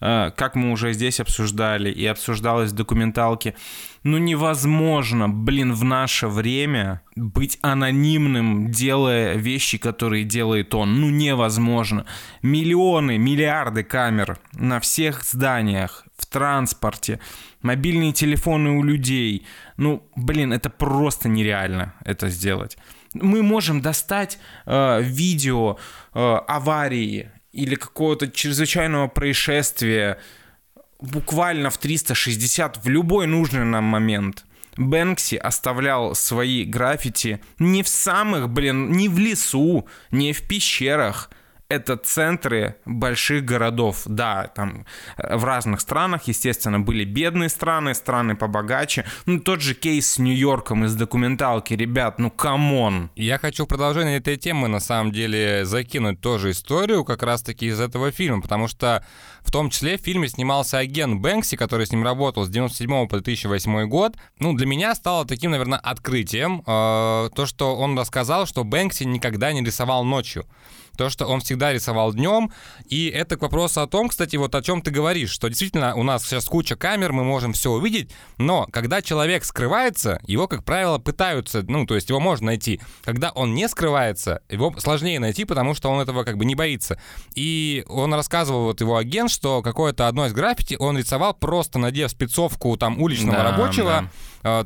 как 0.00 0.54
мы 0.54 0.72
уже 0.72 0.92
здесь 0.92 1.20
обсуждали 1.20 1.90
и 1.90 2.06
обсуждалось 2.06 2.72
в 2.72 2.74
документалке, 2.74 3.54
ну 4.02 4.16
невозможно, 4.16 5.28
блин, 5.28 5.74
в 5.74 5.84
наше 5.84 6.26
время 6.26 7.02
быть 7.16 7.58
анонимным, 7.60 8.70
делая 8.70 9.34
вещи, 9.34 9.76
которые 9.76 10.24
делает 10.24 10.74
он. 10.74 11.00
Ну 11.00 11.10
невозможно. 11.10 12.06
Миллионы, 12.40 13.18
миллиарды 13.18 13.84
камер 13.84 14.38
на 14.54 14.80
всех 14.80 15.22
зданиях, 15.22 16.06
в 16.16 16.26
транспорте, 16.26 17.20
мобильные 17.60 18.12
телефоны 18.12 18.70
у 18.70 18.82
людей. 18.82 19.46
Ну, 19.76 20.08
блин, 20.16 20.52
это 20.52 20.70
просто 20.70 21.28
нереально 21.28 21.94
это 22.04 22.28
сделать. 22.30 22.78
Мы 23.12 23.42
можем 23.42 23.80
достать 23.80 24.38
э, 24.66 25.02
видео 25.02 25.78
э, 26.14 26.18
аварии 26.46 27.30
или 27.52 27.74
какого-то 27.74 28.28
чрезвычайного 28.28 29.08
происшествия 29.08 30.18
буквально 31.00 31.70
в 31.70 31.78
360 31.78 32.84
в 32.84 32.88
любой 32.88 33.26
нужный 33.26 33.64
нам 33.64 33.84
момент. 33.84 34.44
Бэнкси 34.76 35.34
оставлял 35.34 36.14
свои 36.14 36.64
граффити 36.64 37.40
не 37.58 37.82
в 37.82 37.88
самых, 37.88 38.48
блин, 38.48 38.92
не 38.92 39.08
в 39.08 39.18
лесу, 39.18 39.86
не 40.10 40.32
в 40.32 40.46
пещерах, 40.46 41.30
это 41.70 41.96
центры 41.96 42.76
больших 42.84 43.44
городов. 43.44 44.02
Да, 44.04 44.48
там 44.54 44.84
э, 45.16 45.36
в 45.36 45.44
разных 45.44 45.80
странах, 45.80 46.24
естественно, 46.24 46.80
были 46.80 47.04
бедные 47.04 47.48
страны, 47.48 47.94
страны 47.94 48.34
побогаче. 48.36 49.06
Ну, 49.24 49.38
тот 49.38 49.62
же 49.62 49.74
кейс 49.74 50.14
с 50.14 50.18
Нью-Йорком 50.18 50.84
из 50.84 50.94
документалки, 50.96 51.74
ребят, 51.74 52.18
ну 52.18 52.30
come 52.30 52.76
on. 52.76 53.10
Я 53.14 53.38
хочу 53.38 53.64
в 53.64 53.68
продолжение 53.68 54.18
этой 54.18 54.36
темы, 54.36 54.66
на 54.66 54.80
самом 54.80 55.12
деле, 55.12 55.64
закинуть 55.64 56.20
тоже 56.20 56.50
историю 56.50 57.04
как 57.04 57.22
раз-таки 57.22 57.66
из 57.66 57.80
этого 57.80 58.10
фильма, 58.10 58.42
потому 58.42 58.66
что 58.66 59.04
в 59.42 59.52
том 59.52 59.70
числе 59.70 59.96
в 59.96 60.00
фильме 60.00 60.28
снимался 60.28 60.78
агент 60.78 61.20
Бэнкси, 61.20 61.56
который 61.56 61.86
с 61.86 61.92
ним 61.92 62.02
работал 62.02 62.44
с 62.44 62.48
97 62.48 63.06
по 63.06 63.20
2008 63.20 63.86
год. 63.86 64.16
Ну, 64.40 64.54
для 64.54 64.66
меня 64.66 64.94
стало 64.96 65.24
таким, 65.24 65.52
наверное, 65.52 65.78
открытием 65.78 66.62
э, 66.66 67.30
то, 67.34 67.46
что 67.46 67.76
он 67.76 67.96
рассказал, 67.96 68.46
что 68.46 68.64
Бэнкси 68.64 69.04
никогда 69.04 69.52
не 69.52 69.62
рисовал 69.62 70.04
ночью 70.04 70.46
то, 70.96 71.10
что 71.10 71.26
он 71.26 71.40
всегда 71.40 71.72
рисовал 71.72 72.12
днем. 72.12 72.52
И 72.86 73.08
это 73.08 73.36
к 73.36 73.42
вопросу 73.42 73.80
о 73.80 73.86
том, 73.86 74.08
кстати, 74.08 74.36
вот 74.36 74.54
о 74.54 74.62
чем 74.62 74.82
ты 74.82 74.90
говоришь, 74.90 75.30
что 75.30 75.48
действительно 75.48 75.94
у 75.94 76.02
нас 76.02 76.24
сейчас 76.24 76.46
куча 76.46 76.76
камер, 76.76 77.12
мы 77.12 77.24
можем 77.24 77.52
все 77.52 77.70
увидеть, 77.70 78.10
но 78.38 78.66
когда 78.70 79.02
человек 79.02 79.44
скрывается, 79.44 80.20
его, 80.26 80.48
как 80.48 80.64
правило, 80.64 80.98
пытаются, 80.98 81.62
ну, 81.66 81.86
то 81.86 81.94
есть 81.94 82.08
его 82.08 82.20
можно 82.20 82.46
найти. 82.46 82.80
Когда 83.02 83.30
он 83.30 83.54
не 83.54 83.68
скрывается, 83.68 84.42
его 84.48 84.74
сложнее 84.78 85.20
найти, 85.20 85.44
потому 85.44 85.74
что 85.74 85.90
он 85.90 86.00
этого 86.00 86.24
как 86.24 86.36
бы 86.36 86.44
не 86.44 86.54
боится. 86.54 87.00
И 87.34 87.84
он 87.88 88.12
рассказывал, 88.14 88.64
вот 88.64 88.80
его 88.80 88.96
агент, 88.96 89.30
что 89.30 89.62
какое-то 89.62 90.08
одно 90.08 90.26
из 90.26 90.32
граффити 90.32 90.76
он 90.78 90.98
рисовал 90.98 91.34
просто 91.34 91.78
надев 91.78 92.10
спецовку 92.10 92.76
там 92.76 93.00
уличного 93.00 93.38
да, 93.38 93.50
рабочего, 93.50 93.90
да 94.02 94.10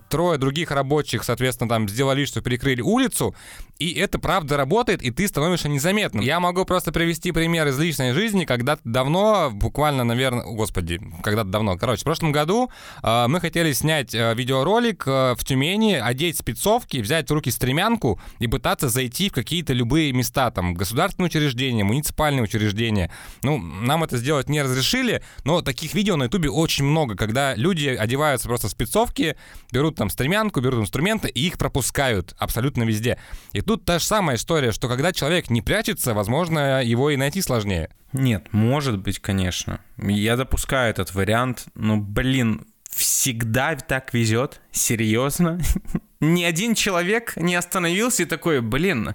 трое 0.08 0.38
других 0.38 0.70
рабочих, 0.70 1.24
соответственно, 1.24 1.68
там 1.68 1.88
сделали, 1.88 2.24
что 2.24 2.40
перекрыли 2.40 2.80
улицу, 2.80 3.34
и 3.78 3.92
это 3.94 4.18
правда 4.18 4.56
работает, 4.56 5.02
и 5.02 5.10
ты 5.10 5.26
становишься 5.26 5.68
незаметным. 5.68 6.22
Я 6.22 6.38
могу 6.38 6.64
просто 6.64 6.92
привести 6.92 7.32
пример 7.32 7.66
из 7.66 7.78
личной 7.78 8.12
жизни, 8.12 8.44
когда-то 8.44 8.82
давно, 8.84 9.50
буквально, 9.52 10.04
наверное, 10.04 10.44
господи, 10.44 11.00
когда-то 11.22 11.50
давно, 11.50 11.76
короче, 11.76 12.02
в 12.02 12.04
прошлом 12.04 12.30
году 12.30 12.70
э, 13.02 13.26
мы 13.26 13.40
хотели 13.40 13.72
снять 13.72 14.14
э, 14.14 14.32
видеоролик 14.34 15.04
э, 15.06 15.34
в 15.36 15.44
Тюмени, 15.44 15.94
одеть 15.94 16.38
спецовки, 16.38 16.98
взять 16.98 17.28
в 17.28 17.34
руки 17.34 17.50
стремянку 17.50 18.20
и 18.38 18.46
пытаться 18.46 18.88
зайти 18.88 19.28
в 19.28 19.32
какие-то 19.32 19.72
любые 19.72 20.12
места, 20.12 20.50
там, 20.52 20.74
государственные 20.74 21.26
учреждения, 21.26 21.82
муниципальные 21.82 22.44
учреждения. 22.44 23.10
Ну, 23.42 23.58
нам 23.58 24.04
это 24.04 24.18
сделать 24.18 24.48
не 24.48 24.62
разрешили, 24.62 25.22
но 25.44 25.62
таких 25.62 25.94
видео 25.94 26.14
на 26.16 26.24
ютубе 26.24 26.48
очень 26.48 26.84
много, 26.84 27.16
когда 27.16 27.56
люди 27.56 27.88
одеваются 27.88 28.46
просто 28.46 28.68
в 28.68 28.70
спецовки, 28.70 29.36
берут 29.70 29.96
там 29.96 30.10
стремянку, 30.10 30.60
берут 30.60 30.80
инструменты 30.80 31.28
и 31.28 31.46
их 31.46 31.58
пропускают 31.58 32.34
абсолютно 32.38 32.82
везде. 32.84 33.18
И 33.52 33.60
тут 33.60 33.84
та 33.84 33.98
же 33.98 34.04
самая 34.04 34.36
история, 34.36 34.72
что 34.72 34.88
когда 34.88 35.12
человек 35.12 35.50
не 35.50 35.62
прячется, 35.62 36.14
возможно, 36.14 36.82
его 36.82 37.10
и 37.10 37.16
найти 37.16 37.40
сложнее. 37.42 37.90
Нет, 38.12 38.46
может 38.52 38.98
быть, 38.98 39.18
конечно. 39.18 39.80
Я 39.96 40.36
допускаю 40.36 40.90
этот 40.90 41.14
вариант, 41.14 41.66
но, 41.74 41.96
блин, 41.96 42.66
всегда 42.88 43.74
так 43.74 44.14
везет? 44.14 44.60
Серьезно? 44.70 45.60
Ни 46.20 46.44
один 46.44 46.74
человек 46.74 47.36
не 47.36 47.54
остановился 47.54 48.22
и 48.22 48.26
такой, 48.26 48.60
блин, 48.60 49.14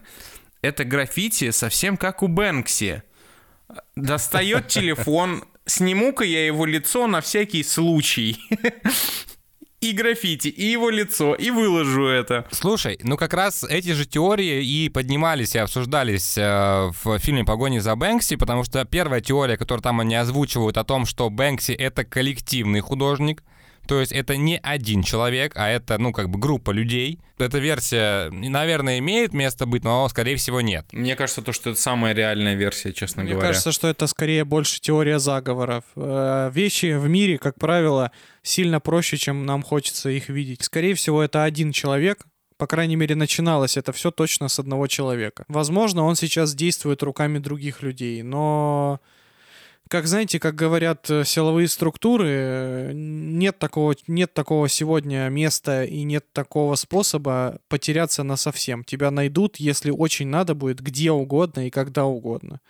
это 0.61 0.83
граффити 0.83 1.51
совсем 1.51 1.97
как 1.97 2.21
у 2.23 2.27
Бэнкси. 2.27 3.03
Достает 3.95 4.67
телефон, 4.67 5.43
сниму-ка 5.65 6.23
я 6.23 6.45
его 6.45 6.65
лицо 6.65 7.07
на 7.07 7.21
всякий 7.21 7.63
случай. 7.63 8.39
и 9.81 9.93
граффити, 9.93 10.49
и 10.49 10.65
его 10.65 10.89
лицо, 10.89 11.33
и 11.35 11.51
выложу 11.51 12.05
это. 12.05 12.45
Слушай, 12.51 12.99
ну 13.03 13.17
как 13.17 13.33
раз 13.33 13.63
эти 13.63 13.93
же 13.93 14.05
теории 14.05 14.65
и 14.65 14.89
поднимались 14.89 15.55
и 15.55 15.59
обсуждались 15.59 16.37
э, 16.37 16.91
в 17.03 17.17
фильме 17.19 17.45
«Погони 17.45 17.79
за 17.79 17.95
Бэнкси», 17.95 18.35
потому 18.35 18.63
что 18.63 18.83
первая 18.85 19.21
теория, 19.21 19.57
которую 19.57 19.81
там 19.81 19.99
они 19.99 20.15
озвучивают 20.15 20.77
о 20.77 20.83
том, 20.83 21.05
что 21.05 21.29
Бэнкси— 21.29 21.71
это 21.73 22.03
коллективный 22.03 22.81
художник, 22.81 23.43
то 23.89 23.99
есть 23.99 24.11
это 24.11 24.37
не 24.37 24.59
один 24.61 25.01
человек, 25.01 25.53
а 25.55 25.67
это, 25.67 25.97
ну, 25.97 26.13
как 26.13 26.29
бы 26.29 26.37
группа 26.37 26.69
людей. 26.69 27.19
Эта 27.39 27.57
версия, 27.57 28.29
наверное, 28.29 28.99
имеет 28.99 29.33
место 29.33 29.65
быть, 29.65 29.83
но, 29.83 30.07
скорее 30.09 30.35
всего, 30.35 30.61
нет. 30.61 30.85
Мне 30.91 31.15
кажется, 31.15 31.41
то, 31.41 31.51
что 31.53 31.71
это 31.71 31.79
самая 31.81 32.13
реальная 32.13 32.53
версия, 32.53 32.93
честно 32.93 33.23
Мне 33.23 33.31
говоря. 33.31 33.47
Мне 33.47 33.53
кажется, 33.53 33.71
что 33.71 33.87
это 33.87 34.05
скорее 34.05 34.45
больше 34.45 34.79
теория 34.79 35.17
заговоров. 35.17 35.85
Э, 35.95 36.51
вещи 36.53 36.95
в 36.99 37.09
мире, 37.09 37.39
как 37.39 37.55
правило, 37.55 38.11
сильно 38.43 38.79
проще, 38.79 39.17
чем 39.17 39.47
нам 39.47 39.63
хочется 39.63 40.11
их 40.11 40.29
видеть. 40.29 40.63
Скорее 40.63 40.93
всего, 40.93 41.23
это 41.23 41.43
один 41.43 41.71
человек, 41.71 42.27
по 42.57 42.67
крайней 42.67 42.95
мере, 42.95 43.15
начиналось 43.15 43.75
это 43.75 43.91
все 43.91 44.11
точно 44.11 44.49
с 44.49 44.59
одного 44.59 44.85
человека. 44.85 45.45
Возможно, 45.47 46.03
он 46.03 46.15
сейчас 46.15 46.53
действует 46.53 47.01
руками 47.01 47.39
других 47.39 47.81
людей, 47.81 48.21
но 48.21 48.99
как 49.89 50.05
знаете, 50.05 50.39
как 50.39 50.53
говорят 50.53 51.09
э, 51.09 51.25
силовые 51.25 51.67
структуры, 51.67 52.27
э, 52.29 52.91
нет 52.93 53.57
такого, 53.57 53.95
нет 54.07 54.31
такого 54.35 54.69
сегодня 54.69 55.27
места 55.29 55.83
и 55.83 56.03
нет 56.03 56.31
такого 56.31 56.75
способа 56.75 57.59
потеряться 57.69 58.21
на 58.21 58.35
совсем. 58.35 58.83
Тебя 58.83 59.09
найдут, 59.09 59.57
если 59.57 59.89
очень 59.89 60.27
надо 60.27 60.53
будет, 60.53 60.79
где 60.79 61.11
угодно 61.11 61.65
и 61.65 61.71
когда 61.71 62.05
угодно. 62.05 62.61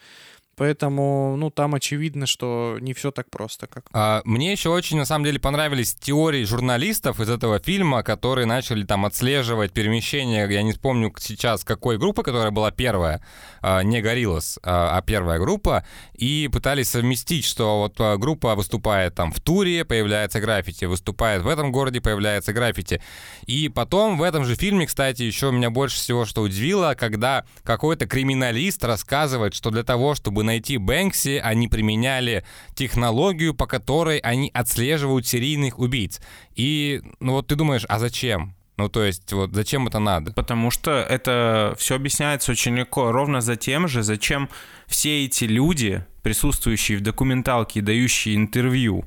Поэтому, 0.60 1.38
ну, 1.38 1.51
там 1.51 1.74
очевидно, 1.74 2.26
что 2.26 2.80
не 2.82 2.93
все 2.93 3.12
так 3.12 3.30
просто. 3.30 3.66
Как... 3.68 3.86
А, 3.93 4.22
мне 4.26 4.51
еще 4.51 4.68
очень, 4.68 4.97
на 4.97 5.05
самом 5.05 5.24
деле, 5.24 5.39
понравились 5.39 5.95
теории 5.95 6.43
журналистов 6.43 7.22
из 7.22 7.30
этого 7.30 7.60
фильма, 7.60 8.03
которые 8.03 8.45
начали 8.45 8.84
там 8.84 9.05
отслеживать 9.05 9.72
перемещение, 9.72 10.51
я 10.51 10.62
не 10.62 10.74
помню 10.74 11.14
сейчас, 11.18 11.64
какой 11.64 11.97
группы, 11.97 12.24
которая 12.24 12.51
была 12.51 12.72
первая, 12.72 13.24
а, 13.62 13.84
не 13.84 14.01
Гориллас, 14.01 14.60
а, 14.62 14.97
а 14.97 15.01
первая 15.01 15.39
группа, 15.39 15.86
и 16.14 16.49
пытались 16.51 16.89
совместить, 16.89 17.45
что 17.45 17.84
вот 17.84 17.95
а, 17.99 18.18
группа 18.18 18.53
выступает 18.55 19.16
там 19.16 19.32
в 19.32 19.39
туре, 19.39 19.86
появляется 19.86 20.41
граффити, 20.41 20.84
выступает 20.84 21.41
в 21.41 21.47
этом 21.47 21.72
городе, 21.72 22.01
появляется 22.01 22.51
граффити. 22.51 23.01
И 23.45 23.70
потом 23.70 24.18
в 24.18 24.24
этом 24.24 24.43
же 24.43 24.55
фильме, 24.55 24.88
кстати, 24.88 25.22
еще 25.22 25.53
меня 25.53 25.70
больше 25.70 25.95
всего 25.95 26.26
что 26.26 26.41
удивило, 26.41 26.95
когда 26.99 27.45
какой-то 27.64 28.07
криминалист 28.07 28.84
рассказывает, 28.84 29.53
что 29.53 29.70
для 29.70 29.84
того, 29.84 30.16
чтобы 30.16 30.49
найти 30.50 30.78
Бэнкси, 30.78 31.41
они 31.43 31.68
применяли 31.68 32.43
технологию, 32.74 33.54
по 33.54 33.68
которой 33.68 34.18
они 34.18 34.50
отслеживают 34.54 35.28
серийных 35.28 35.80
убийц. 35.80 36.20
И, 36.56 37.02
ну 37.20 37.34
вот 37.34 37.47
ты 37.47 37.56
думаешь, 37.56 37.86
а 37.88 38.00
зачем? 38.00 38.56
Ну, 38.78 38.89
то 38.89 39.04
есть, 39.04 39.34
вот 39.34 39.54
зачем 39.54 39.88
это 39.88 40.00
надо? 40.00 40.32
Потому 40.32 40.72
что 40.72 40.91
это 40.91 41.76
все 41.78 41.95
объясняется 41.95 42.52
очень 42.54 42.78
легко. 42.78 43.12
Ровно 43.12 43.41
за 43.41 43.58
тем 43.58 43.88
же, 43.88 44.04
зачем 44.04 44.50
все 44.88 45.26
эти 45.26 45.43
люди, 45.43 46.06
присутствующие 46.24 46.97
в 46.97 47.02
документалке 47.02 47.80
и 47.80 47.84
дающие 47.84 48.36
интервью, 48.36 49.04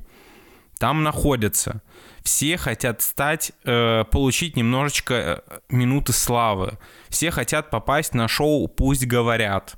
там 0.77 1.01
находятся. 1.03 1.81
Все 2.23 2.55
хотят 2.57 3.01
стать, 3.01 3.51
э, 3.65 4.05
получить 4.11 4.55
немножечко 4.55 5.13
э, 5.13 5.59
минуты 5.69 6.13
славы. 6.13 6.77
Все 7.09 7.31
хотят 7.31 7.69
попасть 7.69 8.13
на 8.13 8.27
шоу 8.27 8.67
«Пусть 8.67 9.07
говорят». 9.07 9.75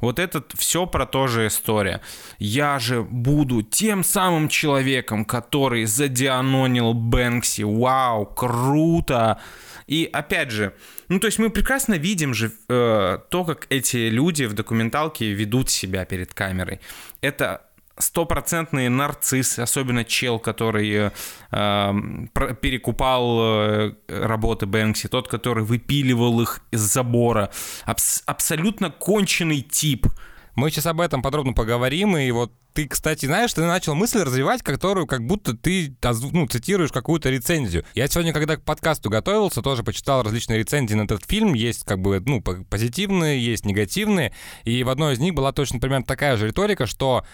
Вот 0.00 0.18
это 0.18 0.44
все 0.56 0.86
про 0.86 1.06
то 1.06 1.26
же 1.26 1.46
история. 1.46 2.00
Я 2.38 2.78
же 2.78 3.02
буду 3.02 3.62
тем 3.62 4.04
самым 4.04 4.48
человеком, 4.48 5.24
который 5.24 5.84
задианонил 5.84 6.94
Бэнкси. 6.94 7.62
Вау, 7.62 8.26
круто! 8.26 9.40
И 9.86 10.08
опять 10.12 10.50
же, 10.50 10.74
ну 11.08 11.18
то 11.18 11.26
есть 11.26 11.38
мы 11.38 11.48
прекрасно 11.48 11.94
видим 11.94 12.34
же 12.34 12.52
э, 12.68 13.18
то, 13.30 13.44
как 13.44 13.66
эти 13.70 14.08
люди 14.10 14.44
в 14.44 14.52
документалке 14.52 15.32
ведут 15.32 15.70
себя 15.70 16.04
перед 16.04 16.34
камерой. 16.34 16.80
Это 17.22 17.62
стопроцентный 17.98 18.88
нарцисс, 18.88 19.58
особенно 19.58 20.04
чел, 20.04 20.38
который 20.38 20.90
э, 20.90 21.10
эм, 21.50 22.30
перекупал 22.60 23.38
э, 23.40 23.92
работы 24.08 24.66
Бэнкси, 24.66 25.08
тот, 25.08 25.28
который 25.28 25.64
выпиливал 25.64 26.40
их 26.40 26.60
из 26.70 26.80
забора. 26.80 27.50
Абс- 27.86 28.22
абсолютно 28.26 28.90
конченый 28.90 29.60
тип. 29.62 30.06
Мы 30.54 30.70
сейчас 30.70 30.86
об 30.86 31.00
этом 31.00 31.22
подробно 31.22 31.52
поговорим, 31.52 32.16
и 32.16 32.30
вот 32.30 32.52
ты, 32.78 32.86
кстати, 32.86 33.26
знаешь, 33.26 33.52
ты 33.52 33.62
начал 33.62 33.96
мысль 33.96 34.22
развивать, 34.22 34.62
которую 34.62 35.08
как 35.08 35.26
будто 35.26 35.52
ты 35.52 35.96
ну, 36.30 36.46
цитируешь 36.46 36.92
какую-то 36.92 37.28
рецензию. 37.28 37.84
Я 37.96 38.06
сегодня, 38.06 38.32
когда 38.32 38.56
к 38.56 38.62
подкасту 38.62 39.10
готовился, 39.10 39.62
тоже 39.62 39.82
почитал 39.82 40.22
различные 40.22 40.60
рецензии 40.60 40.94
на 40.94 41.02
этот 41.02 41.24
фильм. 41.24 41.54
Есть 41.54 41.82
как 41.82 41.98
бы, 41.98 42.22
ну, 42.24 42.40
позитивные, 42.40 43.44
есть 43.44 43.64
негативные. 43.64 44.32
И 44.62 44.84
в 44.84 44.90
одной 44.90 45.14
из 45.14 45.18
них 45.18 45.34
была 45.34 45.50
точно 45.50 45.80
примерно 45.80 46.04
такая 46.04 46.36
же 46.36 46.46
риторика, 46.46 46.86
что 46.86 47.26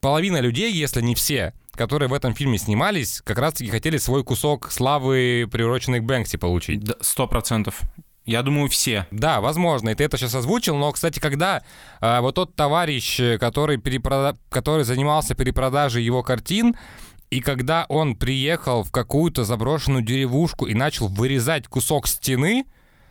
половина 0.00 0.40
людей, 0.40 0.72
если 0.72 1.00
не 1.02 1.14
все, 1.14 1.54
которые 1.76 2.08
в 2.08 2.12
этом 2.12 2.34
фильме 2.34 2.58
снимались, 2.58 3.22
как 3.22 3.38
раз-таки 3.38 3.70
хотели 3.70 3.96
свой 3.96 4.24
кусок 4.24 4.72
славы, 4.72 5.48
приуроченной 5.52 6.00
к 6.00 6.02
Бэнкси, 6.02 6.36
получить. 6.36 6.82
Сто 7.00 7.28
процентов. 7.28 7.80
Я 8.26 8.42
думаю, 8.42 8.68
все. 8.68 9.06
Да, 9.10 9.40
возможно, 9.40 9.90
и 9.90 9.94
ты 9.94 10.04
это 10.04 10.16
сейчас 10.18 10.34
озвучил, 10.34 10.76
но, 10.76 10.92
кстати, 10.92 11.18
когда 11.18 11.62
э, 12.00 12.20
вот 12.20 12.34
тот 12.34 12.54
товарищ, 12.54 13.20
который, 13.38 13.78
перепрода... 13.78 14.36
который 14.50 14.84
занимался 14.84 15.34
перепродажей 15.34 16.04
его 16.04 16.22
картин, 16.22 16.76
и 17.30 17.40
когда 17.40 17.86
он 17.88 18.16
приехал 18.16 18.82
в 18.82 18.90
какую-то 18.90 19.44
заброшенную 19.44 20.02
деревушку 20.02 20.66
и 20.66 20.74
начал 20.74 21.08
вырезать 21.08 21.68
кусок 21.68 22.08
стены, 22.08 22.66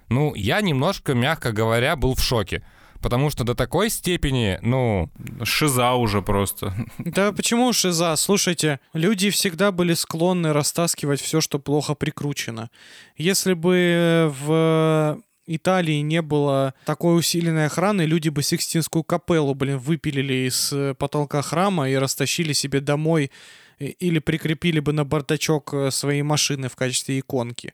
ну, 0.09 0.33
я 0.35 0.61
немножко, 0.61 1.13
мягко 1.13 1.51
говоря, 1.51 1.95
был 1.95 2.15
в 2.15 2.21
шоке 2.21 2.63
потому 3.01 3.29
что 3.29 3.43
до 3.43 3.55
такой 3.55 3.89
степени, 3.89 4.59
ну... 4.61 5.09
Шиза 5.43 5.93
уже 5.93 6.21
просто. 6.21 6.73
Да 6.97 7.31
почему 7.31 7.73
шиза? 7.73 8.15
Слушайте, 8.15 8.79
люди 8.93 9.29
всегда 9.29 9.71
были 9.71 9.93
склонны 9.93 10.53
растаскивать 10.53 11.21
все, 11.21 11.41
что 11.41 11.59
плохо 11.59 11.95
прикручено. 11.95 12.69
Если 13.17 13.53
бы 13.53 14.33
в 14.39 15.19
Италии 15.45 16.01
не 16.01 16.21
было 16.21 16.73
такой 16.85 17.17
усиленной 17.17 17.65
охраны, 17.65 18.03
люди 18.03 18.29
бы 18.29 18.43
Сикстинскую 18.43 19.03
капеллу, 19.03 19.55
блин, 19.55 19.77
выпилили 19.77 20.47
из 20.47 20.73
потолка 20.97 21.41
храма 21.41 21.89
и 21.89 21.95
растащили 21.95 22.53
себе 22.53 22.81
домой 22.81 23.31
или 23.79 24.19
прикрепили 24.19 24.79
бы 24.79 24.93
на 24.93 25.05
бардачок 25.05 25.73
э, 25.73 25.91
своей 25.91 26.21
машины 26.21 26.67
в 26.67 26.75
качестве 26.75 27.19
иконки. 27.19 27.73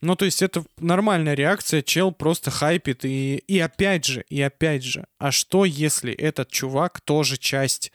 Ну, 0.00 0.16
то 0.16 0.24
есть 0.24 0.40
это 0.40 0.64
нормальная 0.78 1.34
реакция, 1.34 1.82
чел 1.82 2.10
просто 2.10 2.50
хайпит, 2.50 3.04
и, 3.04 3.36
и 3.46 3.58
опять 3.58 4.06
же, 4.06 4.24
и 4.28 4.40
опять 4.40 4.82
же, 4.82 5.06
а 5.18 5.30
что 5.30 5.64
если 5.66 6.12
этот 6.12 6.50
чувак 6.50 7.00
тоже 7.02 7.36
часть 7.36 7.92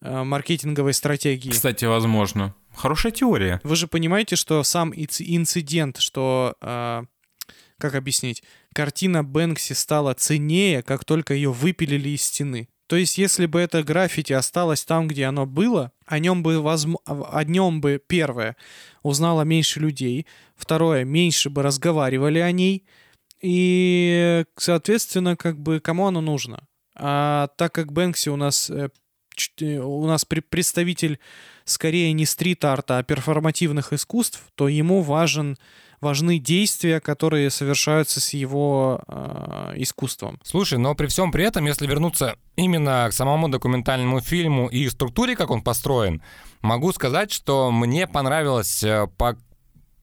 э, 0.00 0.22
маркетинговой 0.22 0.94
стратегии? 0.94 1.50
Кстати, 1.50 1.86
возможно. 1.86 2.54
Хорошая 2.74 3.10
теория. 3.10 3.60
Вы 3.64 3.74
же 3.74 3.88
понимаете, 3.88 4.36
что 4.36 4.62
сам 4.62 4.92
инцидент, 4.94 5.98
что, 5.98 6.54
э, 6.60 7.02
как 7.78 7.94
объяснить, 7.96 8.44
картина 8.72 9.24
Бэнкси 9.24 9.72
стала 9.72 10.14
ценнее, 10.14 10.82
как 10.84 11.04
только 11.04 11.34
ее 11.34 11.50
выпилили 11.50 12.10
из 12.10 12.22
стены. 12.22 12.68
То 12.90 12.96
есть, 12.96 13.18
если 13.18 13.46
бы 13.46 13.60
это 13.60 13.84
граффити 13.84 14.32
осталось 14.32 14.84
там, 14.84 15.06
где 15.06 15.26
оно 15.26 15.46
было, 15.46 15.92
о 16.06 16.18
нем 16.18 16.42
бы, 16.42 16.58
возм... 16.58 16.96
о 17.06 17.44
нем 17.44 17.80
бы, 17.80 18.02
первое, 18.04 18.56
узнало 19.04 19.42
меньше 19.42 19.78
людей, 19.78 20.26
второе, 20.56 21.04
меньше 21.04 21.50
бы 21.50 21.62
разговаривали 21.62 22.40
о 22.40 22.50
ней, 22.50 22.84
и, 23.40 24.44
соответственно, 24.56 25.36
как 25.36 25.56
бы, 25.56 25.78
кому 25.78 26.08
оно 26.08 26.20
нужно? 26.20 26.66
А 26.96 27.50
так 27.56 27.72
как 27.72 27.92
Бэнкси 27.92 28.28
у 28.28 28.34
нас, 28.34 28.68
э, 28.70 28.88
э, 29.60 29.78
у 29.78 30.04
нас 30.08 30.24
представитель 30.24 31.20
скорее 31.64 32.12
не 32.12 32.26
стрит-арта, 32.26 32.98
а 32.98 33.04
перформативных 33.04 33.92
искусств, 33.92 34.42
то 34.56 34.66
ему 34.66 35.02
важен 35.02 35.56
важны 36.00 36.38
действия, 36.38 37.00
которые 37.00 37.50
совершаются 37.50 38.20
с 38.20 38.32
его 38.32 39.02
э, 39.06 39.74
искусством. 39.76 40.40
Слушай, 40.42 40.78
но 40.78 40.94
при 40.94 41.06
всем 41.06 41.30
при 41.30 41.44
этом, 41.44 41.66
если 41.66 41.86
вернуться 41.86 42.36
именно 42.56 43.06
к 43.10 43.12
самому 43.12 43.48
документальному 43.48 44.20
фильму 44.20 44.68
и 44.68 44.88
структуре, 44.88 45.36
как 45.36 45.50
он 45.50 45.62
построен, 45.62 46.22
могу 46.62 46.92
сказать, 46.92 47.30
что 47.30 47.70
мне 47.70 48.06
понравилось 48.06 48.82
э, 48.82 49.06
по 49.18 49.36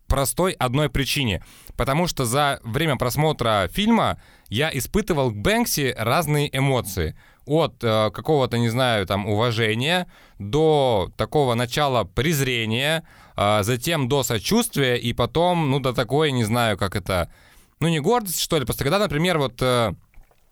простой 0.08 0.54
одной 0.54 0.90
причине. 0.90 1.44
Потому 1.76 2.08
что 2.08 2.26
за 2.26 2.60
время 2.64 2.96
просмотра 2.96 3.70
фильма 3.72 4.20
я 4.50 4.70
испытывал 4.74 5.32
к 5.32 5.36
Бэнкси 5.36 5.96
разные 5.98 6.56
эмоции 6.56 7.16
от 7.46 7.84
э, 7.84 8.12
какого-то, 8.12 8.58
не 8.58 8.70
знаю, 8.70 9.06
там, 9.06 9.28
уважения 9.28 10.08
до 10.40 11.12
такого 11.18 11.54
начала 11.54 12.04
презрения, 12.04 13.04
э, 13.38 13.60
затем 13.64 14.10
до 14.10 14.24
сочувствия 14.24 14.98
и 14.98 15.14
потом, 15.14 15.72
ну, 15.72 15.80
до 15.80 15.94
такой, 15.94 16.32
не 16.32 16.44
знаю, 16.44 16.78
как 16.78 16.96
это, 16.96 17.32
ну, 17.80 17.88
не 17.88 18.00
гордость, 18.00 18.40
что 18.40 18.58
ли, 18.58 18.66
просто 18.66 18.84
когда, 18.84 19.00
например, 19.00 19.38
вот... 19.38 19.62
Э, 19.62 19.94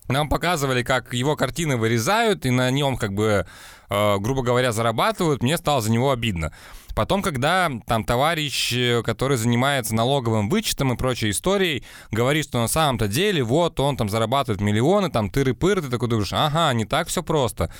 нам 0.07 0.29
показывали, 0.29 0.83
как 0.83 1.13
его 1.13 1.35
картины 1.35 1.77
вырезают, 1.77 2.45
и 2.45 2.51
на 2.51 2.69
нем, 2.69 2.95
как 2.95 3.13
бы, 3.13 3.47
э, 3.89 4.17
грубо 4.19 4.43
говоря, 4.43 4.71
зарабатывают. 4.71 5.41
Мне 5.41 5.57
стало 5.57 5.81
за 5.81 5.91
него 5.91 6.11
обидно. 6.11 6.51
Потом, 6.95 7.21
когда 7.21 7.69
там 7.87 8.05
товарищ, 8.05 8.71
э, 8.73 9.01
который 9.03 9.37
занимается 9.37 9.95
налоговым 9.95 10.47
вычетом 10.47 10.93
и 10.93 10.95
прочей 10.97 11.31
историей, 11.31 11.83
говорит, 12.11 12.45
что 12.45 12.59
на 12.59 12.67
самом-то 12.67 13.07
деле 13.07 13.43
вот 13.43 13.79
он 13.79 13.97
там 13.97 14.07
зарабатывает 14.07 14.61
миллионы, 14.61 15.09
там 15.09 15.29
тыры-пыры, 15.29 15.81
ты 15.81 15.89
такой 15.89 16.07
думаешь, 16.07 16.33
ага, 16.33 16.71
не 16.73 16.85
так 16.85 17.07
все 17.07 17.23
просто. 17.23 17.73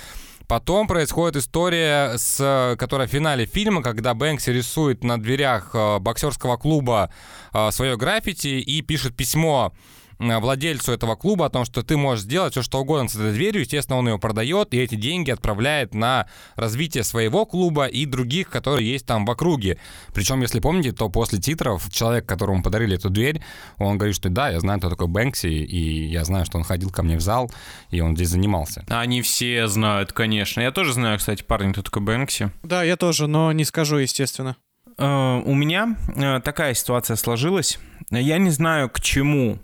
Потом 0.48 0.86
происходит 0.86 1.36
история, 1.36 2.16
с, 2.16 2.76
которая 2.78 3.08
в 3.08 3.10
финале 3.10 3.46
фильма, 3.46 3.82
когда 3.82 4.14
Бэнкси 4.14 4.50
рисует 4.50 5.02
на 5.02 5.20
дверях 5.20 5.70
э, 5.74 5.98
боксерского 5.98 6.56
клуба 6.56 7.10
э, 7.52 7.70
свое 7.72 7.96
граффити 7.96 8.60
и 8.60 8.82
пишет 8.82 9.16
письмо 9.16 9.72
Э, 9.72 10.05
владельцу 10.18 10.92
этого 10.92 11.14
клуба 11.16 11.46
о 11.46 11.50
том, 11.50 11.64
что 11.64 11.82
ты 11.82 11.96
можешь 11.96 12.24
сделать 12.24 12.52
все, 12.52 12.62
что 12.62 12.80
угодно 12.80 13.08
с 13.08 13.14
этой 13.14 13.32
дверью. 13.32 13.62
Естественно, 13.62 13.98
он 13.98 14.08
ее 14.08 14.18
продает, 14.18 14.74
и 14.74 14.78
эти 14.78 14.94
деньги 14.94 15.30
отправляет 15.30 15.94
на 15.94 16.26
развитие 16.54 17.04
своего 17.04 17.46
клуба 17.46 17.86
и 17.86 18.06
других, 18.06 18.48
которые 18.48 18.90
есть 18.90 19.06
там 19.06 19.24
в 19.24 19.30
округе. 19.30 19.78
Причем, 20.14 20.40
если 20.40 20.60
помните, 20.60 20.92
то 20.92 21.08
после 21.08 21.38
титров 21.38 21.90
человек, 21.90 22.26
которому 22.26 22.62
подарили 22.62 22.96
эту 22.96 23.10
дверь, 23.10 23.42
он 23.78 23.98
говорит, 23.98 24.16
что 24.16 24.28
да, 24.28 24.50
я 24.50 24.60
знаю, 24.60 24.78
кто 24.78 24.90
такой 24.90 25.08
Бэнкси, 25.08 25.48
и 25.48 26.06
я 26.06 26.24
знаю, 26.24 26.46
что 26.46 26.58
он 26.58 26.64
ходил 26.64 26.90
ко 26.90 27.02
мне 27.02 27.16
в 27.16 27.20
зал, 27.20 27.50
и 27.90 28.00
он 28.00 28.16
здесь 28.16 28.28
занимался. 28.28 28.84
Они 28.88 29.22
все 29.22 29.66
знают, 29.68 30.12
конечно. 30.12 30.60
Я 30.60 30.72
тоже 30.72 30.92
знаю, 30.92 31.18
кстати, 31.18 31.42
парень, 31.42 31.72
кто 31.72 31.82
такой 31.82 32.02
Бэнкси. 32.02 32.50
Да, 32.62 32.82
я 32.82 32.96
тоже, 32.96 33.26
но 33.26 33.52
не 33.52 33.64
скажу, 33.64 33.98
естественно. 33.98 34.56
Uh, 34.98 35.42
у 35.44 35.54
меня 35.54 35.98
uh, 36.08 36.40
такая 36.40 36.72
ситуация 36.72 37.16
сложилась. 37.16 37.78
Я 38.10 38.38
не 38.38 38.48
знаю, 38.48 38.88
к 38.88 39.00
чему 39.00 39.58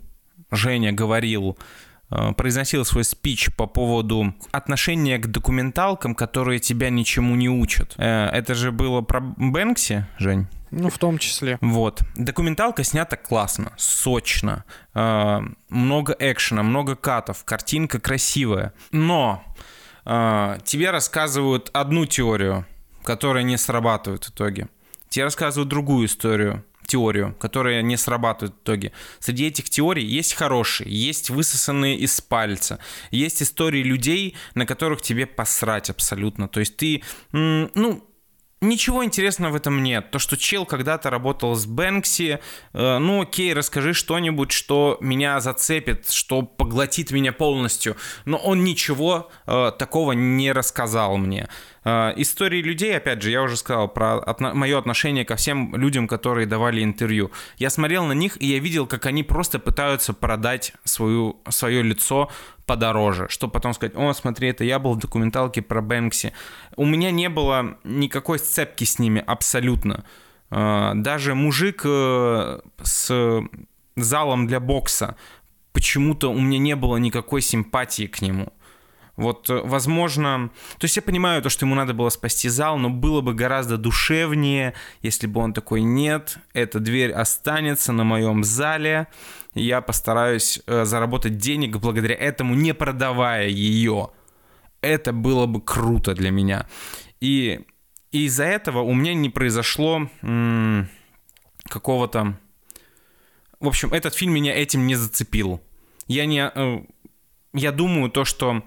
Женя 0.53 0.91
говорил, 0.91 1.57
э, 2.11 2.33
произносил 2.33 2.85
свой 2.85 3.03
спич 3.03 3.49
по 3.55 3.65
поводу 3.65 4.33
отношения 4.51 5.17
к 5.17 5.27
документалкам, 5.27 6.15
которые 6.15 6.59
тебя 6.59 6.89
ничему 6.89 7.35
не 7.35 7.49
учат. 7.49 7.93
Э, 7.97 8.27
это 8.27 8.55
же 8.55 8.71
было 8.71 9.01
про 9.01 9.19
Бэнкси, 9.21 10.05
Жень? 10.17 10.47
Ну, 10.71 10.89
в 10.89 10.97
том 10.97 11.17
числе. 11.17 11.57
Вот. 11.61 12.01
Документалка 12.15 12.83
снята 12.83 13.15
классно, 13.15 13.73
сочно, 13.77 14.63
э, 14.95 15.39
много 15.69 16.15
экшена, 16.19 16.63
много 16.63 16.95
катов, 16.95 17.43
картинка 17.45 17.99
красивая. 17.99 18.73
Но 18.91 19.43
тебе 20.05 20.91
рассказывают 20.91 21.69
одну 21.71 22.05
теорию, 22.05 22.65
которая 23.05 23.43
не 23.43 23.57
срабатывает 23.57 24.25
в 24.25 24.31
итоге. 24.31 24.67
Тебе 25.07 25.23
рассказывают 25.23 25.69
другую 25.69 26.07
историю, 26.07 26.65
теорию, 26.87 27.35
которая 27.39 27.81
не 27.81 27.97
срабатывает 27.97 28.55
в 28.55 28.63
итоге. 28.63 28.91
Среди 29.19 29.47
этих 29.47 29.69
теорий 29.69 30.05
есть 30.05 30.33
хорошие, 30.33 30.89
есть 30.89 31.29
высосанные 31.29 31.97
из 31.97 32.19
пальца, 32.21 32.79
есть 33.11 33.41
истории 33.41 33.83
людей, 33.83 34.35
на 34.55 34.65
которых 34.65 35.01
тебе 35.01 35.25
посрать 35.25 35.89
абсолютно. 35.89 36.47
То 36.47 36.59
есть 36.59 36.77
ты, 36.77 37.03
ну, 37.31 38.03
Ничего 38.63 39.03
интересного 39.03 39.51
в 39.51 39.55
этом 39.55 39.83
нет. 39.83 40.09
То, 40.09 40.19
что 40.19 40.37
чел 40.37 40.65
когда-то 40.65 41.09
работал 41.09 41.53
с 41.53 41.65
Бэнкси, 41.65 42.39
э, 42.71 42.97
ну 42.97 43.23
окей, 43.23 43.53
расскажи 43.53 43.93
что-нибудь, 43.93 44.53
что 44.53 44.97
меня 45.01 45.41
зацепит, 45.41 46.09
что 46.09 46.43
поглотит 46.43 47.11
меня 47.11 47.33
полностью. 47.33 47.97
Но 48.23 48.37
он 48.37 48.63
ничего 48.63 49.29
э, 49.47 49.71
такого 49.77 50.13
не 50.13 50.53
рассказал 50.53 51.17
мне. 51.17 51.49
Э, 51.83 52.13
истории 52.15 52.61
людей, 52.61 52.95
опять 52.95 53.21
же, 53.21 53.31
я 53.31 53.41
уже 53.41 53.57
сказал 53.57 53.89
про 53.89 54.19
отно- 54.19 54.53
мое 54.53 54.77
отношение 54.77 55.25
ко 55.25 55.35
всем 55.35 55.75
людям, 55.75 56.07
которые 56.07 56.47
давали 56.47 56.81
интервью. 56.83 57.31
Я 57.57 57.69
смотрел 57.69 58.05
на 58.05 58.13
них, 58.13 58.41
и 58.41 58.47
я 58.47 58.59
видел, 58.59 58.87
как 58.87 59.05
они 59.05 59.23
просто 59.23 59.59
пытаются 59.59 60.13
продать 60.13 60.73
свою, 60.85 61.41
свое 61.49 61.83
лицо 61.83 62.31
подороже, 62.65 63.27
чтобы 63.29 63.53
потом 63.53 63.73
сказать, 63.73 63.95
о, 63.95 64.13
смотри, 64.13 64.49
это 64.49 64.63
я 64.63 64.79
был 64.79 64.93
в 64.93 64.99
документалке 64.99 65.61
про 65.61 65.81
Бэнкси. 65.81 66.33
У 66.75 66.85
меня 66.85 67.11
не 67.11 67.29
было 67.29 67.77
никакой 67.83 68.39
сцепки 68.39 68.83
с 68.83 68.99
ними 68.99 69.23
абсолютно. 69.25 70.05
А, 70.49 70.93
даже 70.95 71.35
мужик 71.35 71.81
э, 71.85 72.59
с 72.81 73.43
залом 73.95 74.47
для 74.47 74.59
бокса, 74.59 75.15
почему-то 75.71 76.31
у 76.31 76.39
меня 76.39 76.59
не 76.59 76.75
было 76.75 76.97
никакой 76.97 77.41
симпатии 77.41 78.07
к 78.07 78.21
нему. 78.21 78.53
Вот, 79.15 79.49
э, 79.49 79.61
возможно... 79.63 80.49
То 80.79 80.85
есть 80.85 80.95
я 80.95 81.01
понимаю 81.01 81.41
то, 81.41 81.49
что 81.49 81.65
ему 81.65 81.75
надо 81.75 81.93
было 81.93 82.09
спасти 82.09 82.49
зал, 82.49 82.77
но 82.77 82.89
было 82.89 83.21
бы 83.21 83.33
гораздо 83.33 83.77
душевнее, 83.77 84.73
если 85.01 85.27
бы 85.27 85.39
он 85.41 85.53
такой, 85.53 85.81
нет, 85.81 86.39
эта 86.53 86.79
дверь 86.79 87.11
останется 87.11 87.91
на 87.93 88.03
моем 88.03 88.43
зале, 88.43 89.07
я 89.53 89.81
постараюсь 89.81 90.61
э, 90.65 90.85
заработать 90.85 91.37
денег 91.37 91.77
благодаря 91.77 92.15
этому, 92.15 92.55
не 92.55 92.73
продавая 92.73 93.47
ее. 93.47 94.09
Это 94.81 95.13
было 95.13 95.45
бы 95.45 95.61
круто 95.61 96.15
для 96.15 96.31
меня. 96.31 96.67
И, 97.21 97.61
и 98.11 98.25
из-за 98.25 98.45
этого 98.45 98.81
у 98.81 98.93
меня 98.93 99.13
не 99.13 99.29
произошло 99.29 100.09
м- 100.21 100.89
какого-то... 101.65 102.37
В 103.59 103.67
общем, 103.67 103.93
этот 103.93 104.15
фильм 104.15 104.33
меня 104.33 104.53
этим 104.53 104.87
не 104.87 104.95
зацепил. 104.95 105.61
Я 106.07 106.25
не... 106.25 106.51
Э, 106.53 106.83
я 107.53 107.71
думаю 107.71 108.09
то, 108.09 108.25
что 108.25 108.63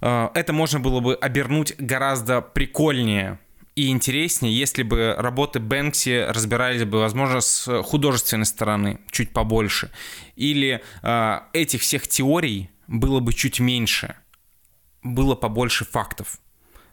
это 0.00 0.52
можно 0.52 0.80
было 0.80 1.00
бы 1.00 1.14
обернуть 1.14 1.74
гораздо 1.78 2.40
прикольнее 2.40 3.38
и 3.76 3.88
интереснее, 3.88 4.54
если 4.54 4.82
бы 4.82 5.14
работы 5.16 5.60
Бэнкси 5.60 6.26
разбирались 6.28 6.84
бы, 6.84 6.98
возможно, 6.98 7.40
с 7.40 7.82
художественной 7.82 8.44
стороны 8.44 9.00
чуть 9.10 9.32
побольше. 9.32 9.90
Или 10.36 10.82
э, 11.02 11.38
этих 11.52 11.80
всех 11.80 12.08
теорий 12.08 12.70
было 12.88 13.20
бы 13.20 13.32
чуть 13.32 13.60
меньше, 13.60 14.16
было 15.02 15.34
побольше 15.34 15.84
фактов. 15.84 16.40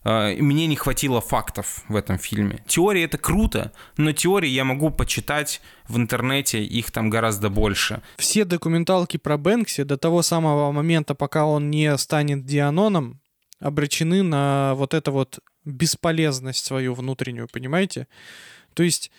Э, 0.08 0.34
мне 0.41 0.68
не 0.68 0.78
хватило 0.78 1.20
фактов 1.20 1.84
в 1.89 1.95
этом 1.95 2.18
фильме. 2.18 2.64
Теории 2.66 3.03
это 3.03 3.18
круто, 3.18 3.74
но 3.97 4.14
теории 4.14 4.49
я 4.49 4.64
могу 4.64 4.89
почитать 4.89 5.62
в 5.89 5.97
интернете, 5.97 6.64
их 6.64 6.91
там 6.91 7.10
гораздо 7.10 7.49
больше. 7.49 8.01
Все 8.18 8.45
документалки 8.45 9.18
про 9.18 9.38
Бэнкси 9.38 9.84
до 9.84 9.97
того 9.97 10.22
самого 10.22 10.72
момента, 10.72 11.14
пока 11.14 11.45
он 11.45 11.70
не 11.70 11.97
станет 11.97 12.45
Дианоном, 12.45 13.20
обречены 13.60 14.24
на 14.24 14.76
вот 14.76 14.93
это 14.93 15.12
вот 15.12 15.39
бесполезность 15.66 16.64
свою 16.64 16.93
внутреннюю, 16.93 17.49
понимаете? 17.51 18.08
То 18.76 18.84
есть 18.84 19.12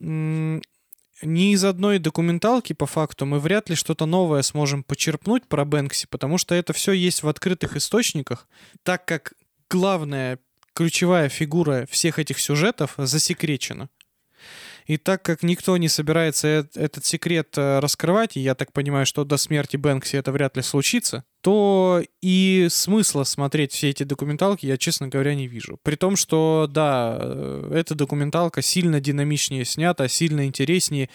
ни 0.00 1.52
из 1.52 1.64
одной 1.64 1.98
документалки, 1.98 2.74
по 2.74 2.84
факту, 2.84 3.24
мы 3.24 3.38
вряд 3.38 3.70
ли 3.70 3.76
что-то 3.76 4.04
новое 4.04 4.42
сможем 4.42 4.82
почерпнуть 4.82 5.46
про 5.46 5.64
Бэнкси, 5.64 6.08
потому 6.10 6.36
что 6.36 6.54
это 6.54 6.74
все 6.74 6.92
есть 6.92 7.22
в 7.22 7.28
открытых 7.28 7.76
источниках, 7.76 8.46
так 8.82 9.06
как 9.06 9.32
главная 9.74 10.38
ключевая 10.72 11.28
фигура 11.28 11.84
всех 11.90 12.20
этих 12.20 12.38
сюжетов 12.38 12.94
засекречена. 12.96 13.88
И 14.86 14.98
так 14.98 15.22
как 15.22 15.42
никто 15.42 15.76
не 15.78 15.88
собирается 15.88 16.68
этот 16.74 17.04
секрет 17.04 17.48
э, 17.56 17.80
раскрывать, 17.80 18.36
и 18.36 18.40
я 18.40 18.54
так 18.54 18.72
понимаю, 18.72 19.06
что 19.06 19.24
до 19.24 19.36
смерти 19.38 19.76
Бэнкси 19.78 20.16
это 20.16 20.30
вряд 20.30 20.56
ли 20.56 20.62
случится, 20.62 21.24
то 21.40 22.02
и 22.20 22.68
смысла 22.70 23.24
смотреть 23.24 23.72
все 23.72 23.90
эти 23.90 24.02
документалки 24.02 24.66
я, 24.66 24.76
честно 24.76 25.08
говоря, 25.08 25.34
не 25.34 25.48
вижу. 25.48 25.78
При 25.82 25.96
том, 25.96 26.16
что, 26.16 26.68
да, 26.70 27.18
э, 27.18 27.72
эта 27.74 27.94
документалка 27.94 28.60
сильно 28.62 29.00
динамичнее 29.00 29.64
снята, 29.64 30.06
сильно 30.06 30.44
интереснее, 30.46 31.08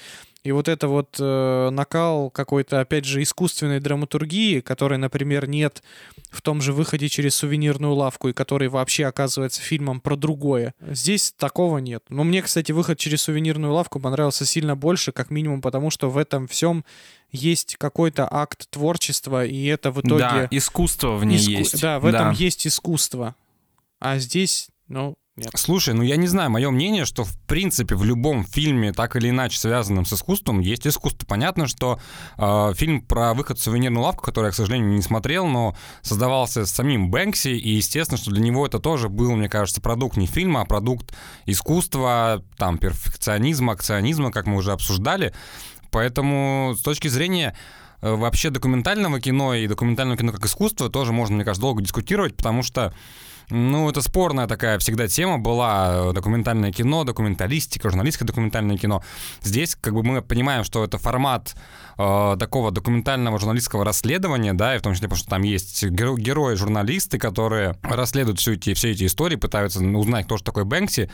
и 0.44 0.52
вот 0.54 0.70
это 0.70 0.88
вот 0.88 1.18
э, 1.20 1.70
накал 1.70 2.30
какой-то, 2.30 2.80
опять 2.80 3.04
же, 3.04 3.22
искусственной 3.22 3.82
драматургии, 3.82 4.62
которой, 4.62 4.98
например, 4.98 5.50
нет 5.50 5.84
в 6.32 6.42
том 6.42 6.62
же 6.62 6.72
выходе 6.72 7.10
через 7.10 7.36
сувенирную 7.36 7.94
лавку, 7.94 8.30
и 8.30 8.34
который 8.34 8.70
вообще 8.70 9.06
оказывается 9.06 9.62
фильмом 9.62 10.00
про 10.00 10.16
другое. 10.16 10.74
Здесь 10.80 11.34
такого 11.38 11.80
нет. 11.80 12.04
Но 12.08 12.24
мне, 12.24 12.42
кстати, 12.42 12.72
выход 12.72 12.98
через 12.98 13.24
сувенирную 13.24 13.74
лавку 13.74 14.00
понравился 14.00 14.46
сильно 14.46 14.78
больше, 14.78 15.12
как 15.12 15.30
минимум 15.30 15.62
потому, 15.62 15.90
что 15.90 16.10
в 16.10 16.18
этом 16.18 16.48
всем 16.48 16.86
есть 17.32 17.76
какой-то 17.76 18.28
акт 18.32 18.70
творчества, 18.70 19.46
и 19.46 19.66
это 19.66 19.92
в 19.92 20.00
итоге... 20.00 20.20
Да, 20.20 20.48
искусство 20.52 21.18
в 21.18 21.26
ней 21.26 21.38
Иску... 21.38 21.52
есть. 21.52 21.82
Да, 21.82 22.00
в 22.00 22.06
этом 22.06 22.30
да. 22.30 22.32
есть 22.32 22.66
искусство. 22.66 23.36
А 24.00 24.18
здесь, 24.20 24.70
ну, 24.88 25.18
нет. 25.40 25.52
Слушай, 25.56 25.94
ну 25.94 26.04
я 26.04 26.16
не 26.16 26.28
знаю, 26.28 26.50
мое 26.50 26.70
мнение, 26.70 27.06
что 27.06 27.24
в 27.24 27.38
принципе 27.48 27.96
в 27.96 28.04
любом 28.04 28.46
фильме, 28.46 28.94
так 28.94 29.16
или 29.16 29.30
иначе 29.30 29.58
связанном 29.58 30.06
с 30.06 30.14
искусством, 30.14 30.60
есть 30.60 30.86
искусство. 30.86 31.26
Понятно, 31.26 31.68
что 31.68 32.00
э, 32.38 32.74
фильм 32.76 33.02
про 33.02 33.34
выход 33.34 33.58
в 33.58 33.64
сувенирную 33.64 34.04
лавку, 34.04 34.24
который 34.24 34.48
я, 34.48 34.52
к 34.52 34.56
сожалению, 34.56 34.92
не 34.92 35.02
смотрел, 35.02 35.48
но 35.48 35.76
создавался 36.02 36.66
самим 36.66 37.10
Бэнкси, 37.10 37.50
и 37.50 37.70
естественно, 37.76 38.18
что 38.18 38.32
для 38.32 38.42
него 38.42 38.66
это 38.66 38.80
тоже 38.80 39.10
был, 39.10 39.36
мне 39.36 39.50
кажется, 39.50 39.82
продукт 39.82 40.18
не 40.18 40.28
фильма, 40.28 40.62
а 40.62 40.66
продукт 40.66 41.14
искусства, 41.46 42.44
там, 42.58 42.78
перфекционизма, 42.78 43.74
акционизма, 43.74 44.32
как 44.32 44.46
мы 44.46 44.58
уже 44.58 44.72
обсуждали. 44.72 45.34
Поэтому 45.92 46.76
с 46.78 46.82
точки 46.82 47.08
зрения 47.08 47.56
э, 48.02 48.14
вообще 48.14 48.50
документального 48.50 49.20
кино 49.20 49.54
и 49.54 49.68
документального 49.68 50.18
кино 50.18 50.32
как 50.32 50.46
искусство 50.46 50.90
тоже 50.90 51.12
можно, 51.14 51.36
мне 51.36 51.46
кажется, 51.46 51.62
долго 51.62 51.82
дискутировать, 51.82 52.36
потому 52.36 52.64
что 52.64 52.94
ну, 53.50 53.90
это 53.90 54.02
спорная 54.02 54.48
такая 54.48 54.78
всегда 54.80 55.08
тема 55.08 55.40
была, 55.40 56.10
э, 56.10 56.14
документальное 56.14 56.72
кино, 56.72 57.04
документалистика, 57.04 57.90
журналистское 57.90 58.28
документальное 58.28 58.78
кино. 58.78 59.04
Здесь 59.42 59.76
как 59.76 59.94
бы 59.94 60.04
мы 60.04 60.22
понимаем, 60.22 60.64
что 60.64 60.84
это 60.84 60.98
формат 60.98 61.56
э, 61.98 62.38
такого 62.40 62.72
документального 62.72 63.40
журналистского 63.40 63.84
расследования, 63.84 64.54
да, 64.54 64.76
и 64.76 64.80
в 64.80 64.82
том 64.82 64.94
числе, 64.94 65.08
потому 65.08 65.20
что 65.20 65.30
там 65.30 65.42
есть 65.42 65.84
геро- 65.84 66.18
герои-журналисты, 66.18 67.18
которые 67.18 67.76
расследуют 67.82 68.40
все 68.40 68.54
эти, 68.54 68.74
все 68.74 68.92
эти 68.92 69.06
истории, 69.06 69.36
пытаются 69.36 69.80
узнать, 69.80 70.26
кто 70.26 70.38
же 70.38 70.44
такой 70.44 70.66
Бэнкси, 70.66 71.10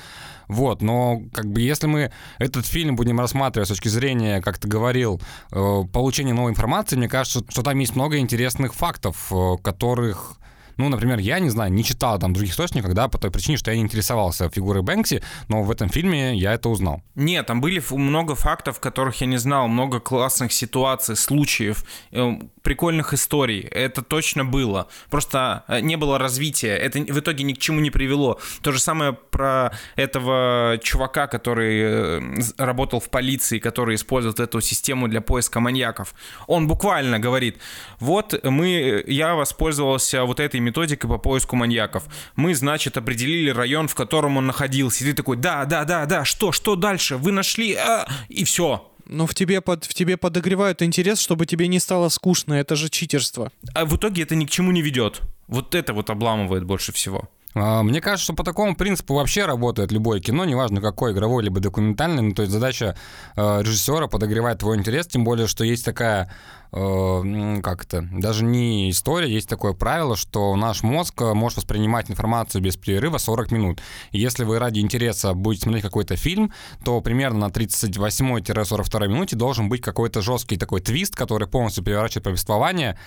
вот, 0.48 0.82
но 0.82 1.22
как 1.34 1.46
бы 1.46 1.62
если 1.62 1.88
мы 1.88 2.12
этот 2.38 2.66
фильм 2.66 2.96
будем 2.96 3.20
рассматривать 3.20 3.68
с 3.68 3.72
точки 3.72 3.88
зрения, 3.88 4.42
как 4.42 4.58
ты 4.58 4.68
говорил, 4.68 5.22
э, 5.52 5.84
получения 5.92 6.34
новой 6.34 6.52
информации, 6.52 6.98
мне 6.98 7.08
кажется, 7.08 7.44
что 7.48 7.64
там 7.64 7.80
есть 7.80 7.96
много 7.96 8.18
интересных 8.18 8.74
фактов, 8.74 9.32
э, 9.32 9.56
которых 9.64 10.38
ну, 10.78 10.90
например, 10.90 11.20
я 11.20 11.40
не 11.40 11.50
знаю, 11.50 11.72
не 11.72 11.84
читал 11.84 12.20
там 12.20 12.34
других 12.34 12.52
источников, 12.52 12.94
да, 12.94 13.08
по 13.08 13.18
той 13.18 13.32
причине, 13.32 13.58
что 13.58 13.72
я 13.72 13.78
не 13.78 13.84
интересовался 13.84 14.50
фигурой 14.50 14.84
Бэнкси, 14.84 15.24
но 15.48 15.64
в 15.64 15.72
этом 15.72 15.90
фильме 15.90 16.36
я 16.36 16.54
это 16.54 16.70
узнал. 16.70 17.02
Нет, 17.16 17.46
там 17.46 17.62
были 17.62 17.82
много 17.92 18.36
фактов, 18.36 18.80
которых 18.80 19.22
я 19.22 19.28
не 19.28 19.38
знал, 19.38 19.68
много 19.68 20.00
классных 20.00 20.52
ситуаций, 20.52 21.16
случаев, 21.16 21.86
э, 22.12 22.34
прикольных 22.62 23.14
историй. 23.14 23.62
Это 23.62 24.02
точно 24.02 24.44
было. 24.44 24.88
Просто 25.10 25.64
э, 25.68 25.80
не 25.80 25.96
было 25.96 26.20
развития. 26.20 26.76
Это 26.76 27.00
в 27.00 27.20
итоге 27.20 27.44
ни 27.44 27.54
к 27.54 27.60
чему 27.60 27.80
не 27.80 27.92
привело. 27.92 28.40
То 28.62 28.72
же 28.72 28.80
самое 28.80 29.14
про 29.14 29.72
этого 29.96 30.78
чувака, 30.82 31.28
который 31.28 31.80
э, 31.82 32.22
работал 32.58 33.00
в 33.00 33.10
полиции, 33.10 33.60
который 33.60 33.96
использует 33.96 34.40
эту 34.40 34.62
систему 34.62 35.08
для 35.08 35.22
поиска 35.22 35.60
маньяков. 35.60 36.14
Он 36.48 36.68
буквально 36.68 37.20
говорит, 37.20 37.60
вот 38.00 38.44
мы, 38.44 39.04
я 39.08 39.36
воспользовался 39.36 40.24
вот 40.24 40.40
этой 40.40 40.60
методикой 40.66 41.10
по 41.10 41.18
поиску 41.18 41.56
маньяков. 41.56 42.04
Мы, 42.36 42.56
значит, 42.56 42.98
определили 42.98 43.50
район, 43.50 43.88
в 43.88 43.96
котором 43.96 44.38
он 44.38 44.48
находился. 44.48 45.04
И 45.04 45.08
ты 45.08 45.14
такой, 45.14 45.38
да, 45.38 45.66
да, 45.66 45.86
да, 45.86 46.06
да, 46.06 46.26
что, 46.26 46.52
что 46.52 46.76
дальше? 46.76 47.18
Вы 47.18 47.32
нашли, 47.32 47.76
а... 47.76 48.08
и 48.30 48.44
все. 48.44 48.92
Но 49.08 49.28
в 49.28 49.36
тебе, 49.36 49.62
под, 49.62 49.86
в 49.86 49.94
тебе 49.94 50.18
подогревают 50.18 50.82
интерес, 50.82 51.20
чтобы 51.20 51.46
тебе 51.46 51.68
не 51.68 51.80
стало 51.80 52.10
скучно. 52.10 52.56
Это 52.56 52.76
же 52.76 52.90
читерство. 52.90 53.52
А 53.74 53.86
в 53.86 53.96
итоге 53.96 54.24
это 54.24 54.36
ни 54.36 54.46
к 54.46 54.50
чему 54.50 54.72
не 54.72 54.82
ведет. 54.82 55.22
Вот 55.48 55.76
это 55.76 55.94
вот 55.94 56.10
обламывает 56.10 56.64
больше 56.64 56.92
всего. 56.92 57.30
А, 57.56 57.84
мне 57.84 58.02
кажется, 58.02 58.26
что 58.26 58.34
по 58.34 58.44
такому 58.44 58.76
принципу 58.76 59.16
вообще 59.16 59.46
работает 59.46 59.92
любое 59.92 60.20
кино, 60.20 60.44
неважно 60.44 60.82
какое, 60.82 61.14
игровое 61.14 61.46
либо 61.46 61.60
документальное. 61.62 62.22
Ну, 62.22 62.34
то 62.34 62.42
есть 62.42 62.52
задача 62.52 62.98
э, 63.36 63.62
режиссера 63.62 64.08
подогревать 64.08 64.60
твой 64.60 64.78
интерес, 64.78 65.08
тем 65.08 65.24
более, 65.24 65.48
что 65.48 65.64
есть 65.64 65.86
такая 65.86 66.34
как 66.76 67.86
то 67.86 68.02
даже 68.12 68.44
не 68.44 68.90
история, 68.90 69.32
есть 69.32 69.48
такое 69.48 69.72
правило, 69.72 70.18
что 70.18 70.56
наш 70.58 70.84
мозг 70.84 71.22
э, 71.22 71.34
может 71.34 71.60
воспринимать 71.60 72.12
информацию 72.12 72.62
без 72.62 72.76
перерыва 72.76 73.18
40 73.18 73.52
минут. 73.52 73.82
Если 74.12 74.44
вы 74.44 74.60
ради 74.60 74.80
интереса 74.80 75.34
будете 75.34 75.64
смотреть 75.64 75.84
какой-то 75.84 76.18
фильм, 76.18 76.52
то 76.84 77.00
примерно 77.00 77.48
на 77.48 77.50
38-42 77.50 79.08
минуте 79.08 79.38
должен 79.38 79.70
быть 79.70 79.82
какой-то 79.82 80.22
жесткий 80.22 80.58
такой 80.58 80.82
твист, 80.82 81.16
который 81.16 81.48
полностью 81.48 81.82
переворачивает 81.82 82.26
повествование 82.26 83.00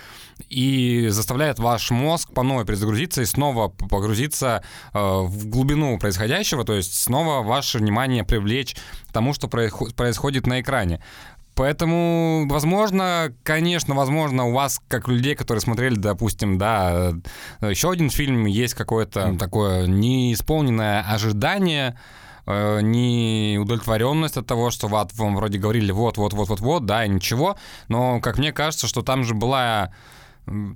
и 0.48 1.08
заставляет 1.10 1.58
ваш 1.58 1.90
мозг 1.90 2.32
по 2.32 2.42
новой 2.42 2.64
перезагрузиться 2.64 3.20
и 3.20 3.26
снова 3.26 3.68
погрузиться 3.68 4.62
э, 4.94 4.98
в 4.98 5.46
глубину 5.46 5.98
происходящего, 5.98 6.64
то 6.64 6.72
есть 6.72 6.94
снова 6.94 7.42
ваше 7.42 7.76
внимание 7.76 8.24
привлечь 8.24 8.76
тому, 9.12 9.34
что 9.34 9.46
происходит 9.48 10.46
на 10.46 10.62
экране. 10.62 11.02
Поэтому, 11.59 12.46
возможно, 12.48 13.34
конечно, 13.42 13.92
возможно, 13.96 14.44
у 14.44 14.52
вас, 14.52 14.80
как 14.86 15.09
людей, 15.09 15.34
которые 15.34 15.61
смотрели, 15.61 15.96
допустим, 15.96 16.56
да, 16.56 17.11
э, 17.61 17.70
еще 17.70 17.90
один 17.90 18.11
фильм, 18.11 18.46
есть 18.46 18.74
какое-то 18.74 19.36
такое 19.36 19.88
неисполненное 19.88 21.02
ожидание, 21.02 21.98
э, 22.46 22.80
неудовлетворенность 22.80 24.36
от 24.36 24.46
того, 24.46 24.70
что 24.70 24.86
вам 24.86 25.34
вроде 25.34 25.59
говорили 25.59 25.90
вот, 25.90 26.16
вот, 26.16 26.32
вот, 26.32 26.48
вот, 26.48 26.61
вот, 26.61 26.86
да, 26.86 27.04
и 27.04 27.09
ничего. 27.09 27.56
Но, 27.88 28.20
как 28.20 28.38
мне 28.38 28.52
кажется, 28.52 28.86
что 28.86 29.02
там 29.02 29.24
же 29.24 29.34
была 29.34 29.92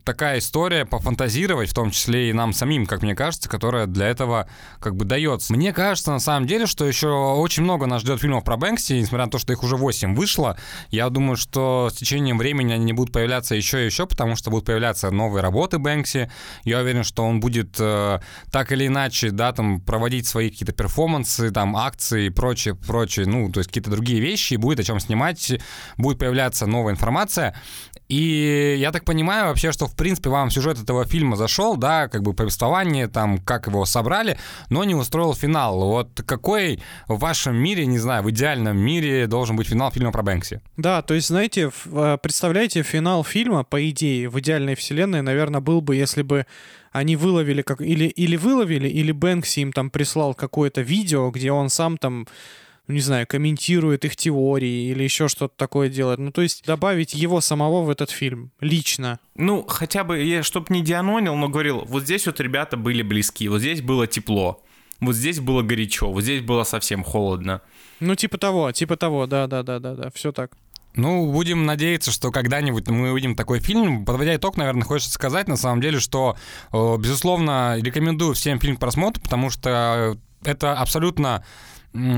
такая 0.04 0.38
история 0.38 0.84
пофантазировать, 0.84 1.70
в 1.70 1.74
том 1.74 1.90
числе 1.90 2.30
и 2.30 2.32
нам 2.32 2.52
самим, 2.52 2.86
как 2.86 3.02
мне 3.02 3.14
кажется, 3.14 3.48
которая 3.48 3.86
для 3.86 4.08
этого 4.08 4.48
как 4.80 4.96
бы 4.96 5.04
дается. 5.04 5.52
Мне 5.52 5.72
кажется, 5.72 6.12
на 6.12 6.20
самом 6.20 6.46
деле, 6.46 6.66
что 6.66 6.86
еще 6.86 7.08
очень 7.08 7.62
много 7.62 7.86
нас 7.86 8.02
ждет 8.02 8.20
фильмов 8.20 8.44
про 8.44 8.56
Бэнкси, 8.56 8.94
несмотря 8.94 9.26
на 9.26 9.30
то, 9.30 9.38
что 9.38 9.52
их 9.52 9.62
уже 9.62 9.76
8 9.76 10.14
вышло. 10.14 10.56
Я 10.90 11.08
думаю, 11.10 11.36
что 11.36 11.88
с 11.92 11.96
течением 11.96 12.38
времени 12.38 12.72
они 12.72 12.92
будут 12.92 13.12
появляться 13.12 13.54
еще 13.54 13.82
и 13.82 13.86
еще, 13.86 14.06
потому 14.06 14.36
что 14.36 14.50
будут 14.50 14.66
появляться 14.66 15.10
новые 15.10 15.42
работы 15.42 15.78
Бэнкси. 15.78 16.30
Я 16.64 16.80
уверен, 16.80 17.04
что 17.04 17.24
он 17.24 17.40
будет 17.40 17.76
э, 17.78 18.20
так 18.50 18.72
или 18.72 18.86
иначе, 18.86 19.30
да, 19.30 19.52
там, 19.52 19.80
проводить 19.80 20.26
свои 20.26 20.50
какие-то 20.50 20.72
перформансы, 20.72 21.50
там, 21.50 21.76
акции 21.76 22.26
и 22.26 22.30
прочее, 22.30 22.74
прочее, 22.74 23.26
ну, 23.26 23.50
то 23.50 23.60
есть 23.60 23.68
какие-то 23.68 23.90
другие 23.90 24.20
вещи, 24.20 24.54
и 24.54 24.56
будет 24.56 24.80
о 24.80 24.84
чем 24.84 25.00
снимать, 25.00 25.52
будет 25.96 26.18
появляться 26.18 26.66
новая 26.66 26.92
информация. 26.92 27.54
И 28.08 28.76
я 28.78 28.92
так 28.92 29.04
понимаю 29.04 29.46
вообще, 29.46 29.61
что 29.70 29.86
в 29.86 29.94
принципе 29.94 30.30
вам 30.30 30.50
сюжет 30.50 30.82
этого 30.82 31.04
фильма 31.04 31.36
зашел, 31.36 31.76
да, 31.76 32.08
как 32.08 32.22
бы 32.22 32.32
повествование, 32.32 33.06
там, 33.06 33.38
как 33.38 33.66
его 33.66 33.84
собрали, 33.84 34.38
но 34.70 34.82
не 34.84 34.94
устроил 34.94 35.34
финал. 35.34 35.78
Вот 35.78 36.22
какой 36.26 36.82
в 37.06 37.18
вашем 37.18 37.54
мире, 37.54 37.86
не 37.86 37.98
знаю, 37.98 38.22
в 38.22 38.30
идеальном 38.30 38.76
мире 38.78 39.26
должен 39.26 39.56
быть 39.56 39.68
финал 39.68 39.92
фильма 39.92 40.10
про 40.10 40.22
Бэнкси? 40.22 40.60
Да, 40.76 41.02
то 41.02 41.14
есть, 41.14 41.28
знаете, 41.28 41.70
э, 41.86 42.18
представляете, 42.20 42.82
финал 42.82 43.22
фильма, 43.22 43.62
по 43.62 43.88
идее, 43.88 44.28
в 44.28 44.40
идеальной 44.40 44.74
вселенной, 44.74 45.22
наверное, 45.22 45.60
был 45.60 45.80
бы, 45.80 45.94
если 45.94 46.22
бы 46.22 46.46
они 46.90 47.16
выловили, 47.16 47.62
как 47.62 47.80
или, 47.80 48.06
или 48.06 48.36
выловили, 48.36 48.88
или 48.88 49.12
Бэнкси 49.12 49.60
им 49.60 49.72
там 49.72 49.90
прислал 49.90 50.34
какое-то 50.34 50.80
видео, 50.82 51.30
где 51.30 51.52
он 51.52 51.68
сам 51.68 51.96
там 51.96 52.26
ну, 52.92 52.96
не 52.96 53.00
знаю, 53.00 53.26
комментирует 53.26 54.04
их 54.04 54.16
теории 54.16 54.90
или 54.90 55.02
еще 55.02 55.26
что-то 55.26 55.54
такое 55.56 55.88
делает. 55.88 56.18
Ну, 56.18 56.30
то 56.30 56.42
есть 56.42 56.62
добавить 56.66 57.14
его 57.14 57.40
самого 57.40 57.82
в 57.82 57.88
этот 57.88 58.10
фильм 58.10 58.52
лично. 58.60 59.18
Ну, 59.34 59.64
хотя 59.66 60.04
бы, 60.04 60.22
я, 60.22 60.42
чтоб 60.42 60.68
не 60.68 60.82
дианонил, 60.82 61.34
но 61.34 61.48
говорил, 61.48 61.86
вот 61.86 62.02
здесь 62.02 62.26
вот 62.26 62.38
ребята 62.38 62.76
были 62.76 63.00
близки, 63.00 63.48
вот 63.48 63.60
здесь 63.60 63.80
было 63.80 64.06
тепло, 64.06 64.62
вот 65.00 65.16
здесь 65.16 65.40
было 65.40 65.62
горячо, 65.62 66.12
вот 66.12 66.22
здесь 66.22 66.42
было 66.42 66.64
совсем 66.64 67.02
холодно. 67.02 67.62
Ну, 68.00 68.14
типа 68.14 68.36
того, 68.36 68.70
типа 68.72 68.98
того, 68.98 69.26
да-да-да-да-да, 69.26 70.10
все 70.14 70.30
так. 70.30 70.52
Ну, 70.94 71.32
будем 71.32 71.64
надеяться, 71.64 72.10
что 72.10 72.30
когда-нибудь 72.30 72.88
мы 72.88 73.12
увидим 73.12 73.34
такой 73.34 73.60
фильм. 73.60 74.04
Подводя 74.04 74.36
итог, 74.36 74.58
наверное, 74.58 74.84
хочется 74.84 75.14
сказать, 75.14 75.48
на 75.48 75.56
самом 75.56 75.80
деле, 75.80 75.98
что, 75.98 76.36
э, 76.70 76.96
безусловно, 76.98 77.78
рекомендую 77.80 78.34
всем 78.34 78.60
фильм 78.60 78.76
к 78.76 78.80
просмотру, 78.80 79.22
потому 79.22 79.48
что 79.48 80.18
это 80.44 80.74
абсолютно 80.74 81.42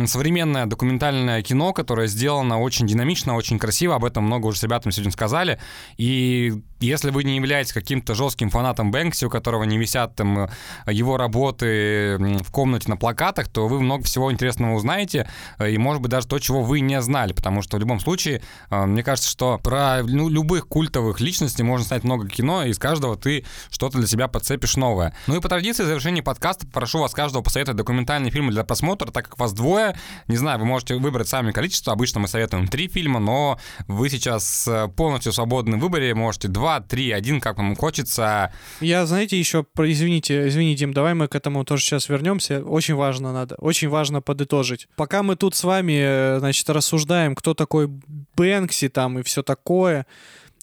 современное 0.07 0.67
документальное 0.67 1.43
кино, 1.43 1.73
которое 1.73 2.07
сделано 2.07 2.61
очень 2.61 2.87
динамично, 2.87 3.35
очень 3.35 3.59
красиво. 3.59 3.97
Об 3.97 4.05
этом 4.05 4.25
много 4.25 4.47
уже 4.47 4.59
с 4.59 4.63
ребятами 4.63 4.93
сегодня 4.93 5.13
сказали. 5.13 5.59
И 5.97 6.55
если 6.81 7.11
вы 7.11 7.25
не 7.25 7.37
являетесь 7.37 7.73
каким-то 7.73 8.15
жестким 8.15 8.51
фанатом 8.51 8.91
Бэнкси, 8.91 9.27
у 9.27 9.31
которого 9.31 9.65
не 9.65 9.79
висят 9.79 10.15
там 10.17 10.39
э, 10.39 10.49
его 10.93 11.17
работы 11.17 12.17
в 12.19 12.51
комнате 12.51 12.89
на 12.89 12.97
плакатах, 12.97 13.49
то 13.49 13.69
вы 13.69 13.81
много 13.81 14.05
всего 14.05 14.33
интересного 14.33 14.75
узнаете, 14.75 15.29
э, 15.59 15.71
и, 15.71 15.79
может 15.79 16.03
быть, 16.03 16.11
даже 16.11 16.27
то, 16.27 16.39
чего 16.39 16.63
вы 16.63 16.81
не 16.81 17.01
знали, 17.01 17.33
потому 17.33 17.63
что 17.63 17.77
в 17.77 17.81
любом 17.81 18.01
случае, 18.01 18.43
э, 18.71 18.87
мне 18.87 19.03
кажется, 19.03 19.31
что 19.31 19.59
про 19.59 20.03
ну, 20.03 20.29
любых 20.29 20.69
культовых 20.69 21.21
личностей 21.21 21.63
можно 21.63 21.87
снять 21.87 22.05
много 22.05 22.29
кино, 22.29 22.65
и 22.65 22.71
из 22.71 22.79
каждого 22.79 23.17
ты 23.17 23.45
что-то 23.71 23.99
для 23.99 24.07
себя 24.07 24.29
подцепишь 24.29 24.77
новое. 24.77 25.15
Ну 25.27 25.37
и 25.37 25.41
по 25.41 25.49
традиции, 25.49 25.85
в 25.85 25.87
завершении 25.87 26.21
подкаста 26.21 26.67
прошу 26.67 26.99
вас 26.99 27.13
каждого 27.13 27.43
посоветовать 27.43 27.79
документальный 27.79 28.31
фильм 28.31 28.51
для 28.51 28.65
просмотра, 28.65 29.11
так 29.11 29.29
как 29.29 29.39
вас 29.39 29.53
двое. 29.53 29.97
Не 30.29 30.37
знаю, 30.37 30.59
вы 30.59 30.67
можете 30.67 30.97
выбрать 30.97 31.29
сами 31.29 31.53
количество. 31.53 31.93
Обычно 31.93 32.21
мы 32.21 32.29
советуем 32.29 32.69
три 32.69 32.89
фильма, 32.89 33.21
но 33.21 33.59
вы 33.87 34.11
сейчас 34.11 34.69
полностью 34.97 35.33
свободны 35.33 35.77
в 35.77 35.81
выборе. 35.81 36.15
Можете 36.15 36.49
два, 36.49 36.64
три, 36.89 37.11
один, 37.11 37.41
как 37.41 37.59
вам 37.59 37.77
хочется. 37.77 38.53
Я, 38.81 39.07
знаете, 39.07 39.39
еще, 39.39 39.65
извините, 39.79 40.49
извини, 40.49 40.75
Дим, 40.75 40.93
давай 40.93 41.15
мы 41.15 41.29
к 41.29 41.35
этому 41.35 41.65
тоже 41.65 41.85
сейчас 41.85 42.09
вернемся. 42.09 42.63
Очень 42.65 42.95
важно 42.95 43.33
надо, 43.33 43.55
очень 43.57 43.89
важно 43.89 44.21
подытожить. 44.21 44.89
Пока 44.97 45.23
мы 45.23 45.37
тут 45.37 45.55
с 45.55 45.65
вами, 45.65 46.01
э, 46.01 46.39
значит, 46.39 46.69
рассуждаем, 46.71 47.35
кто 47.35 47.55
такой 47.55 47.89
Бэнкси 48.37 48.89
там 48.89 49.19
и 49.19 49.23
все 49.23 49.43
такое, 49.43 50.07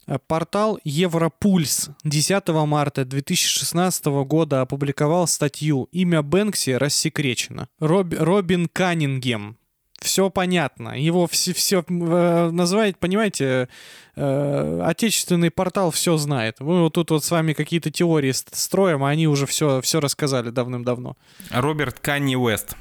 э, 0.08 0.18
Портал 0.28 0.80
Европульс 0.84 1.89
10 2.04 2.66
марта 2.66 3.06
2016 3.06 4.24
года 4.26 4.62
опубликовал 4.62 5.28
статью 5.28 5.88
«Имя 5.91 6.22
Бэнкси 6.22 6.72
рассекречено». 6.72 7.68
Роб, 7.80 8.14
Робин 8.18 8.68
Каннингем, 8.68 9.58
все 10.02 10.30
понятно. 10.30 10.99
Его 10.99 11.28
все, 11.28 11.54
все 11.54 11.84
э, 11.88 12.49
называет, 12.52 12.97
понимаете, 12.97 13.70
э, 14.16 14.82
отечественный 14.84 15.52
портал 15.52 15.91
все 15.91 16.18
знает. 16.18 16.60
Мы 16.60 16.82
вот 16.82 16.93
тут 16.93 17.12
вот 17.12 17.24
с 17.24 17.32
вами 17.32 17.54
какие-то 17.54 17.91
теории 17.91 18.32
строим, 18.32 19.04
а 19.04 19.10
они 19.10 19.28
уже 19.28 19.45
все, 19.45 19.82
все 19.82 19.99
рассказали 19.99 20.49
давным-давно. 20.49 21.16
Роберт 21.52 21.99
Канни 21.99 22.36
Уэст. 22.36 22.76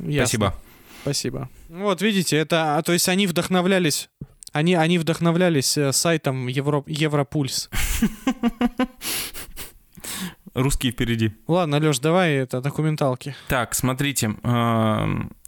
Ясно. 0.00 0.26
Спасибо. 0.26 0.54
Спасибо. 1.02 1.50
Вот, 1.68 2.00
видите, 2.00 2.36
это, 2.38 2.78
а, 2.78 2.82
то 2.82 2.92
есть 2.94 3.08
они 3.08 3.26
вдохновлялись 3.26 4.08
они, 4.54 4.74
они 4.74 4.98
вдохновлялись 4.98 5.76
э, 5.76 5.92
сайтом 5.92 6.46
Евро, 6.46 6.84
Европульс. 6.86 7.68
Русские 10.54 10.92
впереди. 10.92 11.32
Ладно, 11.48 11.78
Леш, 11.80 11.98
давай 11.98 12.34
это 12.34 12.60
документалки. 12.60 13.34
Так, 13.48 13.74
смотрите. 13.74 14.36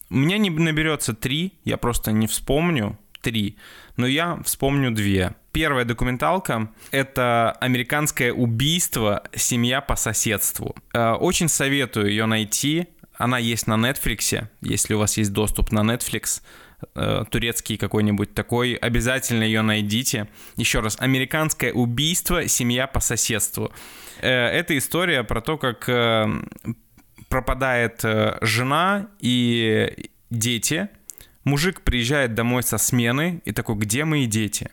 У 0.08 0.16
меня 0.16 0.38
не 0.38 0.50
наберется 0.50 1.14
три, 1.14 1.54
я 1.64 1.76
просто 1.76 2.12
не 2.12 2.26
вспомню 2.26 2.98
три, 3.22 3.56
но 3.96 4.06
я 4.06 4.40
вспомню 4.44 4.92
две. 4.92 5.34
Первая 5.50 5.84
документалка— 5.84 6.70
это 6.92 7.50
«Американское 7.60 8.32
убийство. 8.32 9.24
Семья 9.34 9.80
по 9.80 9.96
соседству». 9.96 10.76
Э, 10.92 11.12
очень 11.12 11.48
советую 11.48 12.10
ее 12.10 12.26
найти. 12.26 12.86
Она 13.16 13.38
есть 13.38 13.66
на 13.66 13.74
Netflix, 13.74 14.46
если 14.60 14.94
у 14.94 14.98
вас 14.98 15.16
есть 15.16 15.32
доступ 15.32 15.72
на 15.72 15.80
Netflix 15.80 16.42
э, 16.94 17.24
турецкий 17.30 17.78
какой-нибудь 17.78 18.34
такой, 18.34 18.74
обязательно 18.74 19.42
ее 19.42 19.62
найдите. 19.62 20.28
Еще 20.56 20.80
раз, 20.80 20.96
«Американское 21.00 21.72
убийство. 21.72 22.46
Семья 22.46 22.86
по 22.86 23.00
соседству». 23.00 23.72
Э, 24.20 24.28
это 24.28 24.76
история 24.78 25.24
про 25.24 25.40
то, 25.40 25.58
как 25.58 25.88
пропадает 27.36 28.02
э, 28.02 28.38
жена 28.40 29.08
и 29.20 30.08
дети. 30.30 30.88
Мужик 31.44 31.82
приезжает 31.82 32.32
домой 32.32 32.62
со 32.62 32.78
смены 32.78 33.42
и 33.44 33.52
такой, 33.52 33.76
где 33.76 34.06
мои 34.06 34.24
дети? 34.24 34.70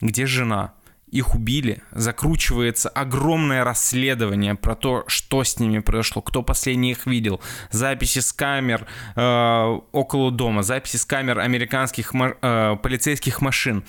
Где 0.00 0.24
жена? 0.24 0.72
Их 1.08 1.34
убили, 1.34 1.82
закручивается 1.90 2.88
огромное 2.88 3.64
расследование 3.64 4.54
про 4.54 4.76
то, 4.76 5.04
что 5.08 5.44
с 5.44 5.58
ними 5.58 5.80
произошло, 5.80 6.22
кто 6.22 6.42
последний 6.42 6.92
их 6.92 7.04
видел, 7.04 7.42
записи 7.70 8.20
с 8.20 8.32
камер 8.32 8.86
э, 9.14 9.78
около 9.92 10.30
дома, 10.30 10.62
записи 10.62 10.96
с 10.96 11.04
камер 11.04 11.40
американских 11.40 12.14
э, 12.14 12.76
полицейских 12.82 13.42
машин 13.42 13.84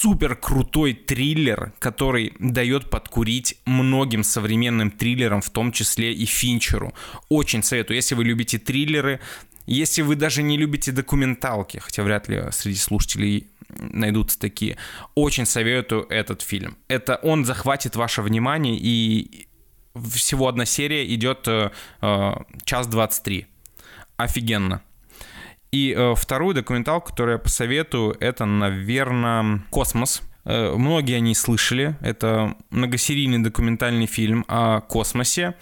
супер 0.00 0.36
крутой 0.36 0.94
триллер, 0.94 1.72
который 1.78 2.32
дает 2.38 2.90
подкурить 2.90 3.58
многим 3.64 4.22
современным 4.22 4.90
триллерам, 4.90 5.40
в 5.40 5.50
том 5.50 5.72
числе 5.72 6.12
и 6.12 6.24
Финчеру. 6.24 6.94
Очень 7.28 7.62
советую, 7.62 7.96
если 7.96 8.14
вы 8.14 8.24
любите 8.24 8.58
триллеры, 8.58 9.20
если 9.66 10.02
вы 10.02 10.14
даже 10.16 10.42
не 10.42 10.56
любите 10.56 10.92
документалки, 10.92 11.78
хотя 11.78 12.02
вряд 12.02 12.28
ли 12.28 12.42
среди 12.52 12.78
слушателей 12.78 13.48
найдутся 13.68 14.38
такие, 14.38 14.76
очень 15.14 15.46
советую 15.46 16.06
этот 16.08 16.42
фильм. 16.42 16.76
Это 16.88 17.16
он 17.22 17.44
захватит 17.44 17.96
ваше 17.96 18.22
внимание, 18.22 18.78
и 18.80 19.48
всего 20.12 20.46
одна 20.48 20.64
серия 20.64 21.12
идет 21.14 21.48
э, 21.48 21.70
э 22.02 22.32
час 22.64 22.86
23. 22.86 23.46
Офигенно. 24.16 24.80
И 25.70 25.94
э, 25.96 26.14
вторую 26.14 26.54
документалку, 26.54 27.10
которую 27.10 27.34
я 27.34 27.38
посоветую, 27.38 28.16
это, 28.20 28.46
наверное, 28.46 29.62
«Космос». 29.70 30.22
Э, 30.44 30.74
многие 30.74 31.16
о 31.16 31.20
ней 31.20 31.34
слышали. 31.34 31.96
Это 32.00 32.56
многосерийный 32.70 33.38
документальный 33.38 34.06
фильм 34.06 34.44
о 34.48 34.80
космосе, 34.80 35.54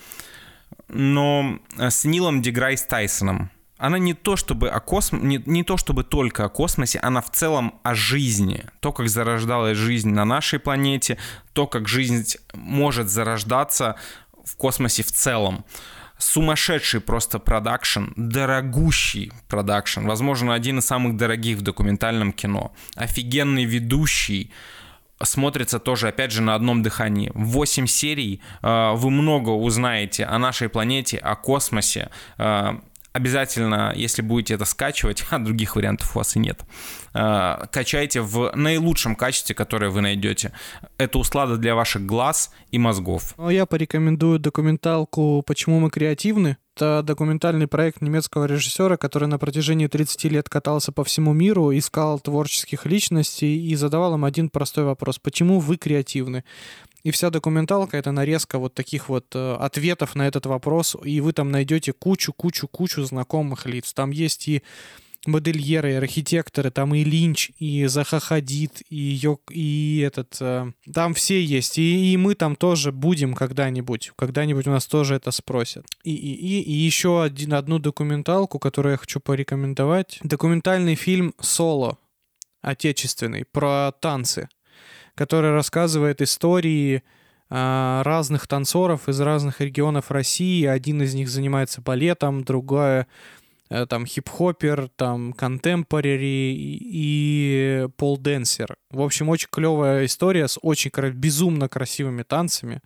но 0.89 1.59
с 1.77 2.05
Нилом 2.05 2.41
Деграйс 2.41 2.83
Тайсоном. 2.83 3.51
Она 3.79 3.99
не 3.99 4.15
то 4.15 4.37
чтобы 4.37 4.69
о 4.69 4.81
космо... 4.81 5.19
не, 5.19 5.43
не 5.45 5.63
то 5.63 5.77
чтобы 5.77 6.05
только 6.05 6.45
о 6.45 6.49
космосе, 6.49 6.99
она 7.01 7.21
в 7.21 7.31
целом 7.31 7.79
о 7.83 7.95
жизни. 7.95 8.65
То, 8.81 8.93
как 8.93 9.09
зарождалась 9.09 9.77
жизнь 9.77 10.11
на 10.11 10.25
нашей 10.25 10.61
планете, 10.61 11.19
то, 11.53 11.67
как 11.67 11.89
жизнь 11.89 12.39
может 12.55 13.11
зарождаться 13.11 13.97
в 14.45 14.57
космосе 14.57 15.03
в 15.03 15.13
целом 15.13 15.65
сумасшедший 16.19 17.01
просто 17.01 17.39
продакшн, 17.39 18.05
дорогущий 18.17 19.33
продакшн, 19.49 20.07
возможно, 20.07 20.55
один 20.55 20.79
из 20.79 20.87
самых 20.87 21.17
дорогих 21.17 21.59
в 21.59 21.62
документальном 21.62 22.33
кино, 22.33 22.73
офигенный 22.95 23.64
ведущий, 23.64 24.51
смотрится 25.23 25.79
тоже, 25.79 26.09
опять 26.09 26.33
же, 26.33 26.43
на 26.43 26.55
одном 26.55 26.83
дыхании. 26.83 27.31
Восемь 27.35 27.87
серий, 27.87 28.41
э, 28.62 28.93
вы 28.95 29.11
много 29.11 29.51
узнаете 29.51 30.25
о 30.25 30.39
нашей 30.39 30.69
планете, 30.69 31.19
о 31.19 31.37
космосе, 31.37 32.11
э, 32.39 32.79
обязательно, 33.17 33.93
если 33.97 34.23
будете 34.23 34.55
это 34.55 34.64
скачивать, 34.64 35.25
а 35.31 35.39
других 35.39 35.77
вариантов 35.77 36.14
у 36.14 36.19
вас 36.19 36.37
и 36.37 36.39
нет, 36.39 36.61
э, 37.14 37.67
качайте 37.73 38.21
в 38.21 38.53
наилучшем 38.55 39.17
качестве, 39.17 39.55
которое 39.55 39.91
вы 39.91 40.03
найдете. 40.03 40.53
Это 40.99 41.19
услада 41.19 41.57
для 41.57 41.75
ваших 41.75 42.05
глаз 42.05 42.53
и 42.71 42.79
мозгов. 42.79 43.35
Ну, 43.39 43.51
я 43.51 43.67
порекомендую 43.67 44.39
документалку 44.39 45.43
«Почему 45.47 45.81
мы 45.81 45.91
креативны». 45.91 46.59
Это 46.77 47.03
документальный 47.03 47.67
проект 47.67 48.03
немецкого 48.03 48.45
режиссера, 48.45 48.99
который 48.99 49.29
на 49.29 49.39
протяжении 49.39 49.87
30 49.87 50.25
лет 50.25 50.51
катался 50.51 50.93
по 50.93 51.05
всему 51.05 51.33
миру, 51.33 51.75
искал 51.75 52.21
творческих 52.21 52.85
личностей 52.85 53.67
и 53.67 53.75
задавал 53.77 54.14
им 54.17 54.27
один 54.27 54.51
простой 54.51 54.85
вопрос. 54.85 55.19
Почему 55.19 55.59
вы 55.59 55.79
креативны? 55.79 56.45
И 57.07 57.13
вся 57.13 57.31
документалка— 57.31 57.97
это 57.99 58.11
нарезка 58.11 58.59
вот 58.59 58.75
таких 58.75 59.09
вот 59.09 59.27
э, 59.33 59.57
ответов 59.61 60.17
на 60.17 60.27
этот 60.27 60.47
вопрос, 60.47 60.97
и 61.05 61.21
вы 61.21 61.33
там 61.33 61.53
найдете 61.53 61.93
кучу-кучу-кучу 61.93 63.05
знакомых 63.05 63.65
лиц. 63.65 63.93
Там 63.93 64.11
есть 64.11 64.49
и 64.49 64.65
модельеры, 65.25 65.93
и 65.93 65.95
архитекторы, 65.95 66.73
там 66.73 66.97
и 66.97 67.05
Линч, 67.05 67.53
и 67.61 67.87
Заха 67.87 68.19
Хадид, 68.19 68.83
и, 68.91 68.97
Йок, 69.23 69.53
и 69.53 70.01
этот... 70.05 70.37
Э, 70.41 70.73
там 70.93 71.15
все 71.15 71.41
есть, 71.41 71.79
и, 71.79 72.13
и 72.13 72.17
мы 72.17 72.35
там 72.35 72.57
тоже 72.57 72.91
будем 72.91 73.35
когда-нибудь. 73.35 74.11
Когда-нибудь 74.17 74.67
у 74.67 74.73
нас 74.73 74.87
тоже 74.87 75.15
это 75.15 75.31
спросят. 75.31 75.87
И, 76.03 76.13
и, 76.13 76.33
и, 76.35 76.61
и 76.61 76.73
еще 76.73 77.23
один, 77.23 77.55
одну 77.55 77.79
документалку, 77.79 78.59
которую 78.59 78.95
я 78.95 78.99
хочу 78.99 79.21
порекомендовать. 79.21 80.19
Документальный 80.25 80.97
фильм 80.97 81.35
«Соло», 81.39 81.99
отечественный, 82.63 83.45
про 83.45 83.93
танцы 83.93 84.49
который 85.17 85.51
рассказывает 85.51 86.23
истории 86.23 87.03
а, 87.49 88.03
разных 88.05 88.47
танцоров 88.47 89.09
из 89.09 89.21
разных 89.21 89.61
регионов 89.61 90.11
России. 90.11 90.64
Один 90.64 91.03
из 91.03 91.14
них 91.14 91.29
занимается 91.29 91.81
балетом, 91.81 92.45
другая 92.45 93.07
э, 93.71 93.87
там 93.87 94.05
хип-хопер, 94.05 94.89
там 94.95 95.33
контемпорари 95.33 96.55
и 96.55 97.89
пол-денсер. 97.97 98.77
В 98.91 99.01
общем, 99.01 99.29
очень 99.29 99.49
клевая 99.51 100.05
история 100.05 100.47
с 100.47 100.59
очень 100.61 100.91
безумно 101.12 101.69
красивыми 101.69 102.23
танцами 102.23 102.81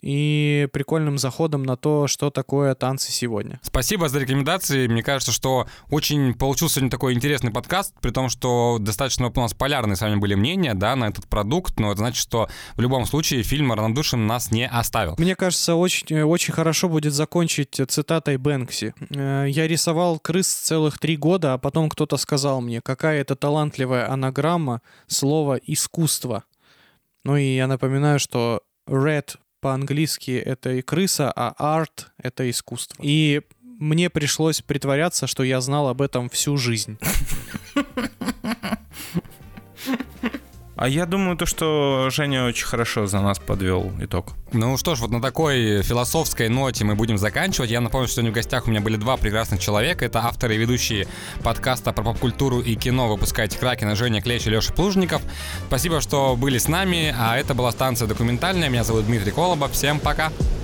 и 0.00 0.68
прикольным 0.72 1.18
заходом 1.18 1.62
на 1.62 1.76
то, 1.76 2.06
что 2.06 2.30
такое 2.30 2.74
танцы 2.74 3.10
сегодня. 3.10 3.60
Спасибо 3.62 4.08
за 4.08 4.18
рекомендации. 4.18 4.86
Мне 4.86 5.02
кажется, 5.02 5.32
что 5.32 5.66
очень 5.90 6.34
получился 6.34 6.76
сегодня 6.76 6.90
такой 6.90 7.14
интересный 7.14 7.50
подкаст, 7.50 7.94
при 8.00 8.10
том, 8.10 8.28
что 8.28 8.78
достаточно 8.80 9.28
у 9.28 9.40
нас 9.40 9.54
полярные 9.54 9.96
с 9.96 10.00
вами 10.00 10.16
были 10.16 10.34
мнения, 10.34 10.74
да, 10.74 10.94
на 10.96 11.08
этот 11.08 11.26
продукт, 11.26 11.78
но 11.80 11.90
это 11.90 11.98
значит, 11.98 12.20
что 12.20 12.48
в 12.76 12.80
любом 12.80 13.06
случае 13.06 13.42
фильм 13.42 13.72
равнодушным 13.72 14.26
нас 14.26 14.50
не 14.50 14.68
оставил. 14.68 15.16
Мне 15.18 15.34
кажется, 15.34 15.74
очень, 15.74 16.22
очень 16.22 16.54
хорошо 16.54 16.88
будет 16.88 17.12
закончить 17.12 17.80
цитатой 17.88 18.36
Бэнкси. 18.36 18.94
Э, 19.10 19.46
«Я 19.48 19.66
рисовал 19.66 20.18
крыс 20.18 20.46
целых 20.48 20.98
три 20.98 21.16
года, 21.16 21.54
а 21.54 21.58
потом 21.58 21.88
кто-то 21.88 22.16
сказал 22.16 22.60
мне, 22.60 22.80
какая 22.80 23.20
это 23.20 23.34
талантливая 23.34 24.10
анаграмма 24.10 24.82
слова 25.06 25.58
«искусство». 25.66 26.44
Ну 27.24 27.36
и 27.36 27.56
я 27.56 27.66
напоминаю, 27.66 28.18
что 28.18 28.62
Red 28.86 29.36
по-английски 29.60 30.32
это 30.32 30.70
и 30.74 30.82
крыса, 30.82 31.32
а 31.34 31.54
арт— 31.58 32.10
это 32.18 32.48
искусство. 32.48 33.02
И 33.02 33.42
мне 33.62 34.10
пришлось 34.10 34.60
притворяться, 34.60 35.26
что 35.26 35.42
я 35.42 35.60
знал 35.60 35.88
об 35.88 36.02
этом 36.02 36.28
всю 36.28 36.56
жизнь. 36.56 36.98
А 40.80 40.88
я 40.88 41.06
думаю, 41.06 41.36
то, 41.36 41.44
что 41.44 42.08
Женя 42.08 42.44
очень 42.44 42.64
хорошо 42.64 43.08
за 43.08 43.20
нас 43.20 43.40
подвел 43.40 43.90
итог. 44.00 44.34
Ну 44.52 44.76
что 44.76 44.94
ж, 44.94 45.00
вот 45.00 45.10
на 45.10 45.20
такой 45.20 45.82
философской 45.82 46.48
ноте 46.48 46.84
мы 46.84 46.94
будем 46.94 47.18
заканчивать. 47.18 47.72
Я 47.72 47.80
напомню, 47.80 48.06
что 48.06 48.14
сегодня 48.14 48.30
в 48.30 48.34
гостях 48.34 48.68
у 48.68 48.70
меня 48.70 48.80
были 48.80 48.94
два 48.94 49.16
прекрасных 49.16 49.58
человека. 49.58 50.04
Это 50.04 50.20
авторы 50.20 50.54
и 50.54 50.58
ведущие 50.58 51.08
подкаста 51.42 51.92
про 51.92 52.04
поп-культуру 52.04 52.60
и 52.60 52.76
кино 52.76 53.08
«Выпускайте 53.08 53.58
Кракена» 53.58 53.96
Женя 53.96 54.22
Клещ 54.22 54.46
и 54.46 54.50
Леша 54.50 54.72
Плужников. 54.72 55.20
Спасибо, 55.66 56.00
что 56.00 56.36
были 56.36 56.58
с 56.58 56.68
нами. 56.68 57.12
А 57.18 57.36
это 57.36 57.54
была 57.54 57.72
станция 57.72 58.06
документальная. 58.06 58.68
Меня 58.68 58.84
зовут 58.84 59.06
Дмитрий 59.06 59.32
Колобов. 59.32 59.72
Всем 59.72 59.98
пока. 59.98 60.28
Пока. 60.28 60.58